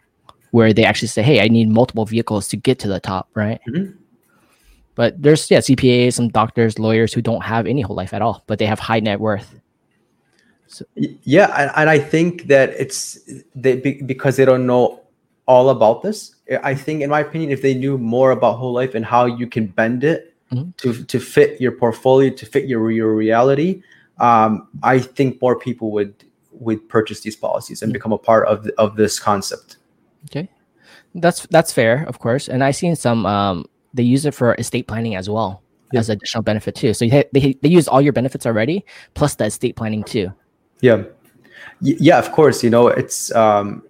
where 0.51 0.73
they 0.73 0.85
actually 0.85 1.09
say, 1.09 1.21
"Hey, 1.21 1.41
I 1.41 1.47
need 1.47 1.69
multiple 1.69 2.05
vehicles 2.05 2.47
to 2.49 2.57
get 2.57 2.79
to 2.79 2.87
the 2.87 2.99
top," 2.99 3.29
right? 3.33 3.59
Mm-hmm. 3.67 3.97
But 4.95 5.21
there's 5.21 5.49
yeah 5.51 5.59
CPAs, 5.59 6.13
some 6.13 6.29
doctors, 6.29 6.79
lawyers 6.79 7.13
who 7.13 7.21
don't 7.21 7.43
have 7.43 7.67
any 7.67 7.81
whole 7.81 7.95
life 7.95 8.13
at 8.13 8.21
all, 8.21 8.43
but 8.47 8.59
they 8.59 8.65
have 8.65 8.79
high 8.79 8.99
net 8.99 9.19
worth. 9.19 9.59
So. 10.67 10.85
Yeah, 10.95 11.53
and, 11.57 11.71
and 11.75 11.89
I 11.89 11.99
think 11.99 12.47
that 12.47 12.69
it's 12.71 13.19
they 13.55 13.75
because 13.75 14.35
they 14.35 14.45
don't 14.45 14.65
know 14.65 15.01
all 15.47 15.69
about 15.69 16.01
this. 16.01 16.35
I 16.63 16.75
think, 16.75 17.01
in 17.01 17.09
my 17.09 17.21
opinion, 17.21 17.51
if 17.51 17.61
they 17.61 17.73
knew 17.73 17.97
more 17.97 18.31
about 18.31 18.57
whole 18.57 18.73
life 18.73 18.95
and 18.95 19.05
how 19.05 19.25
you 19.25 19.47
can 19.47 19.67
bend 19.67 20.03
it 20.03 20.33
mm-hmm. 20.51 20.71
to 20.77 21.03
to 21.03 21.19
fit 21.19 21.59
your 21.59 21.71
portfolio, 21.71 22.29
to 22.33 22.45
fit 22.45 22.65
your 22.65 22.91
your 22.91 23.15
reality, 23.15 23.81
um, 24.19 24.67
I 24.83 24.99
think 24.99 25.41
more 25.41 25.57
people 25.57 25.91
would 25.91 26.13
would 26.51 26.87
purchase 26.89 27.21
these 27.21 27.35
policies 27.35 27.81
and 27.81 27.89
mm-hmm. 27.89 27.93
become 27.93 28.13
a 28.13 28.17
part 28.17 28.47
of 28.47 28.63
the, 28.63 28.73
of 28.79 28.95
this 28.95 29.19
concept. 29.19 29.77
Okay, 30.29 30.49
that's 31.15 31.47
that's 31.47 31.73
fair, 31.73 32.03
of 32.07 32.19
course. 32.19 32.47
And 32.47 32.63
I've 32.63 32.75
seen 32.75 32.95
some 32.95 33.25
um, 33.25 33.65
they 33.93 34.03
use 34.03 34.25
it 34.25 34.33
for 34.33 34.55
estate 34.55 34.87
planning 34.87 35.15
as 35.15 35.29
well 35.29 35.61
yeah. 35.91 35.99
as 35.99 36.09
additional 36.09 36.43
benefit 36.43 36.75
too. 36.75 36.93
So 36.93 37.07
they 37.07 37.57
they 37.61 37.69
use 37.69 37.87
all 37.87 38.01
your 38.01 38.13
benefits 38.13 38.45
already 38.45 38.85
plus 39.13 39.35
the 39.35 39.45
estate 39.45 39.75
planning 39.75 40.03
too. 40.03 40.31
Yeah, 40.81 41.03
yeah, 41.81 42.19
of 42.19 42.31
course. 42.31 42.63
You 42.63 42.69
know, 42.69 42.87
it's 42.87 43.33
um, 43.33 43.83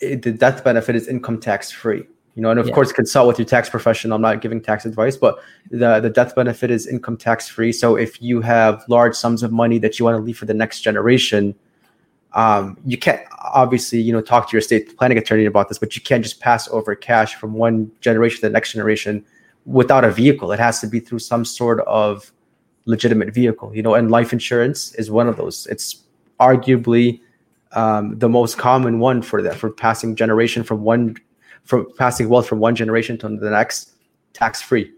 it, 0.00 0.22
the 0.22 0.32
death 0.32 0.62
benefit 0.64 0.96
is 0.96 1.08
income 1.08 1.40
tax 1.40 1.70
free 1.70 2.04
you 2.34 2.42
know 2.42 2.50
and 2.50 2.60
of 2.60 2.68
yeah. 2.68 2.74
course 2.74 2.92
consult 2.92 3.26
with 3.26 3.38
your 3.38 3.46
tax 3.46 3.68
professional. 3.68 4.14
I'm 4.14 4.22
not 4.22 4.40
giving 4.40 4.60
tax 4.60 4.84
advice 4.84 5.16
but 5.16 5.38
the, 5.70 6.00
the 6.00 6.10
death 6.10 6.34
benefit 6.34 6.70
is 6.70 6.86
income 6.86 7.16
tax 7.16 7.48
free 7.48 7.72
so 7.72 7.96
if 7.96 8.22
you 8.22 8.40
have 8.42 8.84
large 8.88 9.16
sums 9.16 9.42
of 9.42 9.50
money 9.50 9.78
that 9.78 9.98
you 9.98 10.04
want 10.04 10.16
to 10.16 10.22
leave 10.22 10.38
for 10.38 10.44
the 10.44 10.54
next 10.54 10.82
generation 10.82 11.54
um, 12.34 12.76
you 12.84 12.98
can't 12.98 13.22
obviously 13.54 14.00
you 14.00 14.12
know 14.12 14.20
talk 14.20 14.48
to 14.48 14.52
your 14.52 14.60
estate 14.60 14.96
planning 14.98 15.18
attorney 15.18 15.46
about 15.46 15.68
this 15.68 15.78
but 15.78 15.96
you 15.96 16.02
can't 16.02 16.22
just 16.22 16.38
pass 16.38 16.68
over 16.68 16.94
cash 16.94 17.34
from 17.34 17.54
one 17.54 17.90
generation 18.00 18.36
to 18.40 18.46
the 18.46 18.52
next 18.52 18.72
generation 18.72 19.24
without 19.64 20.04
a 20.04 20.10
vehicle. 20.12 20.52
It 20.52 20.60
has 20.60 20.80
to 20.80 20.86
be 20.86 21.00
through 21.00 21.18
some 21.18 21.44
sort 21.44 21.80
of 21.80 22.32
legitimate 22.84 23.34
vehicle 23.34 23.74
you 23.74 23.82
know 23.82 23.94
and 23.94 24.10
life 24.10 24.32
insurance 24.32 24.94
is 24.94 25.10
one 25.10 25.28
of 25.28 25.36
those. 25.36 25.66
It's 25.68 26.02
arguably 26.38 27.20
um, 27.72 28.18
the 28.18 28.28
most 28.28 28.58
common 28.58 28.98
one 28.98 29.22
for 29.22 29.42
that 29.42 29.56
for 29.56 29.70
passing 29.70 30.14
generation 30.14 30.62
from 30.62 30.82
one 30.82 31.16
from 31.64 31.86
passing 31.98 32.28
wealth 32.28 32.46
from 32.46 32.60
one 32.60 32.74
generation 32.74 33.18
to 33.18 33.28
the 33.28 33.50
next 33.50 33.92
tax 34.32 34.62
free 34.62 34.92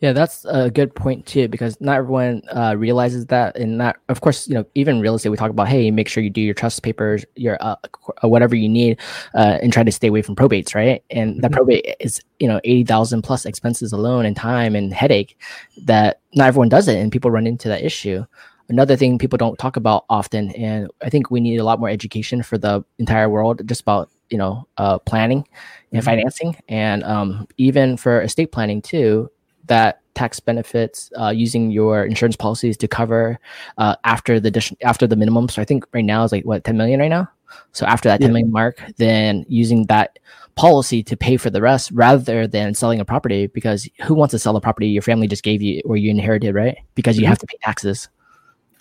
yeah 0.00 0.12
that's 0.12 0.44
a 0.46 0.70
good 0.70 0.94
point 0.94 1.26
too 1.26 1.48
because 1.48 1.80
not 1.80 1.96
everyone 1.96 2.42
uh, 2.52 2.74
realizes 2.76 3.26
that 3.26 3.56
and 3.56 3.80
that 3.80 3.96
of 4.08 4.20
course 4.20 4.46
you 4.48 4.54
know 4.54 4.64
even 4.74 5.00
real 5.00 5.14
estate 5.14 5.30
we 5.30 5.36
talk 5.36 5.50
about 5.50 5.68
hey 5.68 5.90
make 5.90 6.08
sure 6.08 6.22
you 6.22 6.30
do 6.30 6.40
your 6.40 6.54
trust 6.54 6.82
papers 6.82 7.24
your 7.36 7.56
uh, 7.60 7.76
whatever 8.22 8.54
you 8.54 8.68
need 8.68 8.98
uh, 9.34 9.58
and 9.62 9.72
try 9.72 9.82
to 9.82 9.92
stay 9.92 10.08
away 10.08 10.22
from 10.22 10.36
probates 10.36 10.74
right? 10.74 11.02
And 11.10 11.32
mm-hmm. 11.32 11.40
that 11.40 11.52
probate 11.52 11.96
is 12.00 12.20
you 12.38 12.48
know 12.48 12.60
80000 12.64 13.22
plus 13.22 13.44
expenses 13.46 13.92
alone 13.92 14.24
and 14.24 14.36
time 14.36 14.76
and 14.76 14.92
headache 14.92 15.36
that 15.84 16.20
not 16.34 16.48
everyone 16.48 16.68
does 16.68 16.88
it 16.88 16.98
and 16.98 17.10
people 17.10 17.30
run 17.30 17.46
into 17.46 17.68
that 17.68 17.82
issue 17.82 18.24
another 18.68 18.96
thing 18.96 19.18
people 19.18 19.36
don't 19.36 19.58
talk 19.58 19.76
about 19.76 20.04
often 20.08 20.50
and 20.52 20.88
i 21.02 21.08
think 21.08 21.30
we 21.30 21.40
need 21.40 21.58
a 21.58 21.64
lot 21.64 21.80
more 21.80 21.88
education 21.88 22.42
for 22.42 22.58
the 22.58 22.84
entire 22.98 23.28
world 23.28 23.66
just 23.66 23.80
about 23.80 24.10
you 24.30 24.38
know 24.38 24.66
uh, 24.76 24.98
planning 24.98 25.46
and 25.92 26.00
mm-hmm. 26.00 26.04
financing 26.04 26.56
and 26.68 27.02
um, 27.04 27.46
even 27.56 27.96
for 27.96 28.20
estate 28.22 28.52
planning 28.52 28.82
too 28.82 29.30
that 29.66 30.00
tax 30.14 30.40
benefits 30.40 31.10
uh, 31.20 31.28
using 31.28 31.70
your 31.70 32.04
insurance 32.04 32.36
policies 32.36 32.76
to 32.76 32.88
cover 32.88 33.38
uh, 33.78 33.94
after 34.04 34.40
the 34.40 34.50
dis- 34.50 34.74
after 34.82 35.06
the 35.06 35.16
minimum 35.16 35.48
so 35.48 35.62
i 35.62 35.64
think 35.64 35.84
right 35.92 36.04
now 36.04 36.24
is 36.24 36.32
like 36.32 36.44
what 36.44 36.64
10 36.64 36.76
million 36.76 37.00
right 37.00 37.08
now 37.08 37.28
so 37.72 37.86
after 37.86 38.08
that 38.08 38.20
yeah. 38.20 38.26
10 38.26 38.32
million 38.32 38.52
mark 38.52 38.82
then 38.96 39.46
using 39.48 39.86
that 39.86 40.18
policy 40.56 41.04
to 41.04 41.16
pay 41.16 41.36
for 41.36 41.50
the 41.50 41.62
rest 41.62 41.90
rather 41.92 42.46
than 42.46 42.74
selling 42.74 42.98
a 42.98 43.04
property 43.04 43.46
because 43.46 43.88
who 44.02 44.12
wants 44.12 44.32
to 44.32 44.38
sell 44.38 44.56
a 44.56 44.60
property 44.60 44.88
your 44.88 45.02
family 45.02 45.28
just 45.28 45.44
gave 45.44 45.62
you 45.62 45.80
or 45.84 45.96
you 45.96 46.10
inherited 46.10 46.54
right 46.54 46.78
because 46.96 47.16
you 47.16 47.22
mm-hmm. 47.22 47.30
have 47.30 47.38
to 47.38 47.46
pay 47.46 47.56
taxes 47.62 48.08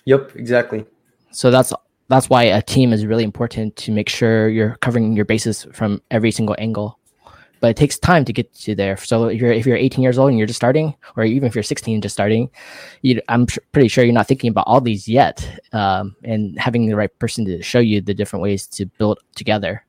Yep, 0.08 0.38
exactly. 0.38 0.86
So 1.32 1.52
that's 1.52 1.74
that's 2.08 2.30
why 2.30 2.44
a 2.44 2.62
team 2.62 2.94
is 2.94 3.06
really 3.06 3.26
important 3.26 3.76
to 3.76 3.92
make 3.92 4.08
sure 4.08 4.48
you're 4.48 4.78
covering 4.78 5.12
your 5.18 5.26
bases 5.26 5.68
from 5.74 6.02
every 6.12 6.32
single 6.32 6.56
angle. 6.58 6.98
But 7.60 7.72
it 7.72 7.76
takes 7.76 8.00
time 8.00 8.24
to 8.24 8.32
get 8.32 8.54
to 8.54 8.74
there. 8.74 8.96
So 8.96 9.26
if 9.26 9.42
you're 9.42 9.52
if 9.52 9.66
you're 9.66 9.76
18 9.76 10.02
years 10.02 10.18
old 10.18 10.30
and 10.30 10.38
you're 10.38 10.48
just 10.48 10.56
starting, 10.56 10.96
or 11.18 11.26
even 11.26 11.46
if 11.46 11.56
you're 11.56 11.64
16 11.64 11.96
and 11.96 12.02
just 12.02 12.16
starting, 12.16 12.50
you, 13.02 13.22
I'm 13.28 13.48
pr- 13.48 13.60
pretty 13.74 13.90
sure 13.90 14.06
you're 14.06 14.14
not 14.14 14.28
thinking 14.30 14.50
about 14.50 14.66
all 14.66 14.80
these 14.80 15.10
yet, 15.10 15.46
um, 15.74 16.16
and 16.24 16.58
having 16.58 16.86
the 16.88 16.96
right 16.96 17.12
person 17.20 17.44
to 17.44 17.62
show 17.62 17.80
you 17.80 18.00
the 18.00 18.14
different 18.14 18.44
ways 18.44 18.66
to 18.68 18.86
build 18.86 19.20
together. 19.36 19.84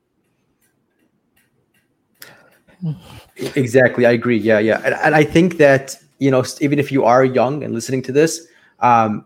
Exactly, 3.55 4.05
I 4.05 4.11
agree. 4.11 4.37
Yeah, 4.37 4.59
yeah, 4.59 4.81
and, 4.83 4.95
and 4.95 5.15
I 5.15 5.23
think 5.23 5.59
that 5.59 5.95
you 6.17 6.29
know 6.29 6.43
even 6.59 6.77
if 6.77 6.91
you 6.91 7.05
are 7.05 7.23
young 7.23 7.63
and 7.63 7.73
listening 7.73 8.01
to 8.01 8.11
this, 8.11 8.47
um, 8.81 9.25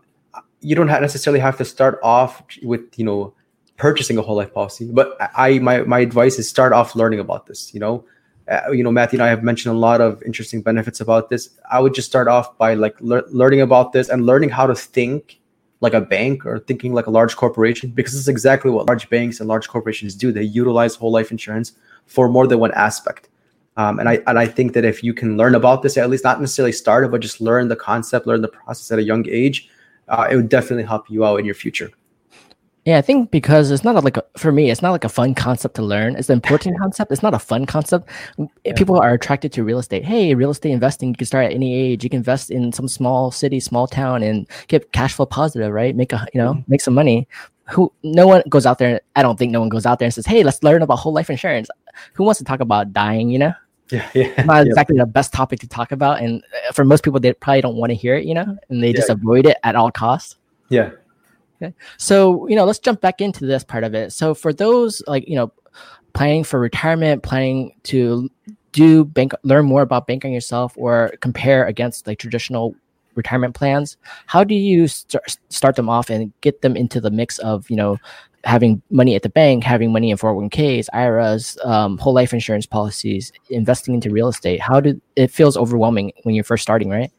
you 0.64 0.74
don't 0.74 0.88
have 0.88 1.00
necessarily 1.00 1.40
have 1.40 1.56
to 1.56 1.64
start 1.64 1.98
off 2.02 2.42
with 2.62 2.82
you 2.96 3.04
know 3.04 3.34
purchasing 3.76 4.16
a 4.18 4.22
whole 4.22 4.36
life 4.36 4.52
policy 4.54 4.88
but 4.92 5.16
i 5.36 5.58
my, 5.58 5.82
my 5.82 5.98
advice 5.98 6.38
is 6.38 6.48
start 6.48 6.72
off 6.72 6.94
learning 6.94 7.20
about 7.20 7.46
this 7.46 7.72
you 7.74 7.80
know? 7.80 8.04
Uh, 8.46 8.70
you 8.72 8.84
know 8.84 8.90
matthew 8.90 9.18
and 9.18 9.24
i 9.24 9.28
have 9.28 9.42
mentioned 9.42 9.74
a 9.74 9.78
lot 9.78 10.00
of 10.00 10.22
interesting 10.22 10.60
benefits 10.60 11.00
about 11.00 11.30
this. 11.30 11.48
I 11.70 11.80
would 11.80 11.94
just 11.94 12.08
start 12.08 12.28
off 12.28 12.58
by 12.58 12.74
like 12.74 12.94
le- 13.00 13.24
learning 13.30 13.62
about 13.62 13.92
this 13.92 14.10
and 14.10 14.26
learning 14.26 14.50
how 14.50 14.66
to 14.66 14.74
think 14.74 15.40
like 15.84 15.94
a 15.94 16.00
bank 16.00 16.46
or 16.46 16.58
thinking 16.58 16.94
like 16.94 17.06
a 17.06 17.10
large 17.10 17.36
corporation 17.36 17.90
because 17.90 18.14
it's 18.16 18.26
exactly 18.26 18.70
what 18.70 18.86
large 18.86 19.08
banks 19.10 19.38
and 19.38 19.48
large 19.48 19.68
corporations 19.68 20.14
do. 20.14 20.32
They 20.32 20.42
utilize 20.42 20.94
whole 20.94 21.12
life 21.12 21.30
insurance 21.30 21.72
for 22.06 22.28
more 22.28 22.46
than 22.46 22.58
one 22.58 22.72
aspect. 22.72 23.28
Um, 23.76 23.98
and 23.98 24.08
I 24.08 24.20
and 24.26 24.38
I 24.38 24.46
think 24.46 24.72
that 24.72 24.84
if 24.84 25.02
you 25.02 25.12
can 25.12 25.36
learn 25.36 25.54
about 25.54 25.82
this, 25.82 25.96
at 25.96 26.08
least 26.08 26.24
not 26.24 26.40
necessarily 26.40 26.72
start 26.72 27.04
it, 27.04 27.10
but 27.10 27.20
just 27.20 27.40
learn 27.40 27.68
the 27.68 27.76
concept, 27.76 28.26
learn 28.26 28.40
the 28.40 28.48
process 28.48 28.90
at 28.92 28.98
a 28.98 29.02
young 29.02 29.28
age, 29.28 29.68
uh, 30.08 30.28
it 30.30 30.36
would 30.36 30.48
definitely 30.48 30.84
help 30.84 31.10
you 31.10 31.24
out 31.24 31.38
in 31.38 31.44
your 31.44 31.54
future. 31.54 31.90
Yeah, 32.84 32.98
I 32.98 33.00
think 33.00 33.30
because 33.30 33.70
it's 33.70 33.82
not 33.82 34.02
like 34.04 34.18
a, 34.18 34.24
for 34.36 34.52
me, 34.52 34.70
it's 34.70 34.82
not 34.82 34.90
like 34.90 35.04
a 35.04 35.08
fun 35.08 35.34
concept 35.34 35.74
to 35.76 35.82
learn. 35.82 36.16
It's 36.16 36.28
an 36.28 36.34
important 36.34 36.78
concept. 36.80 37.10
It's 37.12 37.22
not 37.22 37.32
a 37.32 37.38
fun 37.38 37.64
concept. 37.64 38.10
Yeah. 38.62 38.74
People 38.74 39.00
are 39.00 39.14
attracted 39.14 39.52
to 39.52 39.64
real 39.64 39.78
estate. 39.78 40.04
Hey, 40.04 40.34
real 40.34 40.50
estate 40.50 40.72
investing, 40.72 41.08
you 41.08 41.14
can 41.14 41.26
start 41.26 41.46
at 41.46 41.52
any 41.52 41.74
age. 41.74 42.04
You 42.04 42.10
can 42.10 42.18
invest 42.18 42.50
in 42.50 42.72
some 42.72 42.86
small 42.86 43.30
city, 43.30 43.58
small 43.58 43.86
town, 43.86 44.22
and 44.22 44.46
get 44.68 44.92
cash 44.92 45.14
flow 45.14 45.24
positive, 45.24 45.72
right? 45.72 45.96
Make 45.96 46.12
a 46.12 46.26
you 46.34 46.40
know 46.40 46.54
mm-hmm. 46.54 46.70
make 46.70 46.82
some 46.82 46.94
money. 46.94 47.26
Who 47.70 47.90
no 48.02 48.26
one 48.26 48.42
goes 48.50 48.66
out 48.66 48.78
there. 48.78 49.00
I 49.16 49.22
don't 49.22 49.38
think 49.38 49.50
no 49.50 49.60
one 49.60 49.70
goes 49.70 49.86
out 49.86 49.98
there 49.98 50.06
and 50.06 50.14
says, 50.14 50.26
"Hey, 50.26 50.44
let's 50.44 50.62
learn 50.62 50.82
about 50.82 50.96
whole 50.96 51.14
life 51.14 51.30
insurance." 51.30 51.70
Who 52.12 52.24
wants 52.24 52.38
to 52.38 52.44
talk 52.44 52.60
about 52.60 52.92
dying? 52.92 53.30
You 53.30 53.38
know. 53.38 53.52
Yeah, 53.94 54.10
yeah. 54.14 54.44
Not 54.44 54.66
yeah. 54.66 54.70
exactly 54.70 54.96
the 54.96 55.06
best 55.06 55.32
topic 55.32 55.60
to 55.60 55.68
talk 55.68 55.92
about, 55.92 56.20
and 56.20 56.42
uh, 56.68 56.72
for 56.72 56.84
most 56.84 57.04
people, 57.04 57.20
they 57.20 57.32
probably 57.32 57.60
don't 57.60 57.76
want 57.76 57.90
to 57.90 57.94
hear 57.94 58.16
it, 58.16 58.24
you 58.24 58.34
know, 58.34 58.56
and 58.68 58.82
they 58.82 58.88
yeah. 58.88 58.96
just 58.96 59.10
avoid 59.10 59.46
it 59.46 59.56
at 59.62 59.76
all 59.76 59.90
costs. 59.90 60.36
Yeah. 60.68 60.90
Okay. 61.62 61.74
So 61.98 62.48
you 62.48 62.56
know, 62.56 62.64
let's 62.64 62.78
jump 62.78 63.00
back 63.00 63.20
into 63.20 63.46
this 63.46 63.64
part 63.64 63.84
of 63.84 63.94
it. 63.94 64.12
So 64.12 64.34
for 64.34 64.52
those 64.52 65.02
like 65.06 65.28
you 65.28 65.36
know, 65.36 65.52
planning 66.12 66.44
for 66.44 66.58
retirement, 66.58 67.22
planning 67.22 67.74
to 67.84 68.28
do 68.72 69.04
bank, 69.04 69.32
learn 69.44 69.64
more 69.64 69.82
about 69.82 70.06
banking 70.06 70.32
yourself, 70.32 70.74
or 70.76 71.14
compare 71.20 71.66
against 71.66 72.06
like 72.06 72.18
traditional 72.18 72.74
retirement 73.14 73.54
plans, 73.54 73.96
how 74.26 74.44
do 74.44 74.54
you 74.54 74.88
start 74.88 75.36
start 75.48 75.76
them 75.76 75.88
off 75.88 76.10
and 76.10 76.32
get 76.40 76.62
them 76.62 76.76
into 76.76 77.00
the 77.00 77.10
mix 77.10 77.38
of 77.38 77.68
you 77.70 77.76
know 77.76 77.98
having 78.44 78.82
money 78.90 79.14
at 79.14 79.22
the 79.22 79.28
bank, 79.28 79.64
having 79.64 79.92
money 79.92 80.10
in 80.10 80.18
401ks, 80.18 80.88
IRAs, 80.92 81.56
um, 81.64 81.96
whole 81.98 82.12
life 82.12 82.32
insurance 82.32 82.66
policies, 82.66 83.32
investing 83.48 83.94
into 83.94 84.10
real 84.10 84.28
estate? 84.28 84.60
How 84.60 84.80
do 84.80 85.00
it 85.16 85.30
feels 85.30 85.56
overwhelming 85.56 86.12
when 86.24 86.34
you're 86.34 86.44
first 86.44 86.62
starting, 86.62 86.90
right? 86.90 87.10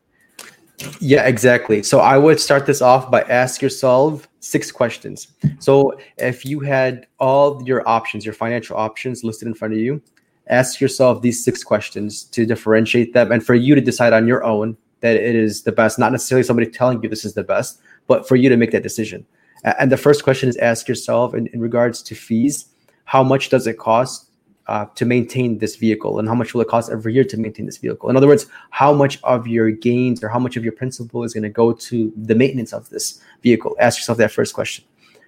Yeah, 0.99 1.25
exactly. 1.25 1.83
So 1.83 1.99
I 1.99 2.17
would 2.17 2.39
start 2.39 2.65
this 2.65 2.81
off 2.81 3.09
by 3.09 3.21
ask 3.23 3.61
yourself 3.61 4.27
six 4.39 4.71
questions. 4.71 5.27
So 5.59 5.97
if 6.17 6.45
you 6.45 6.59
had 6.59 7.07
all 7.19 7.63
your 7.65 7.87
options, 7.87 8.25
your 8.25 8.33
financial 8.33 8.77
options 8.77 9.23
listed 9.23 9.47
in 9.47 9.53
front 9.53 9.73
of 9.73 9.79
you, 9.79 10.01
ask 10.47 10.81
yourself 10.81 11.21
these 11.21 11.43
six 11.43 11.63
questions 11.63 12.23
to 12.25 12.45
differentiate 12.45 13.13
them 13.13 13.31
and 13.31 13.43
for 13.43 13.55
you 13.55 13.73
to 13.73 13.81
decide 13.81 14.13
on 14.13 14.27
your 14.27 14.43
own 14.43 14.77
that 15.01 15.15
it 15.15 15.35
is 15.35 15.63
the 15.63 15.71
best, 15.71 15.99
not 15.99 16.11
necessarily 16.11 16.43
somebody 16.43 16.69
telling 16.69 17.01
you 17.03 17.09
this 17.09 17.25
is 17.25 17.33
the 17.33 17.43
best, 17.43 17.79
but 18.07 18.27
for 18.27 18.35
you 18.35 18.49
to 18.49 18.57
make 18.57 18.71
that 18.71 18.83
decision. 18.83 19.25
And 19.63 19.91
the 19.91 19.97
first 19.97 20.23
question 20.23 20.47
is 20.47 20.57
ask 20.57 20.87
yourself 20.87 21.33
in, 21.33 21.47
in 21.47 21.59
regards 21.59 22.03
to 22.03 22.15
fees, 22.15 22.67
how 23.05 23.23
much 23.23 23.49
does 23.49 23.65
it 23.67 23.77
cost 23.77 24.29
uh, 24.67 24.85
to 24.95 25.05
maintain 25.05 25.57
this 25.57 25.75
vehicle? 25.75 26.19
And 26.19 26.27
how 26.27 26.35
much 26.35 26.53
will 26.53 26.61
it 26.61 26.67
cost 26.67 26.91
every 26.91 27.13
year 27.13 27.23
to 27.23 27.37
maintain 27.37 27.65
this 27.65 27.77
vehicle? 27.77 28.09
In 28.09 28.17
other 28.17 28.27
words 28.27 28.47
how 28.69 28.93
much 28.93 29.19
of 29.23 29.47
your 29.47 29.71
gains 29.71 30.23
or 30.23 30.29
how 30.29 30.39
much 30.39 30.57
of 30.57 30.63
your 30.63 30.73
principal 30.73 31.23
is 31.23 31.33
going 31.33 31.43
to 31.43 31.49
go 31.49 31.73
to 31.73 32.13
the 32.15 32.35
maintenance 32.35 32.73
of 32.73 32.89
this 32.89 33.21
vehicle? 33.41 33.75
Ask 33.79 33.99
yourself 33.99 34.17
that 34.19 34.31
first 34.31 34.53
question. 34.53 34.85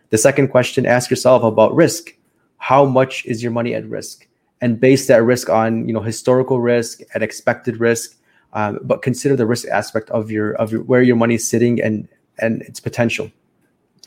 The 0.10 0.18
second 0.18 0.50
question 0.50 0.86
ask 0.86 1.10
yourself 1.10 1.44
about 1.44 1.76
risk. 1.76 2.16
How 2.58 2.86
much 2.86 3.26
is 3.26 3.44
your 3.44 3.52
money 3.52 3.74
at 3.74 3.88
risk? 3.88 4.28
And 4.62 4.80
base 4.80 5.06
that 5.08 5.24
risk 5.24 5.50
on 5.50 5.88
you 5.88 5.94
know 5.94 6.02
historical 6.02 6.60
risk 6.60 7.02
at 7.14 7.22
expected 7.22 7.80
risk 7.80 8.17
um, 8.54 8.80
but 8.84 9.02
consider 9.02 9.36
the 9.36 9.46
risk 9.46 9.68
aspect 9.68 10.10
of 10.12 10.32
your 10.32 10.54
of 10.56 10.72
your 10.72 10.84
where 10.84 11.02
your 11.02 11.16
money 11.16 11.36
is 11.36 11.48
sitting 11.48 11.82
and 11.82 12.08
and 12.40 12.62
its 12.64 12.80
potential. 12.80 13.32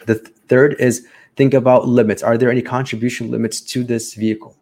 The 0.07 0.19
th- 0.19 0.35
third 0.49 0.77
is 0.79 1.07
think 1.37 1.55
about 1.55 1.89
limits. 1.89 2.23
Are 2.23 2.39
there 2.39 2.51
any 2.51 2.63
contribution 2.63 3.31
limits 3.31 3.61
to 3.63 3.85
this 3.85 4.15
vehicle? 4.15 4.57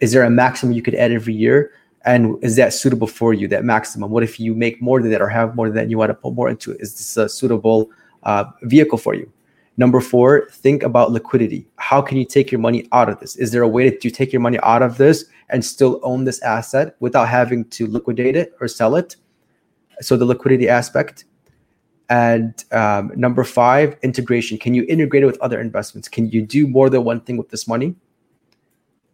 Is 0.00 0.12
there 0.12 0.22
a 0.22 0.30
maximum 0.30 0.74
you 0.74 0.82
could 0.82 0.94
add 0.94 1.12
every 1.12 1.34
year? 1.34 1.72
And 2.04 2.42
is 2.42 2.54
that 2.56 2.72
suitable 2.72 3.08
for 3.08 3.34
you 3.34 3.48
that 3.48 3.64
maximum? 3.64 4.10
What 4.10 4.22
if 4.22 4.38
you 4.38 4.54
make 4.54 4.80
more 4.80 5.02
than 5.02 5.10
that 5.10 5.20
or 5.20 5.28
have 5.28 5.56
more 5.56 5.66
than 5.66 5.74
that 5.76 5.82
and 5.82 5.90
you 5.90 5.98
want 5.98 6.10
to 6.10 6.14
put 6.14 6.34
more 6.34 6.48
into 6.48 6.70
it? 6.70 6.80
Is 6.80 6.92
this 6.92 7.16
a 7.16 7.28
suitable 7.28 7.90
uh, 8.22 8.44
vehicle 8.62 8.98
for 8.98 9.14
you? 9.14 9.30
Number 9.76 10.00
four 10.00 10.48
think 10.50 10.82
about 10.82 11.10
liquidity. 11.10 11.66
How 11.76 12.00
can 12.00 12.16
you 12.16 12.24
take 12.24 12.52
your 12.52 12.60
money 12.60 12.88
out 12.92 13.08
of 13.08 13.18
this? 13.18 13.36
Is 13.36 13.50
there 13.50 13.62
a 13.62 13.68
way 13.68 13.96
you 14.02 14.10
take 14.10 14.32
your 14.32 14.40
money 14.40 14.58
out 14.62 14.82
of 14.82 14.98
this 14.98 15.26
and 15.50 15.64
still 15.64 16.00
own 16.02 16.24
this 16.24 16.40
asset 16.42 16.96
without 17.00 17.28
having 17.28 17.64
to 17.66 17.86
liquidate 17.86 18.36
it 18.36 18.54
or 18.60 18.68
sell 18.68 18.96
it 18.96 19.16
so 20.00 20.16
the 20.16 20.24
liquidity 20.24 20.68
aspect 20.68 21.24
and 22.08 22.64
um, 22.72 23.10
number 23.16 23.44
five 23.44 23.96
integration 24.02 24.58
can 24.58 24.74
you 24.74 24.84
integrate 24.88 25.22
it 25.22 25.26
with 25.26 25.40
other 25.40 25.60
investments 25.60 26.08
can 26.08 26.28
you 26.30 26.42
do 26.42 26.66
more 26.66 26.90
than 26.90 27.04
one 27.04 27.20
thing 27.20 27.36
with 27.36 27.48
this 27.48 27.66
money 27.66 27.94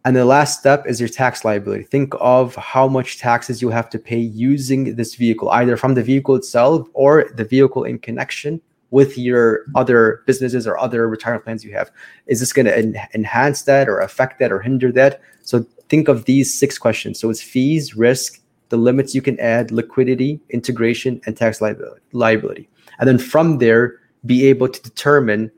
and 0.05 0.15
the 0.15 0.25
last 0.25 0.59
step 0.59 0.85
is 0.85 0.99
your 0.99 1.07
tax 1.07 1.45
liability. 1.45 1.83
Think 1.83 2.13
of 2.19 2.55
how 2.55 2.87
much 2.89 3.19
taxes 3.19 3.61
you 3.61 3.69
have 3.69 3.89
to 3.91 3.99
pay 3.99 4.19
using 4.19 4.95
this 4.95 5.15
vehicle, 5.15 5.49
either 5.51 5.77
from 5.77 5.93
the 5.93 6.03
vehicle 6.03 6.35
itself 6.35 6.87
or 6.93 7.31
the 7.35 7.45
vehicle 7.45 7.85
in 7.85 7.99
connection 7.99 8.61
with 8.91 9.17
your 9.17 9.61
other 9.75 10.21
businesses 10.27 10.67
or 10.67 10.77
other 10.77 11.07
retirement 11.07 11.45
plans 11.45 11.63
you 11.63 11.73
have. 11.73 11.89
Is 12.27 12.41
this 12.41 12.51
going 12.51 12.65
to 12.65 12.77
en- 12.77 12.95
enhance 13.13 13.63
that 13.63 13.87
or 13.87 13.99
affect 13.99 14.39
that 14.39 14.51
or 14.51 14.59
hinder 14.59 14.91
that? 14.91 15.21
So 15.41 15.65
think 15.93 16.07
of 16.07 16.25
these 16.25 16.51
six 16.51 16.79
questions. 16.79 17.19
So 17.19 17.29
it's 17.29 17.43
fees, 17.43 17.95
risk, 17.95 18.41
the 18.69 18.77
limits 18.77 19.13
you 19.13 19.21
can 19.21 19.39
add, 19.39 19.69
liquidity, 19.69 20.41
integration, 20.49 21.21
and 21.27 21.37
tax 21.37 21.61
liability. 21.61 22.67
And 22.97 23.07
then 23.07 23.19
from 23.19 23.59
there, 23.59 23.99
be 24.25 24.47
able 24.47 24.69
to 24.69 24.81
determine 24.81 25.51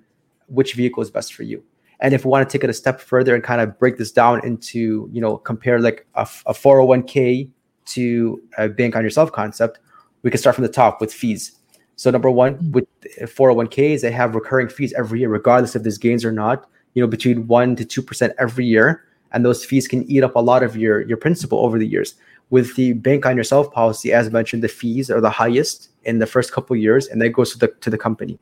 which 0.47 0.73
vehicle 0.73 1.01
is 1.01 1.09
best 1.09 1.33
for 1.33 1.43
you. 1.43 1.63
And 2.01 2.13
if 2.13 2.25
we 2.25 2.31
want 2.31 2.49
to 2.49 2.51
take 2.51 2.65
it 2.65 2.69
a 2.69 2.73
step 2.73 2.99
further 2.99 3.33
and 3.33 3.45
kind 3.45 3.61
of 3.61 3.79
break 3.79 3.95
this 3.97 4.11
down 4.11 4.45
into, 4.45 5.09
you 5.13 5.21
know, 5.21 5.37
compare 5.37 5.79
like 5.79 6.05
a, 6.15 6.27
a 6.47 6.53
401k 6.53 7.49
to 7.93 8.41
a 8.57 8.67
bank 8.67 8.97
on 8.97 9.05
yourself 9.05 9.31
concept, 9.31 9.79
we 10.23 10.31
can 10.31 10.37
start 10.37 10.57
from 10.57 10.63
the 10.63 10.75
top 10.81 10.99
with 10.99 11.13
fees. 11.13 11.57
So 11.95 12.11
number 12.11 12.29
one, 12.29 12.55
mm-hmm. 12.55 12.71
with 12.73 12.87
401ks, 13.21 14.01
they 14.01 14.11
have 14.11 14.35
recurring 14.35 14.67
fees 14.67 14.91
every 14.97 15.21
year, 15.21 15.29
regardless 15.29 15.77
if 15.77 15.83
there's 15.83 15.97
gains 15.97 16.25
or 16.25 16.33
not, 16.33 16.69
you 16.93 17.01
know, 17.01 17.07
between 17.07 17.47
one 17.47 17.77
to 17.77 17.85
two 17.85 18.01
percent 18.01 18.33
every 18.37 18.65
year. 18.65 19.04
And 19.31 19.43
those 19.43 19.65
fees 19.65 19.87
can 19.87 20.09
eat 20.09 20.23
up 20.23 20.35
a 20.35 20.39
lot 20.39 20.63
of 20.63 20.77
your, 20.77 21.01
your 21.01 21.17
principal 21.17 21.59
over 21.59 21.77
the 21.77 21.87
years. 21.87 22.15
With 22.51 22.75
the 22.75 22.93
bank 22.93 23.25
on 23.25 23.35
yourself 23.35 23.71
policy, 23.73 24.13
as 24.13 24.31
mentioned, 24.31 24.63
the 24.63 24.67
fees 24.67 25.09
are 25.09 25.19
the 25.19 25.29
highest 25.29 25.89
in 26.03 26.19
the 26.19 26.27
first 26.27 26.51
couple 26.51 26.75
years, 26.75 27.07
and 27.07 27.21
that 27.21 27.29
goes 27.29 27.51
to 27.53 27.57
the 27.57 27.67
to 27.81 27.89
the 27.89 27.97
company. 27.97 28.37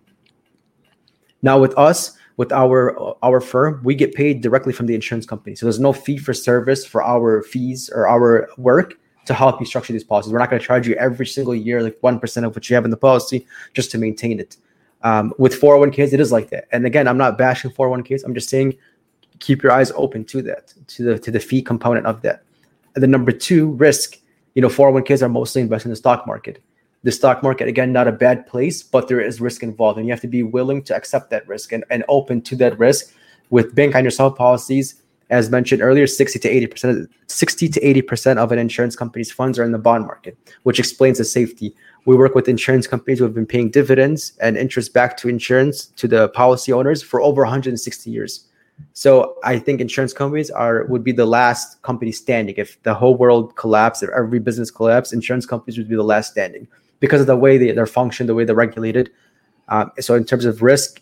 Now 1.41 1.57
with 1.59 1.77
us, 1.77 2.17
with 2.37 2.51
our 2.51 3.15
our 3.23 3.39
firm, 3.39 3.81
we 3.83 3.95
get 3.95 4.13
paid 4.13 4.41
directly 4.41 4.73
from 4.73 4.87
the 4.87 4.95
insurance 4.95 5.25
company. 5.25 5.55
So 5.55 5.65
there's 5.65 5.79
no 5.79 5.93
fee 5.93 6.17
for 6.17 6.33
service 6.33 6.85
for 6.85 7.01
our 7.01 7.43
fees 7.43 7.89
or 7.93 8.07
our 8.07 8.49
work 8.57 8.95
to 9.25 9.33
help 9.33 9.61
you 9.61 9.65
structure 9.65 9.93
these 9.93 10.03
policies. 10.03 10.33
We're 10.33 10.39
not 10.39 10.49
going 10.49 10.59
to 10.59 10.65
charge 10.65 10.87
you 10.87 10.95
every 10.95 11.25
single 11.25 11.55
year 11.55 11.81
like 11.81 11.97
one 12.01 12.19
percent 12.19 12.45
of 12.45 12.55
what 12.55 12.69
you 12.69 12.75
have 12.75 12.85
in 12.85 12.91
the 12.91 12.97
policy 12.97 13.47
just 13.73 13.89
to 13.91 13.97
maintain 13.97 14.39
it. 14.39 14.57
Um, 15.03 15.33
with 15.37 15.59
401ks, 15.59 16.13
it 16.13 16.21
is 16.21 16.31
like 16.31 16.49
that. 16.51 16.65
And 16.71 16.85
again, 16.85 17.09
I'm 17.09 17.17
not 17.17 17.37
bashing 17.37 17.71
401ks. 17.71 18.23
I'm 18.23 18.33
just 18.33 18.47
saying 18.47 18.77
keep 19.43 19.61
your 19.61 19.71
eyes 19.71 19.91
open 19.95 20.23
to 20.25 20.41
that, 20.41 20.73
to 20.87 21.03
the 21.03 21.19
to 21.19 21.29
the 21.31 21.39
fee 21.39 21.61
component 21.61 22.05
of 22.05 22.21
that. 22.21 22.43
And 22.95 23.03
then 23.03 23.11
number 23.11 23.31
two, 23.31 23.71
risk. 23.73 24.19
You 24.55 24.61
know, 24.61 24.69
401ks 24.69 25.23
are 25.23 25.29
mostly 25.29 25.63
invested 25.63 25.87
in 25.87 25.91
the 25.91 25.95
stock 25.95 26.27
market 26.27 26.61
the 27.03 27.11
stock 27.11 27.43
market 27.43 27.67
again 27.67 27.91
not 27.91 28.07
a 28.07 28.11
bad 28.11 28.47
place 28.47 28.81
but 28.81 29.07
there 29.07 29.21
is 29.21 29.39
risk 29.39 29.61
involved 29.61 29.97
and 29.97 30.07
you 30.07 30.13
have 30.13 30.21
to 30.21 30.27
be 30.27 30.41
willing 30.41 30.81
to 30.81 30.95
accept 30.95 31.29
that 31.29 31.47
risk 31.47 31.71
and, 31.71 31.83
and 31.89 32.03
open 32.07 32.41
to 32.41 32.55
that 32.55 32.77
risk 32.79 33.13
with 33.49 33.75
bank 33.75 33.95
on 33.95 34.03
yourself 34.03 34.35
policies 34.37 35.01
as 35.29 35.49
mentioned 35.49 35.81
earlier 35.81 36.07
60 36.07 36.39
to 36.39 36.49
80 36.49 36.67
percent 36.67 37.11
60 37.27 37.69
to 37.69 37.87
80 37.87 38.01
percent 38.01 38.39
of 38.39 38.51
an 38.51 38.59
insurance 38.59 38.95
company's 38.95 39.31
funds 39.31 39.59
are 39.59 39.63
in 39.63 39.71
the 39.71 39.77
bond 39.77 40.05
market 40.05 40.37
which 40.63 40.79
explains 40.79 41.17
the 41.17 41.25
safety 41.25 41.75
we 42.05 42.15
work 42.15 42.35
with 42.35 42.47
insurance 42.47 42.87
companies 42.87 43.19
who 43.19 43.25
have 43.25 43.33
been 43.33 43.45
paying 43.45 43.69
dividends 43.69 44.33
and 44.41 44.57
interest 44.57 44.93
back 44.93 45.17
to 45.17 45.29
insurance 45.29 45.87
to 45.87 46.07
the 46.07 46.29
policy 46.29 46.71
owners 46.71 47.03
for 47.03 47.21
over 47.21 47.41
160 47.41 48.09
years 48.09 48.47
so 48.93 49.35
I 49.43 49.59
think 49.59 49.81
insurance 49.81 50.13
companies 50.13 50.49
are 50.51 50.85
would 50.85 51.03
be 51.03 51.11
the 51.11 51.25
last 51.25 51.81
company 51.81 52.11
standing. 52.11 52.55
If 52.57 52.81
the 52.83 52.93
whole 52.93 53.15
world 53.15 53.55
collapsed, 53.55 54.03
if 54.03 54.09
every 54.15 54.39
business 54.39 54.69
collapsed, 54.69 55.13
insurance 55.13 55.45
companies 55.45 55.77
would 55.77 55.89
be 55.89 55.95
the 55.95 56.03
last 56.03 56.31
standing 56.31 56.67
because 56.99 57.21
of 57.21 57.27
the 57.27 57.35
way 57.35 57.57
they, 57.57 57.71
they're 57.71 57.85
functioned, 57.85 58.29
the 58.29 58.35
way 58.35 58.45
they're 58.45 58.55
regulated. 58.55 59.11
Um, 59.69 59.91
so 59.99 60.15
in 60.15 60.25
terms 60.25 60.45
of 60.45 60.61
risk, 60.61 61.01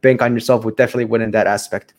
bank 0.00 0.22
on 0.22 0.32
yourself 0.32 0.64
would 0.64 0.76
definitely 0.76 1.04
win 1.06 1.22
in 1.22 1.30
that 1.32 1.46
aspect. 1.46 1.94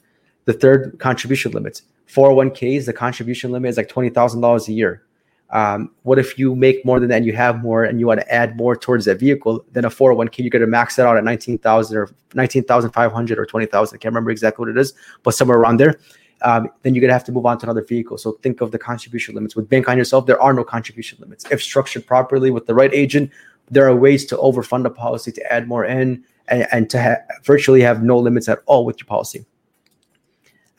The 0.45 0.53
third 0.53 0.97
contribution 0.99 1.51
limits. 1.51 1.83
401ks, 2.07 2.85
the 2.85 2.93
contribution 2.93 3.51
limit 3.51 3.69
is 3.69 3.77
like 3.77 3.89
$20,000 3.89 4.67
a 4.67 4.73
year. 4.73 5.03
Um, 5.51 5.91
what 6.03 6.19
if 6.19 6.39
you 6.39 6.55
make 6.55 6.83
more 6.85 6.99
than 6.99 7.09
that 7.09 7.17
and 7.17 7.25
you 7.25 7.33
have 7.33 7.61
more 7.61 7.83
and 7.83 7.99
you 7.99 8.07
want 8.07 8.19
to 8.19 8.33
add 8.33 8.57
more 8.57 8.75
towards 8.75 9.05
that 9.05 9.19
vehicle? 9.19 9.63
Then 9.71 9.85
a 9.85 9.89
401k, 9.89 10.39
you're 10.39 10.49
going 10.49 10.61
to 10.61 10.67
max 10.67 10.97
it 10.99 11.05
out 11.05 11.17
at 11.17 11.23
19,000 11.23 11.97
or 11.97 12.09
19,500 12.33 13.39
or 13.39 13.45
20,000. 13.45 13.95
I 13.95 13.97
can't 13.97 14.11
remember 14.11 14.31
exactly 14.31 14.63
what 14.63 14.69
it 14.69 14.77
is, 14.77 14.93
but 15.23 15.35
somewhere 15.35 15.57
around 15.57 15.77
there 15.77 15.99
um, 16.41 16.69
then 16.81 16.93
you're 16.93 17.01
gonna 17.01 17.13
have 17.13 17.23
to 17.25 17.31
move 17.31 17.45
on 17.45 17.57
to 17.59 17.65
another 17.65 17.83
vehicle. 17.83 18.17
So 18.17 18.33
think 18.43 18.61
of 18.61 18.71
the 18.71 18.79
contribution 18.79 19.35
limits. 19.35 19.55
With 19.55 19.69
Bank 19.69 19.87
on 19.87 19.97
Yourself, 19.97 20.25
there 20.25 20.39
are 20.41 20.53
no 20.53 20.63
contribution 20.63 21.17
limits. 21.21 21.45
If 21.49 21.61
structured 21.61 22.05
properly 22.05 22.51
with 22.51 22.67
the 22.67 22.75
right 22.75 22.93
agent, 22.93 23.31
there 23.69 23.87
are 23.87 23.95
ways 23.95 24.25
to 24.27 24.37
overfund 24.37 24.85
a 24.85 24.89
policy 24.89 25.31
to 25.31 25.53
add 25.53 25.67
more 25.67 25.85
in 25.85 26.23
and, 26.47 26.67
and 26.71 26.89
to 26.91 27.01
ha- 27.01 27.35
virtually 27.43 27.81
have 27.81 28.03
no 28.03 28.17
limits 28.17 28.47
at 28.47 28.59
all 28.65 28.85
with 28.85 28.99
your 28.99 29.07
policy. 29.07 29.45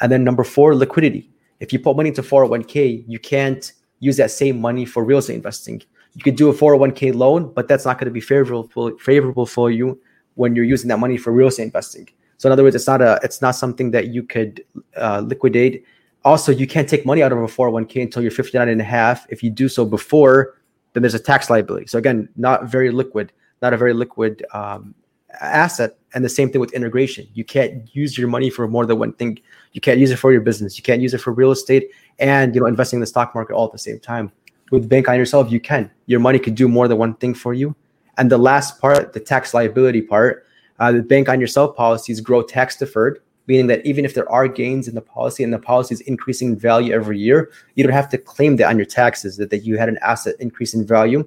And 0.01 0.13
then 0.13 0.25
number 0.25 0.45
four, 0.45 0.75
liquidity. 0.75 1.31
If 1.59 1.73
you 1.73 1.79
put 1.79 1.97
money 1.97 2.11
into 2.11 2.23
401k, 2.23 3.05
you 3.09 3.19
can't 3.19 3.73
use 4.01 4.17
that 4.17 4.31
same 4.31 4.61
money 4.61 4.85
for 4.85 5.05
real 5.05 5.19
estate 5.19 5.35
investing. 5.35 5.83
You 6.15 6.23
could 6.23 6.37
do 6.37 6.49
a 6.49 6.55
401k 6.55 7.15
loan, 7.15 7.53
but 7.53 7.69
that's 7.69 7.85
not 7.85 7.99
going 7.99 8.07
to 8.07 8.11
be 8.11 8.21
favorable 8.21 8.97
favorable 8.99 9.47
for 9.47 9.71
you 9.71 10.01
when 10.35 10.55
you're 10.55 10.65
using 10.65 10.89
that 10.89 10.99
money 10.99 11.17
for 11.17 11.33
real 11.33 11.49
estate 11.49 11.65
investing. 11.65 12.09
So 12.39 12.49
in 12.49 12.53
other 12.53 12.63
words, 12.63 12.77
it's 12.77 12.87
not 12.87 13.01
a 13.03 13.19
it's 13.23 13.41
not 13.41 13.57
something 13.57 13.91
that 13.93 14.09
you 14.09 14.23
could 14.23 14.65
uh, 14.97 15.23
liquidate. 15.25 15.85
Also, 16.25 16.53
you 16.53 16.67
can't 16.67 16.89
take 16.89 17.07
money 17.07 17.23
out 17.23 17.33
of 17.33 17.39
a 17.39 17.47
401k 17.47 18.03
until 18.03 18.23
you're 18.23 18.31
59 18.31 18.69
and 18.69 18.81
a 18.81 18.85
half. 18.85 19.27
If 19.31 19.43
you 19.43 19.51
do 19.51 19.69
so 19.69 19.85
before, 19.85 20.59
then 20.93 21.03
there's 21.03 21.15
a 21.15 21.21
tax 21.21 21.51
liability. 21.51 21.87
So 21.87 21.99
again, 21.99 22.29
not 22.37 22.65
very 22.65 22.91
liquid, 22.91 23.33
not 23.63 23.73
a 23.73 23.77
very 23.77 23.93
liquid 23.93 24.45
um, 24.53 24.95
asset. 25.41 25.99
And 26.15 26.25
the 26.25 26.29
same 26.29 26.51
thing 26.51 26.61
with 26.61 26.73
integration. 26.73 27.29
You 27.35 27.45
can't 27.45 27.95
use 27.95 28.17
your 28.17 28.29
money 28.29 28.51
for 28.51 28.67
more 28.67 28.87
than 28.87 28.99
one 28.99 29.13
thing. 29.13 29.39
You 29.77 29.83
can't 29.83 30.01
use 30.01 30.11
it 30.11 30.17
for 30.17 30.33
your 30.33 30.41
business. 30.41 30.79
You 30.79 30.83
can't 30.83 31.03
use 31.03 31.13
it 31.13 31.19
for 31.19 31.35
real 31.35 31.51
estate 31.51 31.91
and 32.19 32.55
you 32.55 32.63
know 32.63 32.67
investing 32.67 32.97
in 32.97 33.03
the 33.03 33.07
stock 33.07 33.35
market 33.35 33.53
all 33.53 33.67
at 33.67 33.73
the 33.73 33.79
same 33.79 34.01
time. 34.01 34.33
With 34.71 34.89
bank 34.89 35.07
on 35.07 35.17
yourself, 35.17 35.53
you 35.53 35.61
can. 35.61 35.91
Your 36.07 36.19
money 36.19 36.39
could 36.39 36.55
do 36.55 36.67
more 36.67 36.89
than 36.89 36.97
one 36.97 37.15
thing 37.17 37.35
for 37.35 37.53
you. 37.53 37.77
And 38.17 38.33
the 38.33 38.39
last 38.39 38.81
part, 38.81 39.13
the 39.13 39.21
tax 39.21 39.53
liability 39.53 40.01
part, 40.01 40.47
uh, 40.79 40.93
the 40.93 41.03
bank 41.03 41.29
on 41.29 41.43
yourself 41.43 41.77
policies 41.77 42.23
grow 42.23 42.41
tax 42.43 42.77
deferred. 42.77 43.21
meaning 43.49 43.67
that 43.67 43.85
even 43.85 44.07
if 44.07 44.15
there 44.15 44.29
are 44.33 44.49
gains 44.49 44.89
in 44.89 44.95
the 44.95 45.03
policy 45.03 45.45
and 45.45 45.53
the 45.53 45.59
policy 45.59 45.93
is 45.95 46.01
increasing 46.01 46.49
in 46.49 46.57
value 46.57 46.95
every 46.95 47.19
year, 47.19 47.51
you 47.75 47.85
don't 47.85 47.93
have 47.93 48.09
to 48.09 48.19
claim 48.19 48.57
that 48.57 48.69
on 48.71 48.79
your 48.79 48.87
taxes 48.87 49.37
that, 49.37 49.51
that 49.51 49.59
you 49.59 49.77
had 49.77 49.91
an 49.91 49.99
asset 50.01 50.35
increase 50.41 50.73
in 50.73 50.87
value. 50.87 51.23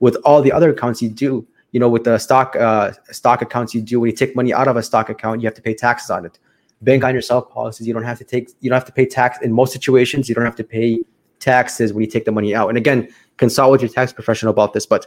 With 0.00 0.16
all 0.24 0.42
the 0.42 0.50
other 0.50 0.70
accounts 0.70 1.00
you 1.00 1.08
do, 1.08 1.46
you 1.70 1.78
know, 1.78 1.88
with 1.88 2.02
the 2.02 2.18
stock 2.18 2.56
uh, 2.56 2.90
stock 3.12 3.42
accounts 3.42 3.74
you 3.76 3.80
do, 3.80 4.00
when 4.00 4.10
you 4.10 4.16
take 4.16 4.34
money 4.34 4.52
out 4.52 4.66
of 4.66 4.76
a 4.76 4.82
stock 4.82 5.08
account, 5.08 5.40
you 5.40 5.46
have 5.46 5.54
to 5.54 5.62
pay 5.62 5.72
taxes 5.72 6.10
on 6.10 6.26
it. 6.26 6.40
Bank 6.82 7.04
on 7.04 7.14
yourself 7.14 7.48
policies, 7.50 7.86
you 7.86 7.94
don't 7.94 8.02
have 8.02 8.18
to 8.18 8.24
take, 8.24 8.50
you 8.60 8.68
don't 8.68 8.76
have 8.76 8.84
to 8.86 8.92
pay 8.92 9.06
tax 9.06 9.38
in 9.40 9.52
most 9.52 9.72
situations. 9.72 10.28
You 10.28 10.34
don't 10.34 10.44
have 10.44 10.56
to 10.56 10.64
pay 10.64 11.00
taxes 11.38 11.92
when 11.92 12.04
you 12.04 12.10
take 12.10 12.24
the 12.24 12.32
money 12.32 12.54
out. 12.54 12.68
And 12.68 12.78
again, 12.78 13.08
consult 13.36 13.72
with 13.72 13.82
your 13.82 13.90
tax 13.90 14.12
professional 14.12 14.50
about 14.50 14.72
this. 14.72 14.86
But 14.86 15.06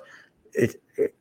it, 0.53 0.81
it 0.97 1.15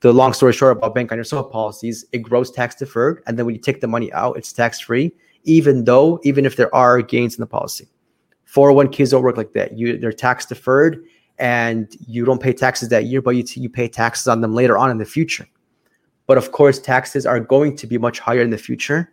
the 0.00 0.12
long 0.12 0.32
story 0.32 0.52
short 0.52 0.76
about 0.76 0.94
bank 0.94 1.10
on 1.10 1.18
yourself 1.18 1.50
policies, 1.50 2.04
it 2.12 2.18
grows 2.18 2.50
tax 2.50 2.76
deferred, 2.76 3.22
and 3.26 3.36
then 3.36 3.46
when 3.46 3.54
you 3.54 3.60
take 3.60 3.80
the 3.80 3.88
money 3.88 4.12
out, 4.12 4.36
it's 4.36 4.52
tax 4.52 4.78
free, 4.78 5.12
even 5.44 5.84
though 5.84 6.20
even 6.22 6.46
if 6.46 6.56
there 6.56 6.72
are 6.74 7.02
gains 7.02 7.34
in 7.34 7.40
the 7.40 7.46
policy. 7.46 7.88
401ks 8.52 9.10
don't 9.10 9.22
work 9.22 9.36
like 9.36 9.52
that. 9.54 9.76
You 9.76 9.98
they're 9.98 10.12
tax 10.12 10.46
deferred, 10.46 11.04
and 11.38 11.94
you 12.06 12.24
don't 12.24 12.40
pay 12.40 12.52
taxes 12.52 12.88
that 12.90 13.06
year, 13.06 13.20
but 13.20 13.30
you 13.30 13.44
you 13.54 13.68
pay 13.68 13.88
taxes 13.88 14.28
on 14.28 14.40
them 14.40 14.54
later 14.54 14.78
on 14.78 14.90
in 14.90 14.98
the 14.98 15.04
future. 15.04 15.48
But 16.26 16.38
of 16.38 16.52
course, 16.52 16.78
taxes 16.78 17.26
are 17.26 17.40
going 17.40 17.74
to 17.76 17.86
be 17.86 17.98
much 17.98 18.20
higher 18.20 18.42
in 18.42 18.50
the 18.50 18.58
future. 18.58 19.12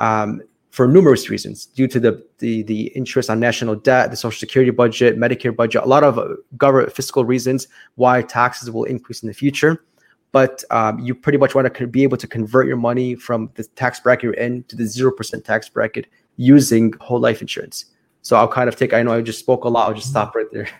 Um, 0.00 0.42
for 0.70 0.86
numerous 0.86 1.28
reasons 1.30 1.66
due 1.66 1.88
to 1.88 1.98
the, 1.98 2.24
the 2.38 2.62
the 2.62 2.82
interest 2.88 3.30
on 3.30 3.40
national 3.40 3.74
debt, 3.74 4.10
the 4.10 4.16
social 4.16 4.38
security 4.38 4.70
budget, 4.70 5.18
Medicare 5.18 5.54
budget, 5.54 5.82
a 5.82 5.86
lot 5.86 6.04
of 6.04 6.18
government 6.56 6.92
fiscal 6.92 7.24
reasons 7.24 7.68
why 7.94 8.22
taxes 8.22 8.70
will 8.70 8.84
increase 8.84 9.22
in 9.22 9.28
the 9.28 9.34
future 9.34 9.84
but 10.32 10.62
um, 10.70 10.98
you 10.98 11.14
pretty 11.14 11.38
much 11.38 11.54
want 11.54 11.72
to 11.72 11.86
be 11.86 12.02
able 12.02 12.16
to 12.16 12.26
convert 12.26 12.66
your 12.66 12.76
money 12.76 13.14
from 13.14 13.50
the 13.54 13.64
tax 13.64 14.00
bracket 14.00 14.24
you're 14.24 14.34
in 14.34 14.62
to 14.64 14.76
the 14.76 14.84
0% 14.84 15.44
tax 15.44 15.68
bracket 15.68 16.06
using 16.36 16.92
whole 17.00 17.20
life 17.20 17.40
insurance. 17.40 17.86
So 18.22 18.36
I'll 18.36 18.48
kind 18.48 18.68
of 18.68 18.76
take, 18.76 18.92
I 18.92 19.02
know 19.02 19.12
I 19.12 19.22
just 19.22 19.38
spoke 19.38 19.64
a 19.64 19.68
lot. 19.68 19.88
I'll 19.88 19.94
just 19.94 20.08
stop 20.08 20.34
right 20.34 20.46
there. 20.52 20.68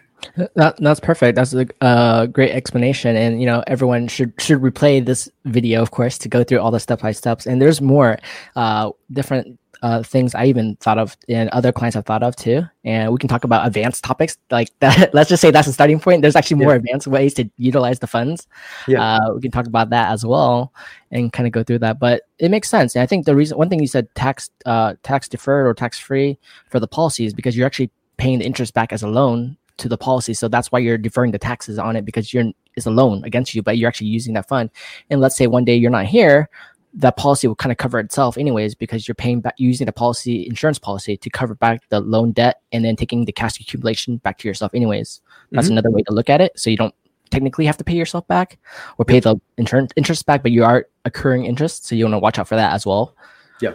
That, 0.55 0.77
that's 0.79 1.01
perfect. 1.01 1.37
That's 1.37 1.55
a 1.55 1.67
uh, 1.81 2.27
great 2.27 2.53
explanation, 2.53 3.17
and 3.17 3.41
you 3.41 3.47
know 3.47 3.63
everyone 3.67 4.09
should 4.09 4.33
should 4.39 4.61
replay 4.61 5.05
this 5.05 5.29
video, 5.45 5.83
of 5.83 5.91
course, 5.91 6.19
to 6.19 6.29
go 6.29 6.45
through 6.45 6.61
all 6.61 6.71
the 6.71 6.81
step 6.81 7.01
by 7.01 7.13
steps. 7.13 7.47
And 7.47 7.61
there's 7.61 7.81
more 7.81 8.19
uh, 8.57 8.91
different 9.13 9.59
uh, 9.83 10.03
things 10.03 10.35
I 10.35 10.47
even 10.47 10.77
thought 10.77 10.99
of 10.99 11.17
and 11.29 11.49
other 11.51 11.73
clients 11.73 11.95
have 11.95 12.05
thought 12.05 12.23
of 12.23 12.37
too. 12.37 12.63
And 12.85 13.13
we 13.13 13.19
can 13.19 13.29
talk 13.29 13.45
about 13.45 13.67
advanced 13.67 14.05
topics 14.05 14.37
like 14.51 14.69
that. 14.81 15.15
Let's 15.15 15.29
just 15.29 15.41
say 15.41 15.51
that's 15.51 15.69
a 15.69 15.73
starting 15.73 16.01
point. 16.01 16.23
There's 16.23 16.37
actually 16.37 16.59
more 16.59 16.73
yeah. 16.73 16.77
advanced 16.77 17.07
ways 17.07 17.35
to 17.35 17.49
utilize 17.57 17.99
the 17.99 18.07
funds. 18.07 18.47
Yeah. 18.87 19.03
Uh, 19.03 19.35
we 19.35 19.41
can 19.41 19.51
talk 19.51 19.67
about 19.67 19.91
that 19.91 20.13
as 20.13 20.25
well 20.25 20.73
and 21.11 21.33
kind 21.33 21.47
of 21.47 21.53
go 21.53 21.63
through 21.63 21.79
that. 21.81 21.99
But 21.99 22.23
it 22.39 22.51
makes 22.51 22.69
sense. 22.69 22.95
And 22.95 23.03
I 23.03 23.07
think 23.07 23.27
the 23.27 23.35
reason, 23.35 23.57
one 23.57 23.69
thing 23.69 23.81
you 23.81 23.87
said 23.87 24.15
tax, 24.15 24.51
uh, 24.67 24.95
tax 25.03 25.29
deferred 25.29 25.67
or 25.67 25.75
tax 25.75 25.99
free 25.99 26.39
for 26.69 26.79
the 26.79 26.89
policy 26.89 27.25
is 27.25 27.33
because 27.33 27.57
you're 27.57 27.67
actually 27.67 27.91
paying 28.19 28.39
the 28.41 28.45
interest 28.45 28.75
back 28.75 28.93
as 28.93 29.03
a 29.03 29.09
loan 29.09 29.57
to 29.81 29.89
the 29.89 29.99
policy. 29.99 30.35
So 30.35 30.49
that's 30.49 30.71
why 30.73 30.79
you're 30.79 30.99
deferring 30.99 31.33
the 31.33 31.39
taxes 31.39 31.79
on 31.79 31.97
it 31.97 32.05
because 32.05 32.33
you're 32.33 32.53
it's 32.77 32.87
a 32.87 32.91
loan 32.91 33.25
against 33.25 33.55
you, 33.55 33.63
but 33.63 33.79
you're 33.79 33.89
actually 33.89 34.07
using 34.07 34.35
that 34.35 34.49
fund. 34.49 34.71
And 35.11 35.21
let's 35.21 35.37
say 35.37 35.47
one 35.47 35.65
day 35.65 35.75
you're 35.75 35.91
not 35.91 36.07
here, 36.07 36.49
that 36.95 37.17
policy 37.17 37.49
will 37.49 37.57
kind 37.57 37.73
of 37.73 37.79
cover 37.79 37.99
itself 37.99 38.39
anyways 38.39 38.75
because 38.75 39.07
you're 39.07 39.15
paying 39.15 39.41
back 39.41 39.55
using 39.59 39.87
the 39.87 39.93
policy 39.93 40.47
insurance 40.47 40.79
policy 40.79 41.17
to 41.17 41.31
cover 41.31 41.55
back 41.55 41.89
the 41.89 42.01
loan 42.01 42.33
debt 42.33 42.61
and 42.73 42.85
then 42.85 42.97
taking 42.97 43.25
the 43.25 43.33
cash 43.33 43.61
accumulation 43.61 44.19
back 44.19 44.39
to 44.39 44.49
yourself 44.49 44.73
anyways. 44.75 45.21
That's 45.51 45.67
mm-hmm. 45.67 45.73
another 45.73 45.91
way 45.91 46.03
to 46.03 46.15
look 46.15 46.31
at 46.31 46.41
it. 46.41 46.59
So 46.59 46.71
you 46.71 46.77
don't 46.77 46.95
technically 47.31 47.67
have 47.67 47.77
to 47.77 47.85
pay 47.85 47.95
yourself 47.95 48.27
back 48.27 48.59
or 48.99 49.05
pay 49.05 49.21
the 49.21 49.37
insurance 49.57 49.93
interest 49.95 50.27
back 50.27 50.43
but 50.43 50.51
you 50.51 50.65
are 50.65 50.89
accruing 51.05 51.45
interest 51.45 51.87
so 51.87 51.95
you 51.95 52.05
want 52.05 52.15
to 52.15 52.19
watch 52.19 52.39
out 52.39 52.49
for 52.49 52.57
that 52.57 52.73
as 52.73 52.85
well. 52.85 53.15
Yeah 53.61 53.75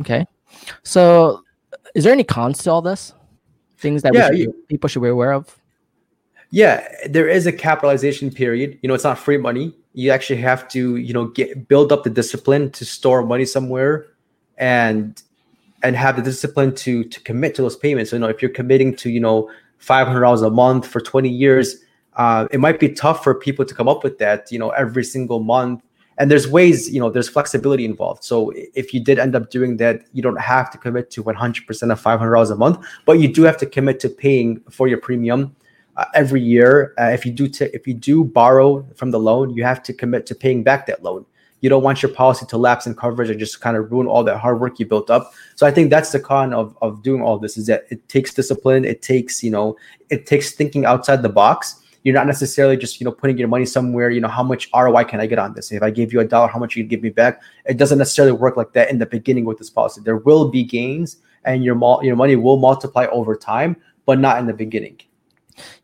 okay. 0.00 0.26
So 0.82 1.42
is 1.94 2.04
there 2.04 2.12
any 2.12 2.24
cons 2.24 2.58
to 2.62 2.70
all 2.70 2.82
this 2.82 3.14
things 3.82 4.02
that 4.02 4.14
yeah, 4.14 4.28
should, 4.28 4.38
you, 4.38 4.54
people 4.68 4.88
should 4.88 5.02
be 5.02 5.08
aware 5.08 5.32
of? 5.32 5.58
Yeah 6.50 6.86
there 7.08 7.28
is 7.28 7.46
a 7.46 7.52
capitalization 7.52 8.30
period. 8.30 8.78
You 8.82 8.88
know 8.88 8.94
it's 8.94 9.04
not 9.04 9.18
free 9.18 9.38
money. 9.38 9.74
You 9.92 10.10
actually 10.10 10.40
have 10.40 10.68
to 10.68 10.96
you 10.96 11.12
know 11.12 11.26
get 11.26 11.68
build 11.68 11.92
up 11.92 12.04
the 12.04 12.10
discipline 12.10 12.70
to 12.72 12.84
store 12.84 13.24
money 13.24 13.44
somewhere 13.44 14.06
and 14.56 15.22
and 15.82 15.96
have 15.96 16.16
the 16.16 16.22
discipline 16.22 16.74
to 16.76 17.04
to 17.04 17.20
commit 17.20 17.54
to 17.56 17.62
those 17.62 17.76
payments. 17.76 18.10
So, 18.10 18.16
you 18.16 18.20
know 18.20 18.28
if 18.28 18.40
you're 18.40 18.50
committing 18.50 18.94
to 18.96 19.10
you 19.10 19.20
know 19.20 19.50
$500 19.80 20.46
a 20.46 20.50
month 20.50 20.86
for 20.86 21.00
20 21.00 21.28
years 21.28 21.76
uh, 22.14 22.46
it 22.52 22.60
might 22.60 22.78
be 22.78 22.88
tough 22.88 23.24
for 23.24 23.34
people 23.34 23.64
to 23.64 23.74
come 23.74 23.88
up 23.88 24.04
with 24.04 24.18
that 24.18 24.52
you 24.52 24.58
know 24.58 24.70
every 24.70 25.04
single 25.04 25.40
month 25.40 25.82
and 26.22 26.30
there's 26.30 26.46
ways 26.46 26.88
you 26.88 27.00
know 27.00 27.10
there's 27.10 27.28
flexibility 27.28 27.84
involved 27.84 28.22
so 28.22 28.52
if 28.74 28.94
you 28.94 29.00
did 29.00 29.18
end 29.18 29.34
up 29.34 29.50
doing 29.50 29.76
that 29.76 30.02
you 30.12 30.22
don't 30.22 30.40
have 30.40 30.70
to 30.70 30.78
commit 30.78 31.10
to 31.10 31.24
100% 31.24 31.92
of 31.92 32.00
$500 32.00 32.50
a 32.50 32.54
month 32.54 32.86
but 33.06 33.14
you 33.18 33.26
do 33.26 33.42
have 33.42 33.56
to 33.56 33.66
commit 33.66 33.98
to 33.98 34.08
paying 34.08 34.60
for 34.70 34.86
your 34.86 34.98
premium 34.98 35.54
uh, 35.96 36.06
every 36.14 36.40
year. 36.40 36.94
Uh, 36.98 37.10
if 37.10 37.26
you 37.26 37.32
do 37.32 37.48
t- 37.48 37.70
if 37.74 37.86
you 37.86 37.94
do 37.94 38.24
borrow 38.24 38.86
from 38.96 39.10
the 39.10 39.18
loan, 39.18 39.50
you 39.50 39.62
have 39.62 39.82
to 39.82 39.92
commit 39.92 40.24
to 40.26 40.34
paying 40.34 40.62
back 40.62 40.86
that 40.86 41.02
loan. 41.02 41.26
You 41.60 41.68
don't 41.68 41.82
want 41.82 42.02
your 42.02 42.10
policy 42.12 42.46
to 42.46 42.56
lapse 42.56 42.86
in 42.86 42.94
coverage 42.94 43.30
and 43.30 43.38
just 43.38 43.60
kind 43.60 43.76
of 43.76 43.92
ruin 43.92 44.06
all 44.06 44.24
that 44.24 44.38
hard 44.38 44.60
work 44.60 44.80
you 44.80 44.86
built 44.86 45.10
up. 45.10 45.32
So 45.54 45.66
I 45.66 45.70
think 45.70 45.90
that's 45.90 46.10
the 46.10 46.18
con 46.18 46.54
of 46.54 46.76
of 46.80 47.02
doing 47.02 47.22
all 47.22 47.38
this 47.38 47.56
is 47.56 47.66
that 47.66 47.84
it 47.90 48.08
takes 48.08 48.32
discipline. 48.32 48.84
It 48.84 49.02
takes 49.02 49.42
you 49.42 49.50
know 49.50 49.76
it 50.08 50.26
takes 50.26 50.52
thinking 50.52 50.86
outside 50.86 51.22
the 51.22 51.28
box. 51.28 51.81
You're 52.04 52.14
not 52.14 52.26
necessarily 52.26 52.76
just 52.76 53.00
you 53.00 53.04
know 53.04 53.12
putting 53.12 53.38
your 53.38 53.48
money 53.48 53.64
somewhere. 53.64 54.10
You 54.10 54.20
know 54.20 54.28
how 54.28 54.42
much 54.42 54.68
ROI 54.74 55.04
can 55.04 55.20
I 55.20 55.26
get 55.26 55.38
on 55.38 55.54
this? 55.54 55.70
If 55.72 55.82
I 55.82 55.90
give 55.90 56.12
you 56.12 56.20
a 56.20 56.24
dollar, 56.24 56.48
how 56.48 56.58
much 56.58 56.76
you 56.76 56.84
give 56.84 57.02
me 57.02 57.10
back? 57.10 57.40
It 57.66 57.76
doesn't 57.76 57.98
necessarily 57.98 58.32
work 58.32 58.56
like 58.56 58.72
that 58.72 58.90
in 58.90 58.98
the 58.98 59.06
beginning 59.06 59.44
with 59.44 59.58
this 59.58 59.70
policy. 59.70 60.00
There 60.04 60.16
will 60.16 60.48
be 60.48 60.64
gains, 60.64 61.18
and 61.44 61.64
your 61.64 61.76
your 62.02 62.16
money 62.16 62.36
will 62.36 62.58
multiply 62.58 63.06
over 63.06 63.36
time, 63.36 63.76
but 64.06 64.18
not 64.18 64.38
in 64.38 64.46
the 64.46 64.54
beginning. 64.54 65.00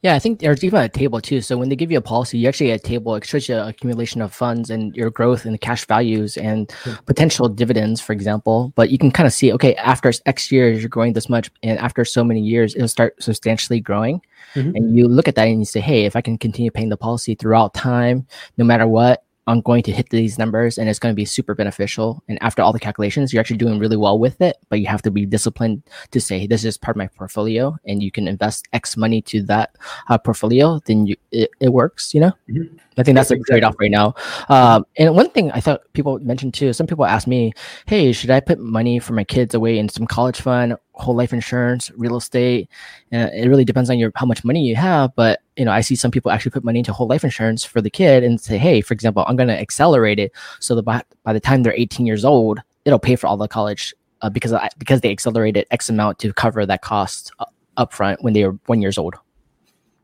Yeah, 0.03 0.15
I 0.15 0.19
think 0.19 0.41
there's 0.41 0.63
even 0.65 0.81
a 0.81 0.89
table 0.89 1.21
too. 1.21 1.41
So 1.41 1.57
when 1.57 1.69
they 1.69 1.77
give 1.77 1.91
you 1.91 1.99
a 1.99 2.03
policy, 2.03 2.39
you 2.39 2.49
actually 2.49 2.67
get 2.69 2.81
a 2.81 2.83
table. 2.83 3.15
It 3.15 3.25
shows 3.25 3.49
you 3.49 3.57
accumulation 3.57 4.23
of 4.23 4.33
funds 4.33 4.71
and 4.71 4.95
your 4.97 5.11
growth 5.11 5.45
and 5.45 5.55
the 5.55 5.59
cash 5.59 5.87
values 5.87 6.37
and 6.37 6.73
yeah. 6.87 6.97
potential 7.07 7.49
dividends, 7.49 8.01
for 8.01 8.13
example. 8.13 8.73
But 8.77 8.91
you 8.91 8.99
can 8.99 9.11
kind 9.11 9.27
of 9.27 9.33
see, 9.33 9.53
okay, 9.53 9.75
after 9.77 10.13
X 10.27 10.51
years, 10.51 10.81
you're 10.81 10.89
growing 10.89 11.13
this 11.13 11.29
much, 11.29 11.51
and 11.63 11.79
after 11.79 12.05
so 12.05 12.25
many 12.25 12.41
years, 12.41 12.75
it'll 12.75 12.89
start 12.89 13.23
substantially 13.23 13.81
growing. 13.81 14.21
Mm-hmm. 14.55 14.77
And 14.77 14.97
you 14.97 15.09
look 15.09 15.29
at 15.29 15.35
that 15.35 15.49
and 15.49 15.61
you 15.61 15.67
say, 15.67 15.81
hey, 15.81 16.05
if 16.05 16.17
I 16.17 16.21
can 16.21 16.39
continue 16.39 16.71
paying 16.71 16.89
the 16.89 16.97
policy 16.97 17.35
throughout 17.35 17.75
time, 17.75 18.27
no 18.57 18.65
matter 18.65 18.87
what, 18.87 19.25
I'm 19.49 19.63
going 19.63 19.83
to 19.85 19.93
hit 19.93 20.11
these 20.11 20.39
numbers 20.39 20.77
and 20.77 20.89
it's 20.89 20.99
going 20.99 21.13
to 21.13 21.17
be 21.17 21.25
super 21.25 21.55
beneficial. 21.55 22.23
And 22.29 22.39
after 22.43 22.61
all 22.61 22.73
the 22.73 22.79
calculations, 22.79 23.33
you're 23.33 23.41
actually 23.41 23.57
doing 23.57 23.79
really 23.79 23.97
well 23.97 24.19
with 24.19 24.41
it, 24.43 24.59
but 24.69 24.79
you 24.79 24.87
have 24.87 25.01
to 25.03 25.11
be 25.11 25.25
disciplined 25.25 25.83
to 26.11 26.21
say, 26.21 26.47
this 26.47 26.65
is 26.65 26.77
part 26.77 26.97
of 26.97 26.99
my 26.99 27.09
portfolio 27.09 27.77
and 27.87 28.03
you 28.03 28.11
can 28.11 28.29
invest 28.29 28.69
X 28.75 28.97
money 28.97 29.23
to 29.23 29.43
that 29.45 29.75
uh, 30.09 30.19
portfolio, 30.19 30.81
then 30.85 31.07
you, 31.07 31.17
it, 31.33 31.51
it 31.61 31.73
works, 31.73 32.13
you 32.13 32.21
know? 32.21 32.33
Mm-hmm. 32.51 32.77
I 32.99 33.03
think 33.05 33.15
that's, 33.15 33.31
a 33.31 33.39
trade 33.39 33.65
off 33.65 33.77
right 33.81 33.91
now. 33.91 34.15
Um, 34.49 34.85
and 34.99 35.15
one 35.15 35.31
thing 35.31 35.51
I 35.53 35.61
thought 35.61 35.83
people 35.93 36.19
mentioned 36.19 36.53
too, 36.53 36.73
some 36.73 36.87
people 36.87 37.07
ask 37.07 37.27
me, 37.27 37.53
hey, 37.87 38.13
should 38.13 38.31
I 38.31 38.41
put 38.41 38.59
money 38.59 38.99
for 38.99 39.15
my 39.15 39.25
kids 39.25 39.55
away 39.55 39.79
in 39.79 39.89
some 39.89 40.07
college 40.07 40.41
fund, 40.41 40.77
whole 40.99 41.15
life 41.15 41.33
insurance, 41.33 41.91
real 41.97 42.17
estate? 42.17 42.69
And 43.11 43.33
it 43.33 43.49
really 43.49 43.65
depends 43.65 43.91
on 43.91 43.99
your 43.99 44.13
how 44.15 44.27
much 44.27 44.45
money 44.45 44.63
you 44.63 44.77
have. 44.77 45.15
But 45.15 45.41
you 45.57 45.65
know, 45.65 45.73
I 45.73 45.81
see 45.81 45.97
some 45.97 46.11
people 46.11 46.31
actually 46.31 46.51
put 46.51 46.65
money 46.65 46.81
into 46.81 46.93
whole 46.93 47.09
life 47.09 47.25
insurance 47.25 47.65
for 47.65 47.81
the 47.81 47.91
kid 47.91 48.25
and 48.25 48.41
say, 48.41 48.59
hey, 48.59 48.81
for 48.81 48.95
example, 48.95 49.25
I'm 49.27 49.37
going 49.37 49.49
to 49.49 49.59
accelerate 49.59 50.19
it 50.19 50.33
so 50.61 50.75
that 50.75 50.83
by, 50.83 51.03
by 51.25 51.33
the 51.33 51.41
time 51.41 51.63
they're 51.63 51.75
18 51.75 52.07
years 52.07 52.25
old, 52.25 52.61
it'll 52.85 52.99
pay 52.99 53.17
for 53.17 53.27
all 53.27 53.37
the 53.37 53.49
college 53.49 53.95
uh, 54.23 54.31
because 54.31 54.53
I, 54.53 54.69
because 54.79 55.01
they 55.01 55.11
accelerated 55.11 55.67
X 55.71 55.89
amount 55.89 56.19
to 56.21 56.33
cover 56.33 56.65
that 56.67 56.83
cost 56.83 57.33
uh, 57.39 57.45
upfront 57.77 58.23
when 58.23 58.33
they 58.33 58.45
were 58.45 58.59
one 58.67 58.83
years 58.83 58.99
old. 58.99 59.15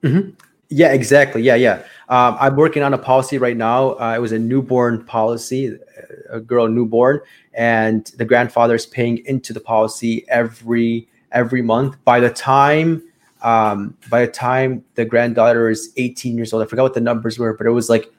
Mm-hmm. 0.02 0.30
Yeah, 0.68 0.92
exactly. 0.92 1.42
Yeah, 1.42 1.54
yeah. 1.54 1.82
Um, 2.08 2.36
I'm 2.38 2.56
working 2.56 2.82
on 2.82 2.92
a 2.92 2.98
policy 2.98 3.38
right 3.38 3.56
now. 3.56 3.92
Uh, 3.92 4.14
it 4.16 4.20
was 4.20 4.32
a 4.32 4.38
newborn 4.38 5.04
policy, 5.04 5.78
a 6.30 6.40
girl 6.40 6.68
newborn, 6.68 7.20
and 7.54 8.06
the 8.18 8.24
grandfather 8.24 8.74
is 8.74 8.86
paying 8.86 9.24
into 9.26 9.52
the 9.52 9.60
policy 9.60 10.24
every 10.28 11.08
every 11.32 11.62
month. 11.62 11.96
By 12.04 12.20
the 12.20 12.30
time 12.30 13.02
um, 13.42 13.96
by 14.08 14.24
the 14.24 14.32
time 14.32 14.84
the 14.94 15.04
granddaughter 15.04 15.68
is 15.68 15.92
18 15.96 16.36
years 16.36 16.52
old, 16.52 16.62
I 16.62 16.66
forgot 16.66 16.82
what 16.82 16.94
the 16.94 17.00
numbers 17.00 17.38
were, 17.38 17.52
but 17.54 17.66
it 17.66 17.70
was 17.70 17.90
like 17.90 18.10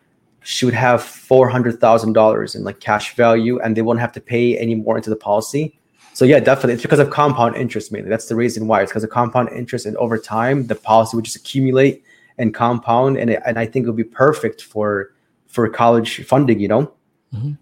she 0.43 0.65
would 0.65 0.75
have 0.75 1.03
four 1.03 1.49
hundred 1.49 1.79
thousand 1.79 2.13
dollars 2.13 2.53
in 2.53 2.63
like 2.63 2.79
cash 2.79 3.15
value, 3.15 3.59
and 3.59 3.75
they 3.75 3.81
won't 3.81 3.99
have 3.99 4.11
to 4.13 4.21
pay 4.21 4.57
any 4.57 4.75
more 4.75 4.95
into 4.95 5.09
the 5.09 5.15
policy. 5.15 5.77
So 6.13 6.23
yeah, 6.23 6.39
definitely, 6.39 6.73
it's 6.73 6.83
because 6.83 6.99
of 6.99 7.09
compound 7.09 7.55
interest 7.55 7.91
mainly. 7.91 8.09
That's 8.09 8.27
the 8.27 8.35
reason 8.35 8.67
why. 8.67 8.83
It's 8.83 8.91
because 8.91 9.03
of 9.03 9.09
compound 9.09 9.49
interest, 9.49 9.87
and 9.87 9.97
over 9.97 10.19
time, 10.19 10.67
the 10.67 10.75
policy 10.75 11.17
would 11.17 11.25
just 11.25 11.35
accumulate 11.35 12.03
and 12.37 12.53
compound 12.53 13.17
and, 13.17 13.29
and 13.29 13.57
i 13.59 13.65
think 13.65 13.85
it 13.85 13.89
would 13.89 13.97
be 13.97 14.03
perfect 14.03 14.61
for 14.61 15.13
for 15.47 15.69
college 15.69 16.25
funding 16.25 16.59
you 16.59 16.67
know? 16.67 16.91
Mm-hmm. 17.33 17.53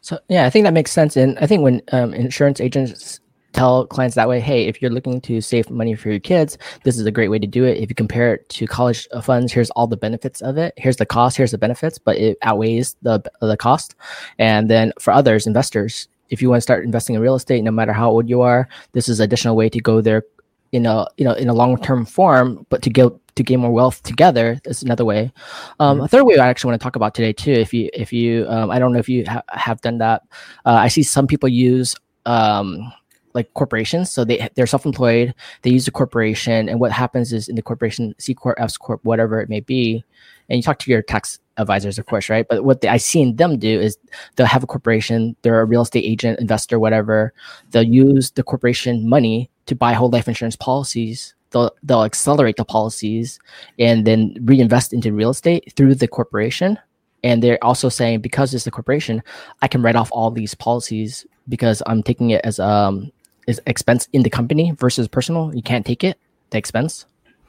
so 0.00 0.18
yeah 0.28 0.46
i 0.46 0.50
think 0.50 0.64
that 0.64 0.72
makes 0.72 0.90
sense 0.90 1.16
and 1.16 1.38
i 1.38 1.46
think 1.46 1.62
when 1.62 1.82
um, 1.92 2.14
insurance 2.14 2.60
agents 2.60 3.20
tell 3.56 3.86
clients 3.86 4.14
that 4.16 4.28
way 4.28 4.38
hey 4.38 4.66
if 4.66 4.80
you're 4.80 4.90
looking 4.90 5.20
to 5.22 5.40
save 5.40 5.70
money 5.70 5.94
for 5.94 6.10
your 6.10 6.20
kids 6.20 6.58
this 6.84 6.98
is 6.98 7.06
a 7.06 7.10
great 7.10 7.28
way 7.28 7.38
to 7.38 7.46
do 7.46 7.64
it. 7.64 7.78
If 7.78 7.88
you 7.88 7.94
compare 7.94 8.34
it 8.34 8.48
to 8.50 8.66
college 8.66 9.08
funds 9.22 9.52
here's 9.52 9.70
all 9.70 9.86
the 9.86 9.96
benefits 9.96 10.42
of 10.42 10.58
it. 10.58 10.74
Here's 10.76 10.96
the 10.96 11.06
cost 11.06 11.36
here's 11.38 11.52
the 11.52 11.58
benefits 11.58 11.98
but 11.98 12.18
it 12.18 12.36
outweighs 12.42 12.96
the 13.02 13.22
the 13.40 13.56
cost. 13.56 13.94
And 14.38 14.68
then 14.68 14.92
for 15.00 15.12
others 15.12 15.46
investors 15.46 16.08
if 16.28 16.42
you 16.42 16.50
want 16.50 16.58
to 16.58 16.62
start 16.62 16.84
investing 16.84 17.14
in 17.14 17.22
real 17.22 17.36
estate, 17.36 17.62
no 17.62 17.70
matter 17.70 17.92
how 17.92 18.10
old 18.10 18.28
you 18.28 18.40
are, 18.40 18.68
this 18.92 19.08
is 19.08 19.20
an 19.20 19.24
additional 19.24 19.54
way 19.54 19.68
to 19.68 19.80
go 19.80 20.00
there 20.00 20.24
in 20.72 20.86
a 20.86 21.06
you 21.16 21.24
know 21.24 21.32
in 21.32 21.48
a 21.48 21.54
long 21.54 21.80
term 21.80 22.04
form, 22.04 22.66
but 22.68 22.82
to 22.82 22.90
go 22.90 23.20
to 23.34 23.42
gain 23.42 23.60
more 23.60 23.70
wealth 23.70 24.02
together 24.02 24.60
is 24.64 24.82
another 24.82 25.04
way. 25.04 25.32
Um, 25.78 25.96
mm-hmm. 25.96 26.04
A 26.04 26.08
third 26.08 26.24
way 26.24 26.38
I 26.38 26.48
actually 26.48 26.70
want 26.70 26.80
to 26.80 26.84
talk 26.84 26.96
about 26.96 27.14
today 27.14 27.32
too. 27.32 27.52
If 27.52 27.72
you 27.72 27.90
if 27.92 28.12
you 28.12 28.46
um, 28.48 28.70
I 28.70 28.78
don't 28.78 28.92
know 28.92 28.98
if 28.98 29.08
you 29.08 29.24
ha- 29.26 29.42
have 29.50 29.80
done 29.80 29.98
that. 29.98 30.22
Uh, 30.64 30.74
I 30.74 30.88
see 30.88 31.02
some 31.02 31.26
people 31.26 31.48
use 31.48 31.94
um, 32.24 32.92
like 33.34 33.52
corporations. 33.54 34.10
So 34.10 34.24
they 34.24 34.48
they're 34.56 34.66
self 34.66 34.84
employed. 34.86 35.34
They 35.62 35.70
use 35.70 35.86
a 35.86 35.92
corporation, 35.92 36.68
and 36.68 36.80
what 36.80 36.90
happens 36.90 37.32
is 37.32 37.48
in 37.48 37.54
the 37.54 37.62
corporation, 37.62 38.14
C 38.18 38.34
corp, 38.34 38.58
S 38.58 38.76
corp, 38.76 39.04
whatever 39.04 39.40
it 39.40 39.48
may 39.48 39.60
be, 39.60 40.02
and 40.48 40.56
you 40.56 40.62
talk 40.62 40.78
to 40.80 40.90
your 40.90 41.02
tax 41.02 41.38
advisors, 41.58 41.98
of 41.98 42.06
course, 42.06 42.28
right? 42.28 42.46
But 42.48 42.64
what 42.64 42.80
they, 42.80 42.88
I 42.88 42.96
seen 42.96 43.36
them 43.36 43.58
do 43.58 43.80
is 43.80 43.98
they'll 44.34 44.46
have 44.46 44.62
a 44.62 44.66
corporation, 44.66 45.36
they're 45.42 45.60
a 45.60 45.64
real 45.64 45.82
estate 45.82 46.04
agent, 46.04 46.40
investor, 46.40 46.78
whatever. 46.78 47.32
They'll 47.70 47.82
use 47.82 48.30
the 48.32 48.42
corporation 48.42 49.08
money 49.08 49.50
to 49.66 49.74
buy 49.74 49.92
whole 49.92 50.10
life 50.10 50.28
insurance 50.28 50.56
policies. 50.56 51.34
They'll 51.50 51.70
they'll 51.82 52.04
accelerate 52.04 52.56
the 52.56 52.64
policies 52.64 53.38
and 53.78 54.06
then 54.06 54.36
reinvest 54.42 54.92
into 54.92 55.12
real 55.12 55.30
estate 55.30 55.72
through 55.76 55.94
the 55.94 56.08
corporation. 56.08 56.78
And 57.22 57.42
they're 57.42 57.62
also 57.62 57.88
saying 57.88 58.20
because 58.20 58.54
it's 58.54 58.64
the 58.64 58.70
corporation, 58.70 59.22
I 59.62 59.68
can 59.68 59.82
write 59.82 59.96
off 59.96 60.10
all 60.12 60.30
these 60.30 60.54
policies 60.54 61.26
because 61.48 61.82
I'm 61.86 62.02
taking 62.02 62.30
it 62.30 62.40
as 62.44 62.58
um 62.58 63.12
is 63.46 63.60
expense 63.66 64.08
in 64.12 64.22
the 64.22 64.30
company 64.30 64.72
versus 64.72 65.08
personal. 65.08 65.54
You 65.54 65.62
can't 65.62 65.86
take 65.86 66.02
it 66.02 66.18
the 66.50 66.58
expense. 66.58 67.06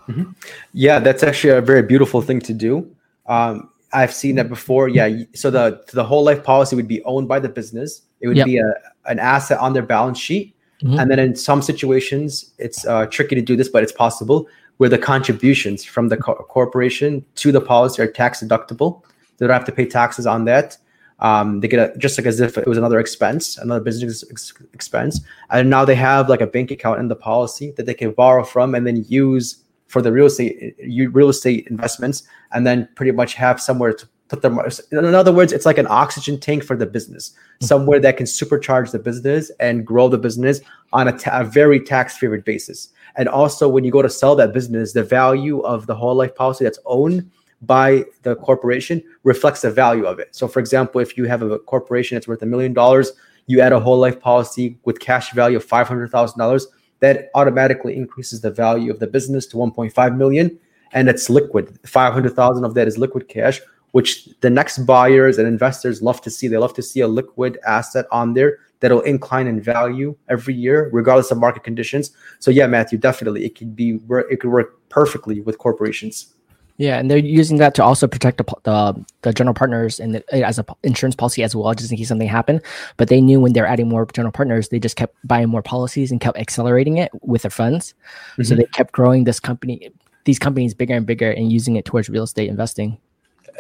Mm-hmm. 0.07 0.32
Yeah, 0.74 0.99
that's 0.99 1.24
actually 1.24 1.53
a 1.53 1.61
very 1.61 1.82
beautiful 1.82 2.22
thing 2.22 2.39
to 2.41 2.53
do. 2.53 2.89
Um, 3.26 3.70
I've 3.93 4.13
seen 4.13 4.36
that 4.36 4.49
before. 4.49 4.89
Yeah, 4.89 5.24
so 5.34 5.49
the 5.49 5.84
the 5.93 6.03
whole 6.03 6.24
life 6.24 6.43
policy 6.43 6.76
would 6.76 6.88
be 6.88 7.03
owned 7.03 7.28
by 7.28 7.39
the 7.39 7.49
business. 7.49 8.01
It 8.22 8.28
would 8.28 8.38
yep. 8.38 8.45
be 8.45 8.57
a 8.57 8.74
an 9.05 9.20
asset 9.20 9.59
on 9.59 9.74
their 9.74 9.84
balance 9.84 10.20
sheet, 10.20 10.55
mm-hmm. 10.82 10.99
and 10.99 11.09
then 11.11 11.19
in 11.19 11.36
some 11.36 11.61
situations, 11.61 12.51
it's 12.57 12.86
uh, 12.86 13.05
tricky 13.07 13.36
to 13.36 13.41
do 13.41 13.55
this, 13.55 13.69
but 13.69 13.84
it's 13.84 13.91
possible 13.91 14.47
where 14.78 14.89
the 14.89 14.97
contributions 14.97 15.84
from 15.84 16.09
the 16.09 16.17
co- 16.17 16.36
corporation 16.36 17.25
to 17.36 17.51
the 17.51 17.61
policy 17.61 18.01
are 18.01 18.07
tax 18.07 18.43
deductible. 18.43 19.03
They 19.38 19.47
don't 19.47 19.53
have 19.53 19.65
to 19.65 19.71
pay 19.71 19.86
taxes 19.86 20.25
on 20.28 20.45
that. 20.45 20.78
Um, 21.19 21.61
they 21.61 21.67
get 21.67 21.80
a, 21.80 21.97
just 21.97 22.17
like 22.17 22.28
as 22.28 22.39
if 22.39 22.57
it 22.57 22.67
was 22.67 22.78
another 22.78 22.99
expense, 22.99 23.57
another 23.57 23.84
business 23.84 24.23
ex- 24.30 24.53
expense, 24.73 25.21
and 25.49 25.69
now 25.69 25.84
they 25.84 25.95
have 25.95 26.30
like 26.30 26.41
a 26.41 26.47
bank 26.47 26.69
account 26.69 26.99
in 26.99 27.07
the 27.07 27.15
policy 27.15 27.71
that 27.75 27.88
they 27.88 27.95
can 27.95 28.11
borrow 28.11 28.43
from 28.43 28.75
and 28.75 28.86
then 28.86 29.03
use 29.07 29.63
for 29.88 30.01
the 30.01 30.11
real 30.11 30.28
estate 30.28 30.75
real 31.11 31.30
estate 31.30 31.65
investments, 31.69 32.21
and 32.51 32.67
then 32.67 32.88
pretty 32.95 33.11
much 33.11 33.34
have 33.34 33.59
somewhere 33.59 33.93
to 33.93 34.07
put 34.28 34.41
them. 34.41 34.59
In 34.91 35.15
other 35.15 35.34
words, 35.34 35.53
it's 35.53 35.65
like 35.65 35.78
an 35.78 35.88
oxygen 35.89 36.39
tank 36.39 36.63
for 36.63 36.75
the 36.75 36.86
business, 36.86 37.30
mm-hmm. 37.30 37.65
somewhere 37.65 37.99
that 37.99 38.17
can 38.17 38.25
supercharge 38.25 38.91
the 38.91 38.99
business 38.99 39.51
and 39.59 39.86
grow 39.86 40.07
the 40.09 40.17
business 40.17 40.61
on 40.93 41.07
a, 41.07 41.17
ta- 41.17 41.41
a 41.41 41.43
very 41.43 41.80
tax 41.80 42.17
favored 42.17 42.45
basis. 42.45 42.89
And 43.15 43.28
also, 43.28 43.67
when 43.67 43.84
you 43.84 43.91
go 43.91 44.01
to 44.01 44.09
sell 44.09 44.36
that 44.36 44.53
business, 44.53 44.93
the 44.93 45.03
value 45.03 45.59
of 45.61 45.88
the 45.88 45.95
whole 45.95 46.15
life 46.15 46.36
policy 46.36 46.63
that's 46.63 46.80
owned 46.86 47.30
by 47.63 48.05
the 48.21 48.36
corporation 48.36 49.01
reflects 49.23 49.61
the 49.61 49.71
value 49.71 50.05
of 50.05 50.19
it. 50.19 50.36
So, 50.36 50.47
for 50.47 50.59
example, 50.59 51.01
if 51.01 51.17
you 51.17 51.25
have 51.25 51.41
a 51.41 51.57
corporation 51.57 52.15
that's 52.15 52.28
worth 52.28 52.43
a 52.43 52.45
million 52.45 52.73
dollars, 52.73 53.13
you 53.47 53.61
add 53.61 53.73
a 53.73 53.80
whole 53.80 53.97
life 53.97 54.19
policy 54.19 54.78
with 54.86 54.99
cash 54.99 55.32
value 55.32 55.57
of 55.57 55.63
five 55.63 55.88
hundred 55.88 56.11
thousand 56.11 56.38
dollars 56.38 56.67
that 56.99 57.30
automatically 57.36 57.95
increases 57.95 58.41
the 58.41 58.51
value 58.51 58.91
of 58.91 58.99
the 58.99 59.07
business 59.07 59.45
to 59.47 59.57
1.5 59.57 60.17
million 60.17 60.57
and 60.93 61.09
it's 61.09 61.30
liquid 61.30 61.78
500,000 61.86 62.63
of 62.63 62.73
that 62.73 62.88
is 62.88 62.97
liquid 62.97 63.28
cash 63.28 63.61
which 63.91 64.29
the 64.41 64.49
next 64.49 64.79
buyers 64.79 65.38
and 65.38 65.47
investors 65.47 66.01
love 66.01 66.21
to 66.21 66.29
see 66.29 66.47
they 66.47 66.57
love 66.57 66.73
to 66.73 66.81
see 66.81 67.01
a 67.01 67.07
liquid 67.07 67.57
asset 67.65 68.05
on 68.11 68.33
there 68.33 68.59
that'll 68.79 69.01
incline 69.01 69.47
in 69.47 69.59
value 69.59 70.15
every 70.29 70.53
year 70.53 70.89
regardless 70.93 71.31
of 71.31 71.38
market 71.38 71.63
conditions 71.63 72.11
so 72.39 72.51
yeah 72.51 72.67
Matthew 72.67 72.97
definitely 72.97 73.45
it 73.45 73.55
could 73.55 73.75
be 73.75 73.99
it 74.29 74.39
could 74.39 74.51
work 74.51 74.77
perfectly 74.89 75.41
with 75.41 75.57
corporations 75.57 76.33
yeah, 76.77 76.99
and 76.99 77.09
they're 77.09 77.17
using 77.17 77.57
that 77.57 77.73
to 77.75 77.83
also 77.83 78.07
protect 78.07 78.38
the 78.38 78.43
the, 78.63 79.05
the 79.23 79.33
general 79.33 79.55
partners 79.55 79.99
and 79.99 80.15
the, 80.15 80.45
as 80.45 80.59
a 80.59 80.65
insurance 80.83 81.15
policy 81.15 81.43
as 81.43 81.55
well, 81.55 81.73
just 81.73 81.91
in 81.91 81.97
case 81.97 82.07
something 82.07 82.27
happened. 82.27 82.61
But 82.97 83.09
they 83.09 83.19
knew 83.19 83.39
when 83.39 83.53
they're 83.53 83.65
adding 83.65 83.89
more 83.89 84.05
general 84.05 84.31
partners, 84.31 84.69
they 84.69 84.79
just 84.79 84.95
kept 84.95 85.15
buying 85.23 85.49
more 85.49 85.63
policies 85.63 86.11
and 86.11 86.21
kept 86.21 86.38
accelerating 86.38 86.97
it 86.97 87.11
with 87.23 87.41
their 87.41 87.51
funds. 87.51 87.95
Mm-hmm. 88.33 88.43
So 88.43 88.55
they 88.55 88.65
kept 88.65 88.91
growing 88.91 89.23
this 89.23 89.39
company, 89.39 89.89
these 90.25 90.38
companies 90.38 90.75
bigger 90.75 90.93
and 90.93 91.05
bigger, 91.05 91.31
and 91.31 91.51
using 91.51 91.77
it 91.77 91.85
towards 91.85 92.09
real 92.09 92.23
estate 92.23 92.47
investing. 92.47 92.99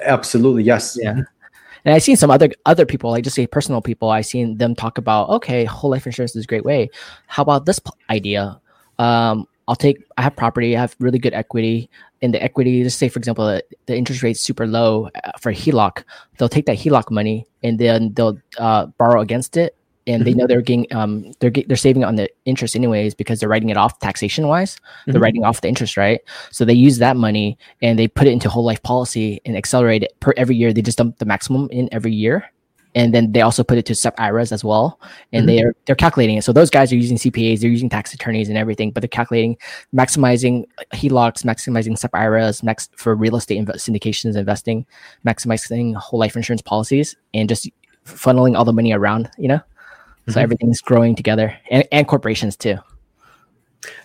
Absolutely, 0.01 0.63
yes. 0.63 0.97
Yeah. 1.01 1.21
And 1.85 1.93
I've 1.95 2.03
seen 2.03 2.17
some 2.17 2.29
other 2.29 2.49
other 2.65 2.85
people, 2.85 3.11
like 3.11 3.23
just 3.23 3.35
say 3.35 3.47
personal 3.47 3.81
people. 3.81 4.09
I've 4.09 4.25
seen 4.25 4.57
them 4.57 4.75
talk 4.75 4.97
about, 4.97 5.29
okay, 5.29 5.63
whole 5.63 5.91
life 5.91 6.05
insurance 6.05 6.35
is 6.35 6.43
a 6.43 6.47
great 6.47 6.65
way. 6.65 6.89
How 7.27 7.43
about 7.43 7.65
this 7.65 7.79
idea? 8.09 8.59
Um, 8.99 9.47
I'll 9.67 9.75
take 9.75 10.03
I 10.17 10.21
have 10.21 10.35
property, 10.35 10.75
I 10.75 10.81
have 10.81 10.95
really 10.99 11.19
good 11.19 11.33
equity. 11.33 11.89
In 12.21 12.31
the 12.31 12.41
equity, 12.41 12.83
just 12.83 12.97
say 12.97 13.09
for 13.09 13.19
example, 13.19 13.61
the 13.85 13.95
interest 13.95 14.23
rate's 14.23 14.41
super 14.41 14.65
low 14.65 15.09
uh, 15.23 15.31
for 15.39 15.53
HELOC. 15.53 16.03
They'll 16.37 16.49
take 16.49 16.65
that 16.65 16.77
HELOC 16.77 17.11
money 17.11 17.45
and 17.63 17.77
then 17.79 18.13
they'll 18.13 18.37
uh, 18.57 18.87
borrow 18.97 19.21
against 19.21 19.55
it, 19.55 19.75
and 20.07 20.25
they 20.25 20.31
mm-hmm. 20.31 20.39
know 20.39 20.47
they're 20.47 20.61
getting 20.61 20.87
um 20.93 21.31
they're 21.39 21.51
they're 21.51 21.77
saving 21.77 22.03
on 22.03 22.15
the 22.15 22.29
interest 22.45 22.75
anyways 22.75 23.13
because 23.13 23.39
they're 23.39 23.49
writing 23.49 23.69
it 23.69 23.77
off 23.77 23.99
taxation 23.99 24.47
wise. 24.47 24.77
They're 25.05 25.13
mm-hmm. 25.13 25.23
writing 25.23 25.43
off 25.45 25.61
the 25.61 25.67
interest, 25.67 25.97
right? 25.97 26.21
So 26.51 26.65
they 26.65 26.73
use 26.73 26.97
that 26.97 27.17
money 27.17 27.57
and 27.81 27.99
they 27.99 28.07
put 28.07 28.27
it 28.27 28.31
into 28.31 28.49
whole 28.49 28.63
life 28.65 28.81
policy 28.83 29.41
and 29.45 29.55
accelerate 29.55 30.03
it 30.03 30.19
per 30.19 30.33
every 30.37 30.55
year. 30.55 30.73
They 30.73 30.81
just 30.81 30.97
dump 30.97 31.19
the 31.19 31.25
maximum 31.25 31.69
in 31.69 31.89
every 31.91 32.13
year 32.13 32.49
and 32.97 33.13
then 33.13 33.31
they 33.31 33.41
also 33.41 33.63
put 33.63 33.77
it 33.77 33.85
to 33.85 33.93
SEP 33.93 34.19
IRAs 34.19 34.51
as 34.51 34.63
well, 34.63 34.99
and 35.31 35.47
mm-hmm. 35.47 35.55
they're 35.55 35.73
they're 35.85 35.95
calculating 35.95 36.37
it. 36.37 36.43
So 36.43 36.51
those 36.51 36.71
guys 36.71 36.91
are 36.91 36.95
using 36.95 37.17
CPAs, 37.17 37.59
they're 37.59 37.69
using 37.69 37.89
tax 37.89 38.11
attorneys 38.11 38.49
and 38.49 38.57
everything, 38.57 38.89
but 38.89 39.01
they're 39.01 39.07
calculating 39.07 39.55
maximizing 39.93 40.65
HELOCs, 40.93 41.43
maximizing 41.43 41.95
SEP 41.95 42.09
IRAs, 42.15 42.63
max 42.63 42.89
for 42.95 43.13
real 43.13 43.35
estate 43.35 43.63
inv- 43.63 43.75
syndications 43.75 44.35
investing, 44.35 44.83
maximizing 45.23 45.95
whole 45.95 46.19
life 46.19 46.35
insurance 46.35 46.63
policies, 46.63 47.15
and 47.35 47.47
just 47.47 47.69
funneling 48.05 48.57
all 48.57 48.65
the 48.65 48.73
money 48.73 48.91
around. 48.91 49.29
You 49.37 49.49
know, 49.49 49.61
mm-hmm. 50.27 50.33
so 50.33 50.41
everything's 50.41 50.81
growing 50.81 51.15
together, 51.15 51.57
and, 51.71 51.87
and 51.91 52.07
corporations 52.07 52.55
too. 52.55 52.77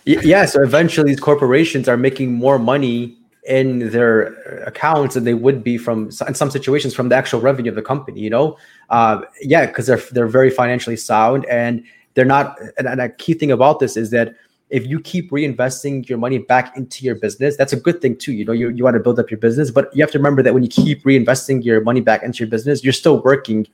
Yeah, 0.05 0.45
so 0.45 0.61
eventually 0.61 1.11
these 1.11 1.19
corporations 1.19 1.87
are 1.87 1.97
making 1.97 2.33
more 2.33 2.59
money 2.59 3.17
in 3.45 3.91
their 3.91 4.33
accounts 4.65 5.15
than 5.15 5.25
they 5.25 5.33
would 5.33 5.63
be 5.63 5.77
from 5.77 6.09
in 6.27 6.33
some 6.33 6.49
situations 6.49 6.93
from 6.95 7.09
the 7.09 7.15
actual 7.15 7.41
revenue 7.41 7.69
of 7.69 7.75
the 7.75 7.81
company 7.81 8.21
you 8.21 8.29
know 8.29 8.57
uh, 8.89 9.21
yeah 9.41 9.65
because 9.65 9.85
they're 9.85 10.01
they're 10.11 10.27
very 10.27 10.49
financially 10.49 10.95
sound 10.95 11.45
and 11.47 11.83
they're 12.13 12.23
not 12.23 12.57
and, 12.77 12.87
and 12.87 13.01
a 13.01 13.09
key 13.09 13.33
thing 13.33 13.51
about 13.51 13.79
this 13.79 13.97
is 13.97 14.11
that 14.11 14.33
if 14.69 14.87
you 14.87 14.99
keep 14.99 15.29
reinvesting 15.29 16.07
your 16.07 16.17
money 16.17 16.37
back 16.37 16.75
into 16.77 17.03
your 17.03 17.15
business 17.15 17.57
that's 17.57 17.73
a 17.73 17.75
good 17.75 18.01
thing 18.01 18.15
too 18.15 18.31
you 18.31 18.45
know 18.45 18.53
you, 18.53 18.69
you 18.69 18.83
want 18.83 18.95
to 18.95 18.99
build 19.01 19.19
up 19.19 19.29
your 19.29 19.39
business 19.39 19.71
but 19.71 19.93
you 19.93 20.01
have 20.01 20.11
to 20.11 20.17
remember 20.17 20.41
that 20.41 20.53
when 20.53 20.63
you 20.63 20.69
keep 20.69 21.03
reinvesting 21.03 21.63
your 21.65 21.81
money 21.81 21.99
back 21.99 22.23
into 22.23 22.39
your 22.39 22.49
business 22.49 22.81
you're 22.81 22.93
still 22.93 23.21
working 23.23 23.67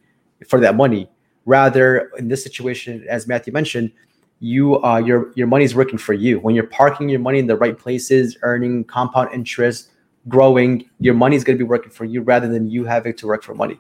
for 0.48 0.60
that 0.60 0.76
money 0.76 1.08
rather 1.56 2.12
in 2.20 2.28
this 2.28 2.42
situation 2.44 3.06
as 3.10 3.28
matthew 3.28 3.52
mentioned 3.52 3.92
you 4.40 4.82
uh, 4.84 4.98
your 4.98 5.32
your 5.36 5.48
money 5.48 5.66
is 5.66 5.76
working 5.76 5.98
for 5.98 6.14
you. 6.14 6.40
When 6.40 6.56
you're 6.56 6.68
parking 6.68 7.10
your 7.10 7.20
money 7.20 7.40
in 7.40 7.48
the 7.48 7.58
right 7.58 7.78
places 7.78 8.38
earning 8.42 8.86
compound 8.86 9.30
interest 9.34 9.92
growing 10.28 10.90
your 11.00 11.14
money 11.14 11.36
is 11.36 11.44
going 11.44 11.58
to 11.58 11.64
be 11.64 11.68
working 11.68 11.92
for 11.92 12.06
you 12.06 12.22
rather 12.22 12.48
than 12.48 12.70
you 12.70 12.86
having 12.86 13.14
to 13.16 13.28
work 13.28 13.44
for 13.44 13.54
money. 13.54 13.80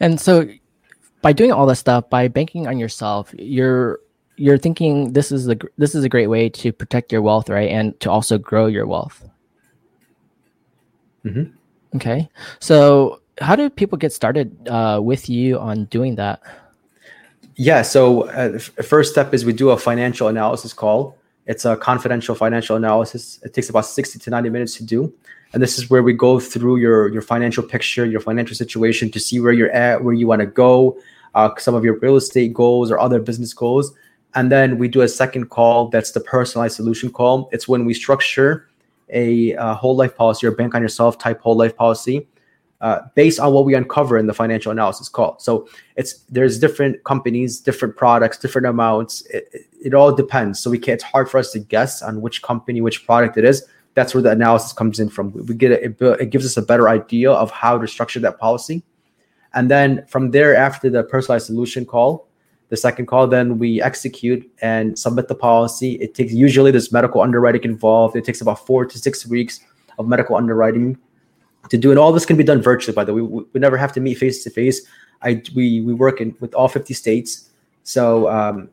And 0.00 0.20
so 0.20 0.48
by 1.22 1.32
doing 1.32 1.52
all 1.52 1.66
this 1.66 1.78
stuff 1.78 2.08
by 2.10 2.28
banking 2.28 2.66
on 2.66 2.78
yourself 2.78 3.34
you're 3.38 4.00
you're 4.36 4.58
thinking 4.58 5.12
this 5.12 5.32
is 5.32 5.46
the 5.46 5.58
this 5.78 5.94
is 5.94 6.04
a 6.04 6.08
great 6.08 6.28
way 6.28 6.48
to 6.48 6.72
protect 6.72 7.10
your 7.10 7.22
wealth 7.22 7.48
right? 7.48 7.70
And 7.70 7.98
to 8.00 8.10
also 8.10 8.38
grow 8.38 8.66
your 8.66 8.86
wealth. 8.86 9.24
Mm-hmm. 11.24 11.96
okay. 11.96 12.28
So 12.60 13.20
how 13.40 13.56
do 13.56 13.70
people 13.70 13.98
get 13.98 14.12
started 14.12 14.68
uh, 14.68 15.00
with 15.02 15.28
you 15.28 15.58
on 15.58 15.84
doing 15.86 16.16
that 16.16 16.40
yeah. 17.58 17.82
So 17.82 18.28
uh, 18.28 18.60
first 18.60 19.10
step 19.10 19.34
is 19.34 19.44
we 19.44 19.52
do 19.52 19.70
a 19.70 19.76
financial 19.76 20.28
analysis 20.28 20.72
call. 20.72 21.18
It's 21.46 21.64
a 21.64 21.76
confidential 21.76 22.36
financial 22.36 22.76
analysis. 22.76 23.40
It 23.42 23.52
takes 23.52 23.68
about 23.68 23.84
60 23.84 24.20
to 24.20 24.30
90 24.30 24.48
minutes 24.48 24.76
to 24.76 24.84
do. 24.84 25.12
And 25.52 25.60
this 25.60 25.76
is 25.76 25.90
where 25.90 26.04
we 26.04 26.12
go 26.12 26.38
through 26.38 26.76
your, 26.76 27.08
your 27.08 27.22
financial 27.22 27.64
picture, 27.64 28.06
your 28.06 28.20
financial 28.20 28.54
situation 28.54 29.10
to 29.10 29.18
see 29.18 29.40
where 29.40 29.52
you're 29.52 29.72
at, 29.72 30.04
where 30.04 30.14
you 30.14 30.28
want 30.28 30.40
to 30.40 30.46
go, 30.46 30.98
uh, 31.34 31.50
some 31.58 31.74
of 31.74 31.84
your 31.84 31.98
real 31.98 32.14
estate 32.14 32.54
goals 32.54 32.92
or 32.92 33.00
other 33.00 33.18
business 33.18 33.52
goals. 33.52 33.92
And 34.36 34.52
then 34.52 34.78
we 34.78 34.86
do 34.86 35.00
a 35.00 35.08
second 35.08 35.46
call. 35.50 35.88
That's 35.88 36.12
the 36.12 36.20
personalized 36.20 36.76
solution 36.76 37.10
call. 37.10 37.48
It's 37.50 37.66
when 37.66 37.86
we 37.86 37.92
structure 37.92 38.68
a, 39.08 39.52
a 39.54 39.74
whole 39.74 39.96
life 39.96 40.16
policy 40.16 40.46
or 40.46 40.52
bank 40.52 40.76
on 40.76 40.82
yourself 40.82 41.18
type 41.18 41.40
whole 41.40 41.56
life 41.56 41.74
policy 41.74 42.28
uh, 42.80 43.00
based 43.14 43.40
on 43.40 43.52
what 43.52 43.64
we 43.64 43.74
uncover 43.74 44.16
in 44.18 44.26
the 44.26 44.34
financial 44.34 44.70
analysis 44.70 45.08
call. 45.08 45.38
So 45.40 45.68
it's 45.96 46.20
there's 46.28 46.58
different 46.58 47.02
companies, 47.04 47.60
different 47.60 47.96
products, 47.96 48.38
different 48.38 48.66
amounts. 48.66 49.22
It, 49.26 49.48
it, 49.52 49.66
it, 49.86 49.94
all 49.94 50.14
depends. 50.14 50.60
So 50.60 50.70
we 50.70 50.78
can't. 50.78 50.94
It's 50.94 51.04
hard 51.04 51.28
for 51.28 51.38
us 51.38 51.50
to 51.52 51.58
guess 51.58 52.02
on 52.02 52.20
which 52.20 52.42
company, 52.42 52.80
which 52.80 53.04
product 53.04 53.36
it 53.36 53.44
is. 53.44 53.64
That's 53.94 54.14
where 54.14 54.22
the 54.22 54.30
analysis 54.30 54.72
comes 54.72 55.00
in 55.00 55.08
from. 55.08 55.32
We 55.46 55.54
get 55.54 55.72
it. 55.72 55.82
It, 56.00 56.20
it 56.20 56.30
gives 56.30 56.46
us 56.46 56.56
a 56.56 56.62
better 56.62 56.88
idea 56.88 57.32
of 57.32 57.50
how 57.50 57.78
to 57.78 57.88
structure 57.88 58.20
that 58.20 58.38
policy, 58.38 58.84
And 59.54 59.68
then 59.68 60.06
from 60.06 60.30
there, 60.30 60.54
after 60.54 60.88
the 60.88 61.02
personalized 61.02 61.46
solution 61.46 61.84
call, 61.84 62.28
the 62.68 62.76
second 62.76 63.06
call, 63.06 63.26
then 63.26 63.58
we 63.58 63.82
execute 63.82 64.48
and 64.60 64.96
submit 64.96 65.26
the 65.26 65.34
policy. 65.34 65.94
It 65.94 66.14
takes 66.14 66.32
usually 66.32 66.70
there's 66.70 66.92
medical 66.92 67.22
underwriting 67.22 67.64
involved. 67.64 68.14
It 68.14 68.24
takes 68.24 68.40
about 68.40 68.64
four 68.66 68.84
to 68.86 68.98
six 68.98 69.26
weeks 69.26 69.60
of 69.98 70.06
medical 70.06 70.36
underwriting 70.36 70.98
to 71.70 71.78
do, 71.78 71.90
and 71.90 71.98
all 71.98 72.12
this 72.12 72.26
can 72.26 72.36
be 72.36 72.44
done 72.44 72.60
virtually. 72.60 72.94
By 72.94 73.04
the 73.04 73.14
way, 73.14 73.22
we, 73.22 73.44
we 73.52 73.60
never 73.60 73.76
have 73.76 73.92
to 73.94 74.00
meet 74.00 74.14
face 74.18 74.42
to 74.44 74.50
face. 74.50 74.82
I 75.22 75.42
we 75.54 75.80
we 75.80 75.94
work 75.94 76.20
in 76.20 76.34
with 76.40 76.54
all 76.54 76.68
50 76.68 76.94
states, 76.94 77.50
so 77.82 78.28
um, 78.30 78.68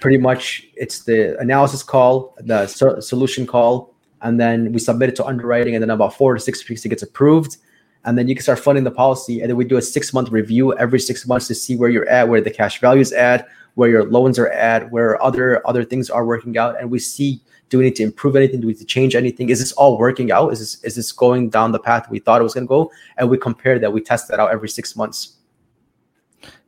pretty 0.00 0.18
much 0.18 0.66
it's 0.76 1.04
the 1.04 1.38
analysis 1.38 1.82
call, 1.82 2.34
the 2.38 2.66
so- 2.66 3.00
solution 3.00 3.46
call, 3.46 3.94
and 4.22 4.38
then 4.38 4.72
we 4.72 4.78
submit 4.78 5.08
it 5.10 5.16
to 5.16 5.24
underwriting, 5.24 5.74
and 5.74 5.82
then 5.82 5.90
about 5.90 6.14
four 6.14 6.34
to 6.34 6.40
six 6.40 6.68
weeks 6.68 6.84
it 6.84 6.90
gets 6.90 7.02
approved 7.02 7.56
and 8.04 8.16
then 8.16 8.28
you 8.28 8.34
can 8.34 8.42
start 8.42 8.58
funding 8.58 8.84
the 8.84 8.90
policy 8.90 9.40
and 9.40 9.50
then 9.50 9.56
we 9.56 9.64
do 9.64 9.76
a 9.76 9.82
six 9.82 10.14
month 10.14 10.30
review 10.30 10.76
every 10.78 11.00
six 11.00 11.26
months 11.26 11.46
to 11.48 11.54
see 11.54 11.76
where 11.76 11.90
you're 11.90 12.08
at 12.08 12.28
where 12.28 12.40
the 12.40 12.50
cash 12.50 12.80
values 12.80 13.12
at 13.12 13.48
where 13.74 13.90
your 13.90 14.04
loans 14.04 14.38
are 14.38 14.48
at 14.48 14.90
where 14.90 15.22
other 15.22 15.66
other 15.66 15.84
things 15.84 16.08
are 16.08 16.24
working 16.24 16.56
out 16.56 16.78
and 16.80 16.90
we 16.90 16.98
see 16.98 17.40
do 17.68 17.78
we 17.78 17.84
need 17.84 17.96
to 17.96 18.02
improve 18.02 18.36
anything? 18.36 18.60
Do 18.60 18.66
we 18.66 18.72
need 18.72 18.80
to 18.80 18.84
change 18.84 19.14
anything? 19.14 19.50
Is 19.50 19.58
this 19.58 19.72
all 19.72 19.98
working 19.98 20.32
out? 20.32 20.52
Is 20.52 20.58
this 20.58 20.84
is 20.84 20.94
this 20.96 21.12
going 21.12 21.50
down 21.50 21.72
the 21.72 21.78
path 21.78 22.08
we 22.10 22.18
thought 22.18 22.40
it 22.40 22.44
was 22.44 22.54
going 22.54 22.64
to 22.64 22.68
go? 22.68 22.90
And 23.16 23.28
we 23.28 23.38
compare 23.38 23.78
that 23.78 23.92
we 23.92 24.00
test 24.00 24.28
that 24.28 24.40
out 24.40 24.50
every 24.50 24.68
six 24.68 24.96
months. 24.96 25.36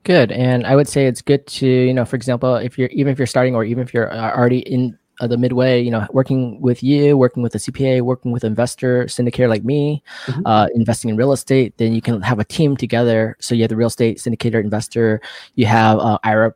Good. 0.05 0.33
And 0.33 0.67
i 0.67 0.75
would 0.75 0.89
say 0.89 1.07
it's 1.07 1.23
good 1.23 1.47
to 1.47 1.67
you 1.67 1.93
know 1.93 2.05
for 2.05 2.17
example 2.17 2.55
if 2.57 2.79
you're 2.79 2.89
even 2.89 3.13
if 3.13 3.19
you're 3.19 3.27
starting 3.27 3.55
or 3.55 3.65
even 3.65 3.83
if 3.83 3.93
you're 3.93 4.13
uh, 4.13 4.35
already 4.35 4.61
in 4.61 4.99
uh, 5.21 5.27
the 5.27 5.39
midway 5.39 5.81
you 5.81 5.91
know 5.91 6.07
working 6.13 6.61
with 6.61 6.83
you 6.83 7.17
working 7.17 7.43
with 7.43 7.55
a 7.55 7.59
cpa 7.59 8.01
working 8.01 8.33
with 8.33 8.45
investor 8.45 9.05
syndicator 9.05 9.49
like 9.49 9.65
me 9.65 10.03
mm-hmm. 10.27 10.47
uh, 10.47 10.67
investing 10.75 11.11
in 11.11 11.17
real 11.17 11.33
estate 11.33 11.77
then 11.77 11.93
you 11.93 12.03
can 12.03 12.21
have 12.23 12.39
a 12.39 12.45
team 12.45 12.77
together 12.77 13.37
so 13.41 13.55
you 13.55 13.63
have 13.63 13.69
the 13.69 13.77
real 13.77 13.89
estate 13.89 14.19
syndicator 14.19 14.61
investor 14.61 15.21
you 15.55 15.67
have 15.67 15.99
uh, 15.99 16.19
ira 16.25 16.53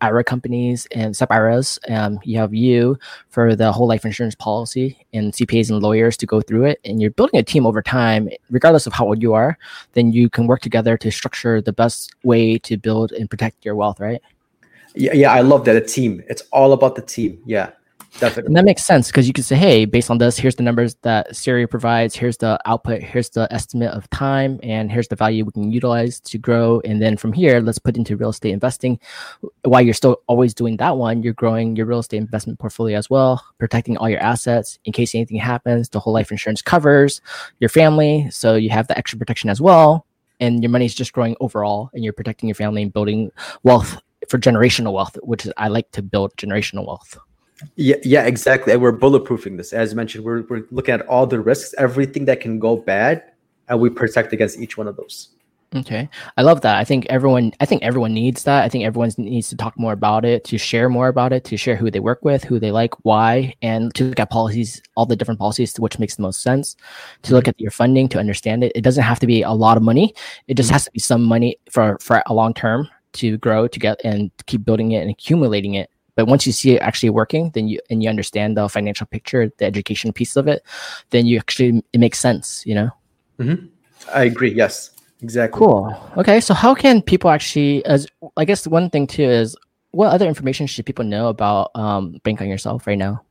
IRA 0.00 0.24
companies 0.24 0.86
and 0.92 1.16
SEP 1.16 1.30
IRAs. 1.30 1.78
Um, 1.88 2.18
you 2.24 2.38
have 2.38 2.54
you 2.54 2.98
for 3.28 3.54
the 3.54 3.72
whole 3.72 3.86
life 3.86 4.04
insurance 4.04 4.34
policy 4.34 5.06
and 5.12 5.32
CPAs 5.32 5.70
and 5.70 5.82
lawyers 5.82 6.16
to 6.18 6.26
go 6.26 6.40
through 6.40 6.64
it. 6.64 6.80
And 6.84 7.00
you're 7.00 7.10
building 7.10 7.38
a 7.38 7.42
team 7.42 7.66
over 7.66 7.82
time, 7.82 8.28
regardless 8.50 8.86
of 8.86 8.92
how 8.92 9.06
old 9.06 9.22
you 9.22 9.34
are, 9.34 9.58
then 9.92 10.12
you 10.12 10.28
can 10.28 10.46
work 10.46 10.60
together 10.60 10.96
to 10.98 11.10
structure 11.10 11.60
the 11.60 11.72
best 11.72 12.14
way 12.24 12.58
to 12.58 12.76
build 12.76 13.12
and 13.12 13.30
protect 13.30 13.64
your 13.64 13.76
wealth, 13.76 14.00
right? 14.00 14.20
Yeah, 14.94 15.12
yeah, 15.12 15.32
I 15.32 15.42
love 15.42 15.64
that. 15.66 15.76
A 15.76 15.80
team. 15.80 16.22
It's 16.28 16.42
all 16.50 16.72
about 16.72 16.96
the 16.96 17.02
team. 17.02 17.40
Yeah. 17.46 17.70
Definitely. 18.18 18.48
And 18.48 18.56
that 18.56 18.64
makes 18.64 18.84
sense 18.84 19.06
because 19.08 19.28
you 19.28 19.32
can 19.32 19.44
say, 19.44 19.54
hey, 19.54 19.84
based 19.84 20.10
on 20.10 20.18
this, 20.18 20.36
here's 20.36 20.56
the 20.56 20.64
numbers 20.64 20.96
that 21.02 21.36
Siri 21.36 21.68
provides, 21.68 22.16
here's 22.16 22.36
the 22.36 22.58
output, 22.66 23.00
here's 23.00 23.30
the 23.30 23.46
estimate 23.52 23.92
of 23.92 24.10
time, 24.10 24.58
and 24.62 24.90
here's 24.90 25.06
the 25.06 25.14
value 25.14 25.44
we 25.44 25.52
can 25.52 25.70
utilize 25.70 26.18
to 26.20 26.36
grow. 26.36 26.80
And 26.84 27.00
then 27.00 27.16
from 27.16 27.32
here, 27.32 27.60
let's 27.60 27.78
put 27.78 27.96
into 27.96 28.16
real 28.16 28.30
estate 28.30 28.50
investing. 28.50 28.98
While 29.62 29.82
you're 29.82 29.94
still 29.94 30.22
always 30.26 30.52
doing 30.52 30.76
that 30.78 30.96
one, 30.96 31.22
you're 31.22 31.32
growing 31.32 31.76
your 31.76 31.86
real 31.86 32.00
estate 32.00 32.16
investment 32.16 32.58
portfolio 32.58 32.98
as 32.98 33.08
well, 33.08 33.44
protecting 33.58 33.96
all 33.96 34.10
your 34.10 34.20
assets 34.20 34.80
in 34.84 34.92
case 34.92 35.14
anything 35.14 35.38
happens. 35.38 35.88
The 35.88 36.00
whole 36.00 36.12
life 36.12 36.32
insurance 36.32 36.60
covers 36.60 37.20
your 37.60 37.70
family. 37.70 38.28
So 38.30 38.56
you 38.56 38.70
have 38.70 38.88
the 38.88 38.98
extra 38.98 39.18
protection 39.18 39.48
as 39.48 39.60
well. 39.60 40.06
And 40.40 40.62
your 40.62 40.70
money 40.70 40.86
is 40.86 40.94
just 40.94 41.12
growing 41.12 41.36
overall, 41.40 41.90
and 41.92 42.02
you're 42.02 42.12
protecting 42.12 42.48
your 42.48 42.54
family 42.54 42.82
and 42.82 42.92
building 42.92 43.30
wealth 43.62 44.00
for 44.28 44.38
generational 44.38 44.92
wealth, 44.92 45.16
which 45.22 45.46
is 45.46 45.52
I 45.56 45.68
like 45.68 45.90
to 45.92 46.02
build 46.02 46.36
generational 46.36 46.86
wealth. 46.86 47.18
Yeah, 47.76 47.96
yeah, 48.02 48.24
exactly. 48.24 48.72
And 48.72 48.82
we're 48.82 48.96
bulletproofing 48.96 49.56
this. 49.56 49.72
As 49.72 49.94
mentioned, 49.94 50.24
we're, 50.24 50.42
we're 50.42 50.64
looking 50.70 50.94
at 50.94 51.06
all 51.06 51.26
the 51.26 51.40
risks, 51.40 51.74
everything 51.78 52.24
that 52.26 52.40
can 52.40 52.58
go 52.58 52.76
bad, 52.76 53.24
and 53.68 53.80
we 53.80 53.90
protect 53.90 54.32
against 54.32 54.58
each 54.58 54.76
one 54.76 54.86
of 54.86 54.96
those. 54.96 55.30
Okay. 55.74 56.08
I 56.38 56.42
love 56.42 56.62
that. 56.62 56.76
I 56.76 56.84
think 56.84 57.04
everyone 57.10 57.52
I 57.60 57.66
think 57.66 57.82
everyone 57.82 58.14
needs 58.14 58.44
that. 58.44 58.64
I 58.64 58.70
think 58.70 58.84
everyone 58.84 59.10
needs 59.18 59.50
to 59.50 59.56
talk 59.56 59.78
more 59.78 59.92
about 59.92 60.24
it, 60.24 60.44
to 60.44 60.56
share 60.56 60.88
more 60.88 61.08
about 61.08 61.34
it, 61.34 61.44
to 61.44 61.58
share 61.58 61.76
who 61.76 61.90
they 61.90 62.00
work 62.00 62.24
with, 62.24 62.42
who 62.42 62.58
they 62.58 62.70
like, 62.70 62.94
why, 63.04 63.54
and 63.60 63.94
to 63.96 64.04
look 64.04 64.18
at 64.18 64.30
policies, 64.30 64.80
all 64.94 65.04
the 65.04 65.14
different 65.14 65.38
policies 65.38 65.74
to 65.74 65.82
which 65.82 65.98
makes 65.98 66.16
the 66.16 66.22
most 66.22 66.40
sense, 66.40 66.74
to 67.22 67.34
look 67.34 67.48
at 67.48 67.60
your 67.60 67.70
funding, 67.70 68.08
to 68.08 68.18
understand 68.18 68.64
it. 68.64 68.72
It 68.74 68.80
doesn't 68.80 69.04
have 69.04 69.20
to 69.20 69.26
be 69.26 69.42
a 69.42 69.50
lot 69.50 69.76
of 69.76 69.82
money. 69.82 70.14
It 70.46 70.54
just 70.54 70.70
has 70.70 70.84
to 70.86 70.90
be 70.90 71.00
some 71.00 71.22
money 71.22 71.58
for 71.70 71.98
for 72.00 72.22
a 72.24 72.32
long 72.32 72.54
term 72.54 72.88
to 73.14 73.36
grow, 73.36 73.68
to 73.68 73.78
get 73.78 74.00
and 74.04 74.30
keep 74.46 74.64
building 74.64 74.92
it 74.92 75.02
and 75.02 75.10
accumulating 75.10 75.74
it 75.74 75.90
but 76.18 76.26
once 76.26 76.48
you 76.48 76.52
see 76.52 76.74
it 76.74 76.80
actually 76.80 77.10
working, 77.10 77.52
then 77.54 77.68
you 77.68 77.78
and 77.90 78.02
you 78.02 78.10
understand 78.10 78.56
the 78.56 78.68
financial 78.68 79.06
picture, 79.06 79.52
the 79.58 79.64
education 79.64 80.12
piece 80.12 80.34
of 80.34 80.48
it, 80.48 80.64
then 81.10 81.26
you 81.26 81.38
actually 81.38 81.80
it 81.92 82.00
makes 82.00 82.18
sense. 82.18 82.66
You 82.66 82.74
know. 82.74 82.90
Mm-hmm. 83.38 83.66
I 84.12 84.24
agree. 84.24 84.52
Yes. 84.52 84.90
Exactly. 85.22 85.56
Cool. 85.56 85.96
Okay. 86.16 86.40
So 86.40 86.54
how 86.54 86.74
can 86.74 87.02
people 87.02 87.30
actually, 87.30 87.84
as 87.86 88.08
I 88.36 88.44
guess 88.44 88.66
one 88.66 88.90
thing 88.90 89.06
too 89.06 89.22
is, 89.22 89.56
what 89.92 90.12
other 90.12 90.26
information 90.26 90.66
should 90.66 90.86
people 90.86 91.04
know 91.04 91.28
about 91.28 91.70
um, 91.76 92.18
Bank 92.24 92.40
on 92.40 92.48
Yourself 92.48 92.88
right 92.88 92.98
now? 92.98 93.22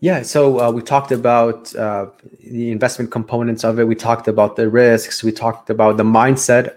Yeah, 0.00 0.22
so 0.22 0.58
uh, 0.58 0.70
we 0.70 0.80
talked 0.80 1.12
about 1.12 1.74
uh, 1.76 2.06
the 2.40 2.70
investment 2.70 3.10
components 3.10 3.62
of 3.62 3.78
it. 3.78 3.86
We 3.86 3.94
talked 3.94 4.26
about 4.26 4.56
the 4.56 4.70
risks. 4.70 5.22
We 5.22 5.32
talked 5.32 5.68
about 5.68 5.98
the 5.98 6.02
mindset. 6.02 6.76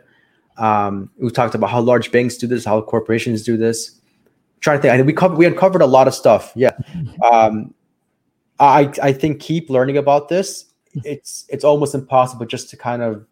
Um, 0.57 1.09
we 1.17 1.29
talked 1.29 1.55
about 1.55 1.69
how 1.69 1.79
large 1.79 2.11
banks 2.11 2.35
do 2.35 2.45
this, 2.45 2.65
how 2.65 2.81
corporations 2.81 3.41
do 3.41 3.55
this 3.55 4.01
trying 4.65 4.79
to 4.79 4.81
think. 4.81 4.93
I 4.93 5.01
we 5.01 5.13
covered 5.13 5.37
we 5.37 5.45
uncovered 5.45 5.81
a 5.81 5.85
lot 5.85 6.07
of 6.07 6.13
stuff. 6.13 6.51
Yeah. 6.55 6.71
Um, 7.31 7.73
I 8.59 8.91
I 9.01 9.13
think 9.13 9.39
keep 9.39 9.69
learning 9.69 9.97
about 9.97 10.27
this. 10.27 10.65
It's 11.03 11.45
it's 11.49 11.63
almost 11.63 11.93
impossible 11.95 12.45
just 12.45 12.69
to 12.71 12.77
kind 12.77 13.01
of 13.01 13.25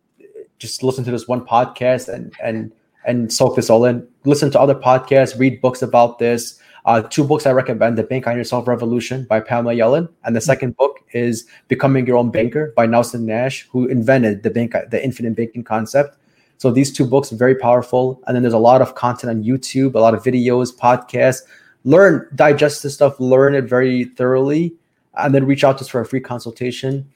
just 0.59 0.83
listen 0.83 1.03
to 1.03 1.11
this 1.11 1.27
one 1.27 1.45
podcast 1.45 2.07
and 2.07 2.33
and 2.41 2.71
and 3.05 3.33
soak 3.33 3.55
this 3.55 3.69
all 3.69 3.83
in. 3.85 4.07
Listen 4.25 4.51
to 4.51 4.59
other 4.59 4.75
podcasts, 4.75 5.37
read 5.37 5.59
books 5.59 5.81
about 5.81 6.19
this. 6.19 6.59
Uh, 6.85 7.01
two 7.01 7.23
books 7.23 7.45
I 7.45 7.51
recommend: 7.51 7.97
The 7.97 8.03
Bank 8.03 8.27
on 8.27 8.37
Yourself 8.37 8.67
Revolution 8.67 9.25
by 9.27 9.39
Pamela 9.39 9.73
Yellen, 9.73 10.09
and 10.25 10.35
the 10.35 10.41
second 10.41 10.77
book 10.77 10.99
is 11.13 11.45
Becoming 11.67 12.05
Your 12.05 12.17
Own 12.17 12.29
Banker 12.29 12.73
by 12.75 12.85
Nelson 12.85 13.25
Nash, 13.25 13.67
who 13.71 13.87
invented 13.87 14.43
the 14.43 14.49
bank, 14.49 14.75
the 14.91 15.03
infinite 15.03 15.35
banking 15.35 15.63
concept. 15.63 16.17
So 16.57 16.71
these 16.71 16.91
two 16.91 17.05
books 17.05 17.31
are 17.33 17.35
very 17.35 17.55
powerful. 17.55 18.21
And 18.25 18.35
then 18.35 18.43
there's 18.43 18.53
a 18.53 18.59
lot 18.59 18.81
of 18.81 18.95
content 18.95 19.29
on 19.31 19.43
YouTube, 19.43 19.95
a 19.95 19.99
lot 19.99 20.13
of 20.13 20.23
videos, 20.23 20.75
podcasts. 20.75 21.41
Learn, 21.83 22.27
digest 22.35 22.83
this 22.83 22.93
stuff, 22.93 23.19
learn 23.19 23.55
it 23.55 23.65
very 23.65 24.05
thoroughly, 24.05 24.73
and 25.15 25.35
then 25.35 25.45
reach 25.45 25.63
out 25.63 25.77
to 25.79 25.83
us 25.83 25.89
for 25.89 25.99
a 25.99 26.05
free 26.05 26.21
consultation. 26.21 27.09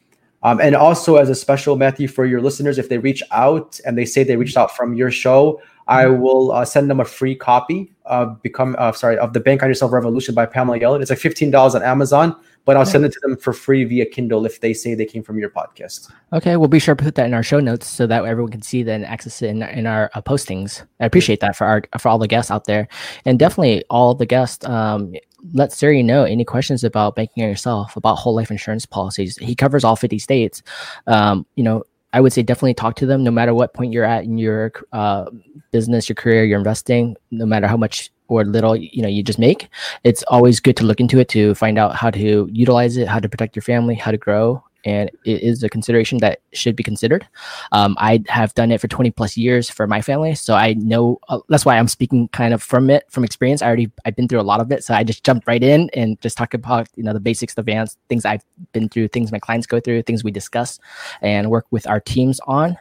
Um, 0.44 0.60
and 0.62 0.76
also, 0.76 1.16
as 1.16 1.30
a 1.30 1.36
special 1.36 1.78
Matthew 1.78 2.08
for 2.08 2.26
your 2.26 2.42
listeners, 2.42 2.78
if 2.78 2.90
they 2.90 2.98
reach 2.98 3.24
out 3.32 3.80
and 3.86 3.98
they 3.98 4.06
say 4.06 4.24
they 4.24 4.36
reached 4.36 4.58
out 4.58 4.76
from 4.76 4.94
your 4.94 5.10
show, 5.10 5.62
I 5.88 6.08
will 6.08 6.52
uh, 6.52 6.66
send 6.66 6.90
them 6.90 7.00
a 7.00 7.06
free 7.06 7.34
copy 7.34 7.92
of 8.06 8.42
become 8.44 8.76
uh, 8.78 8.92
sorry 8.92 9.18
of 9.18 9.34
the 9.34 9.40
Bank 9.40 9.64
on 9.64 9.70
Yourself 9.70 9.94
Revolution 9.94 10.36
by 10.36 10.46
Pamela 10.46 10.80
Yellen. 10.80 11.02
It's 11.02 11.10
like 11.10 11.20
fifteen 11.20 11.50
dollars 11.50 11.76
on 11.76 11.82
Amazon 11.82 12.36
but 12.68 12.76
I'll 12.76 12.86
send 12.86 13.06
it 13.06 13.14
to 13.14 13.20
them 13.22 13.38
for 13.38 13.54
free 13.54 13.86
via 13.86 14.06
Kindle 14.06 14.46
if 14.46 14.60
they 14.60 14.74
say 14.74 14.94
they 14.94 15.06
came 15.06 15.24
from 15.24 15.40
your 15.40 15.50
podcast. 15.50 16.12
Okay, 16.34 16.58
we'll 16.58 16.68
be 16.68 16.80
sure 16.80 16.96
to 16.96 17.02
put 17.02 17.16
that 17.16 17.26
in 17.26 17.34
our 17.34 17.42
show 17.42 17.62
notes 17.62 17.88
so 17.88 18.06
that 18.06 18.26
everyone 18.26 18.52
can 18.52 18.62
see 18.62 18.84
that 18.84 18.92
and 18.92 19.06
access 19.06 19.42
it 19.42 19.48
in, 19.48 19.64
in 19.64 19.88
our 19.88 20.12
uh, 20.14 20.22
postings. 20.22 20.86
I 21.00 21.06
appreciate 21.06 21.40
that 21.40 21.56
for 21.56 21.66
our 21.66 21.82
for 21.98 22.10
all 22.10 22.20
the 22.20 22.28
guests 22.28 22.52
out 22.52 22.66
there, 22.66 22.90
and 23.24 23.40
definitely 23.40 23.86
all 23.90 24.14
the 24.14 24.26
guests. 24.26 24.66
Um, 24.66 25.16
let 25.54 25.72
Siri 25.72 26.04
know 26.04 26.26
any 26.26 26.44
questions 26.44 26.84
about 26.84 27.16
banking 27.16 27.44
on 27.44 27.50
yourself, 27.50 27.96
about 27.96 28.16
whole 28.16 28.36
life 28.36 28.52
insurance 28.52 28.86
policies. 28.86 29.38
He 29.38 29.56
covers 29.56 29.86
all 29.86 29.96
50 29.96 30.20
states. 30.20 30.62
Um, 31.06 31.46
you 31.56 31.64
know, 31.64 31.84
I 32.12 32.20
would 32.20 32.34
say 32.34 32.44
definitely 32.44 32.74
talk 32.74 32.96
to 32.98 33.06
them 33.06 33.24
no 33.24 33.32
matter 33.32 33.54
what 33.54 33.74
point 33.74 33.94
you're 33.94 34.04
at 34.04 34.26
in 34.26 34.38
your 34.38 34.74
uh, 34.92 35.26
business, 35.72 36.10
your 36.10 36.18
career, 36.18 36.44
your 36.44 36.58
investing, 36.58 37.16
no 37.32 37.46
matter 37.46 37.68
how 37.68 37.78
much 37.78 38.12
or 38.28 38.44
little 38.44 38.76
you 38.76 39.02
know 39.02 39.08
you 39.08 39.24
just 39.24 39.40
make 39.40 39.70
it's 40.04 40.24
always 40.24 40.60
good 40.60 40.78
to 40.78 40.86
look 40.86 41.00
into 41.00 41.20
it 41.20 41.30
to 41.30 41.56
find 41.56 41.78
out 41.78 41.96
how 41.96 42.10
to 42.10 42.50
utilize 42.52 42.98
it 42.98 43.08
how 43.08 43.20
to 43.20 43.30
protect 43.30 43.56
your 43.56 43.64
family 43.64 43.96
how 43.96 44.12
to 44.12 44.18
grow 44.18 44.64
and 44.86 45.12
it 45.26 45.42
is 45.42 45.64
a 45.64 45.70
consideration 45.70 46.20
that 46.20 46.40
should 46.54 46.76
be 46.76 46.84
considered. 46.84 47.28
Um, 47.72 47.96
i 48.00 48.24
have 48.30 48.54
done 48.54 48.72
it 48.72 48.80
for 48.80 48.88
20 48.88 49.12
plus 49.12 49.36
years 49.36 49.70
for 49.70 49.86
my 49.88 50.02
family 50.02 50.34
so 50.36 50.54
i 50.54 50.74
know 50.74 51.20
uh, 51.30 51.40
that's 51.50 51.66
why 51.66 51.78
i'm 51.78 51.88
speaking 51.88 52.28
kind 52.30 52.54
of 52.54 52.64
from 52.64 52.90
it 52.90 53.04
from 53.10 53.24
experience. 53.24 53.62
I 53.62 53.68
already 53.68 53.92
i've 54.06 54.16
been 54.16 54.28
through 54.28 54.40
a 54.40 54.50
lot 54.52 54.62
of 54.62 54.72
it 54.72 54.84
so 54.84 54.94
i 54.94 55.04
just 55.04 55.24
jumped 55.24 55.48
right 55.48 55.62
in 55.62 55.90
and 55.94 56.20
just 56.22 56.38
talk 56.38 56.54
about 56.54 56.88
you 56.96 57.04
know 57.04 57.14
the 57.14 57.20
basics 57.20 57.54
the 57.54 57.62
advanced 57.62 57.98
things 58.08 58.24
i've 58.26 58.44
been 58.72 58.88
through 58.88 59.10
things 59.10 59.32
my 59.32 59.40
clients 59.40 59.68
go 59.68 59.80
through 59.80 60.02
things 60.04 60.24
we 60.24 60.32
discuss 60.32 60.80
and 61.22 61.50
work 61.50 61.66
with 61.72 61.88
our 61.88 62.00
teams 62.00 62.40
on. 62.48 62.78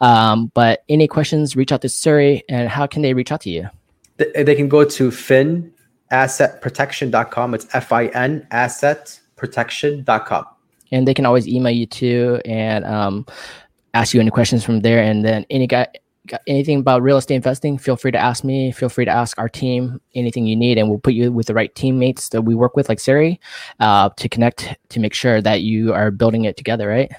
Um, 0.00 0.50
but 0.54 0.82
any 0.88 1.06
questions 1.06 1.54
reach 1.54 1.70
out 1.70 1.82
to 1.82 1.88
Suri 1.88 2.42
and 2.48 2.68
how 2.68 2.86
can 2.86 3.02
they 3.02 3.14
reach 3.14 3.30
out 3.30 3.42
to 3.42 3.50
you 3.50 3.68
they 4.16 4.54
can 4.54 4.68
go 4.68 4.84
to 4.84 5.10
finassetprotection.com. 5.10 7.54
It's 7.54 7.66
F 7.72 7.92
I 7.92 8.06
N 8.06 8.46
assetprotection.com. 8.50 10.44
And 10.90 11.06
they 11.08 11.14
can 11.14 11.24
always 11.24 11.48
email 11.48 11.72
you 11.72 11.86
too 11.86 12.40
and 12.44 12.84
um, 12.84 13.24
ask 13.94 14.12
you 14.14 14.20
any 14.20 14.30
questions 14.30 14.64
from 14.64 14.80
there. 14.80 15.02
And 15.02 15.24
then 15.24 15.46
any 15.48 15.66
guy, 15.66 15.86
anything 16.46 16.80
about 16.80 17.02
real 17.02 17.16
estate 17.16 17.36
investing, 17.36 17.78
feel 17.78 17.96
free 17.96 18.10
to 18.10 18.18
ask 18.18 18.44
me. 18.44 18.72
Feel 18.72 18.88
free 18.88 19.06
to 19.06 19.10
ask 19.10 19.38
our 19.38 19.48
team 19.48 20.00
anything 20.14 20.46
you 20.46 20.54
need, 20.54 20.78
and 20.78 20.88
we'll 20.88 20.98
put 20.98 21.14
you 21.14 21.32
with 21.32 21.46
the 21.46 21.54
right 21.54 21.74
teammates 21.74 22.28
that 22.28 22.42
we 22.42 22.54
work 22.54 22.76
with, 22.76 22.88
like 22.88 23.00
Siri, 23.00 23.40
uh, 23.80 24.10
to 24.16 24.28
connect 24.28 24.76
to 24.90 25.00
make 25.00 25.14
sure 25.14 25.40
that 25.40 25.62
you 25.62 25.92
are 25.92 26.10
building 26.10 26.44
it 26.44 26.56
together, 26.56 26.88
right? 26.88 27.10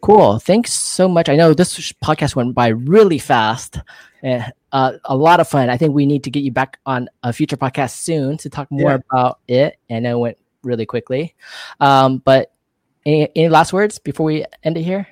Cool. 0.00 0.38
Thanks 0.38 0.72
so 0.72 1.08
much. 1.08 1.28
I 1.28 1.36
know 1.36 1.54
this 1.54 1.92
podcast 2.04 2.34
went 2.34 2.54
by 2.54 2.68
really 2.68 3.18
fast. 3.18 3.78
and 4.22 4.52
uh, 4.72 4.92
a 5.04 5.16
lot 5.16 5.40
of 5.40 5.48
fun. 5.48 5.70
I 5.70 5.76
think 5.76 5.94
we 5.94 6.06
need 6.06 6.24
to 6.24 6.30
get 6.30 6.42
you 6.42 6.52
back 6.52 6.78
on 6.86 7.08
a 7.22 7.32
future 7.32 7.56
podcast 7.56 7.96
soon 7.96 8.36
to 8.38 8.50
talk 8.50 8.70
more 8.70 8.90
yeah. 8.90 8.98
about 9.10 9.40
it. 9.48 9.78
And 9.88 10.06
it 10.06 10.18
went 10.18 10.38
really 10.62 10.86
quickly. 10.86 11.34
Um, 11.80 12.18
but 12.18 12.52
any, 13.06 13.30
any 13.34 13.48
last 13.48 13.72
words 13.72 13.98
before 13.98 14.26
we 14.26 14.44
end 14.62 14.76
it 14.76 14.82
here? 14.82 15.06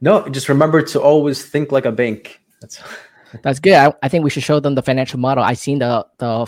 No, 0.00 0.28
just 0.28 0.48
remember 0.48 0.82
to 0.82 1.00
always 1.00 1.44
think 1.44 1.72
like 1.72 1.86
a 1.86 1.92
bank. 1.92 2.40
That's 2.60 2.82
that's 3.42 3.58
good. 3.58 3.74
I, 3.74 3.92
I, 4.02 4.08
think 4.08 4.22
we 4.22 4.30
should 4.30 4.42
show 4.42 4.60
them 4.60 4.74
the 4.74 4.82
financial 4.82 5.18
model. 5.18 5.42
I 5.42 5.54
seen 5.54 5.78
the 5.78 6.06
the 6.18 6.46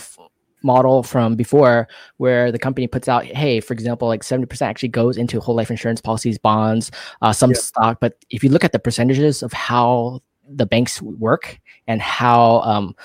model 0.63 1.03
from 1.03 1.35
before 1.35 1.87
where 2.17 2.51
the 2.51 2.59
company 2.59 2.87
puts 2.87 3.07
out, 3.07 3.25
hey, 3.25 3.59
for 3.59 3.73
example, 3.73 4.07
like 4.07 4.21
70% 4.21 4.61
actually 4.61 4.89
goes 4.89 5.17
into 5.17 5.39
whole 5.39 5.55
life 5.55 5.71
insurance 5.71 6.01
policies, 6.01 6.37
bonds, 6.37 6.91
uh, 7.21 7.31
some 7.31 7.51
yeah. 7.51 7.57
stock. 7.57 7.99
But 7.99 8.17
if 8.29 8.43
you 8.43 8.49
look 8.49 8.63
at 8.63 8.71
the 8.71 8.79
percentages 8.79 9.43
of 9.43 9.53
how 9.53 10.21
the 10.49 10.65
banks 10.65 11.01
work 11.01 11.59
and 11.87 12.01
how 12.01 12.61
um, 12.61 12.95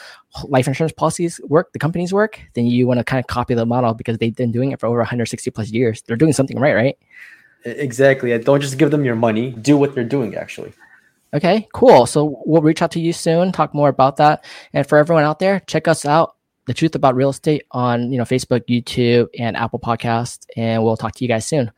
life 0.45 0.67
insurance 0.67 0.93
policies 0.93 1.41
work, 1.45 1.73
the 1.73 1.79
companies 1.79 2.13
work, 2.13 2.41
then 2.55 2.67
you 2.67 2.87
want 2.87 2.99
to 2.99 3.05
kind 3.05 3.21
of 3.21 3.27
copy 3.27 3.55
the 3.55 3.67
model 3.67 3.95
because 3.95 4.19
they've 4.19 4.35
been 4.35 4.53
doing 4.53 4.73
it 4.73 4.81
for 4.81 4.87
over 4.87 4.99
160 4.99 5.51
plus 5.51 5.71
years. 5.71 6.03
They're 6.03 6.17
doing 6.17 6.33
something 6.33 6.59
right, 6.59 6.75
right? 6.75 6.99
Exactly. 7.65 8.37
Don't 8.39 8.61
just 8.61 8.79
give 8.79 8.91
them 8.91 9.05
your 9.05 9.15
money. 9.15 9.51
Do 9.53 9.77
what 9.77 9.95
they're 9.95 10.05
doing, 10.05 10.35
actually. 10.35 10.73
Okay, 11.35 11.67
cool. 11.73 12.07
So 12.07 12.43
we'll 12.45 12.63
reach 12.63 12.83
out 12.83 12.91
to 12.93 13.01
you 13.01 13.13
soon, 13.13 13.53
talk 13.53 13.73
more 13.73 13.89
about 13.89 14.17
that. 14.17 14.45
And 14.73 14.87
for 14.87 14.99
everyone 14.99 15.25
out 15.25 15.39
there, 15.39 15.61
check 15.61 15.89
us 15.89 16.05
out, 16.05 16.37
The 16.67 16.75
Truth 16.75 16.95
About 16.95 17.15
Real 17.15 17.31
Estate 17.31 17.65
on, 17.71 18.13
you 18.13 18.19
know, 18.19 18.25
Facebook, 18.25 18.67
YouTube, 18.69 19.29
and 19.39 19.57
Apple 19.57 19.79
Podcast. 19.79 20.47
And 20.57 20.85
we'll 20.85 20.97
talk 20.97 21.15
to 21.15 21.25
you 21.25 21.29
guys 21.29 21.47
soon. 21.47 21.71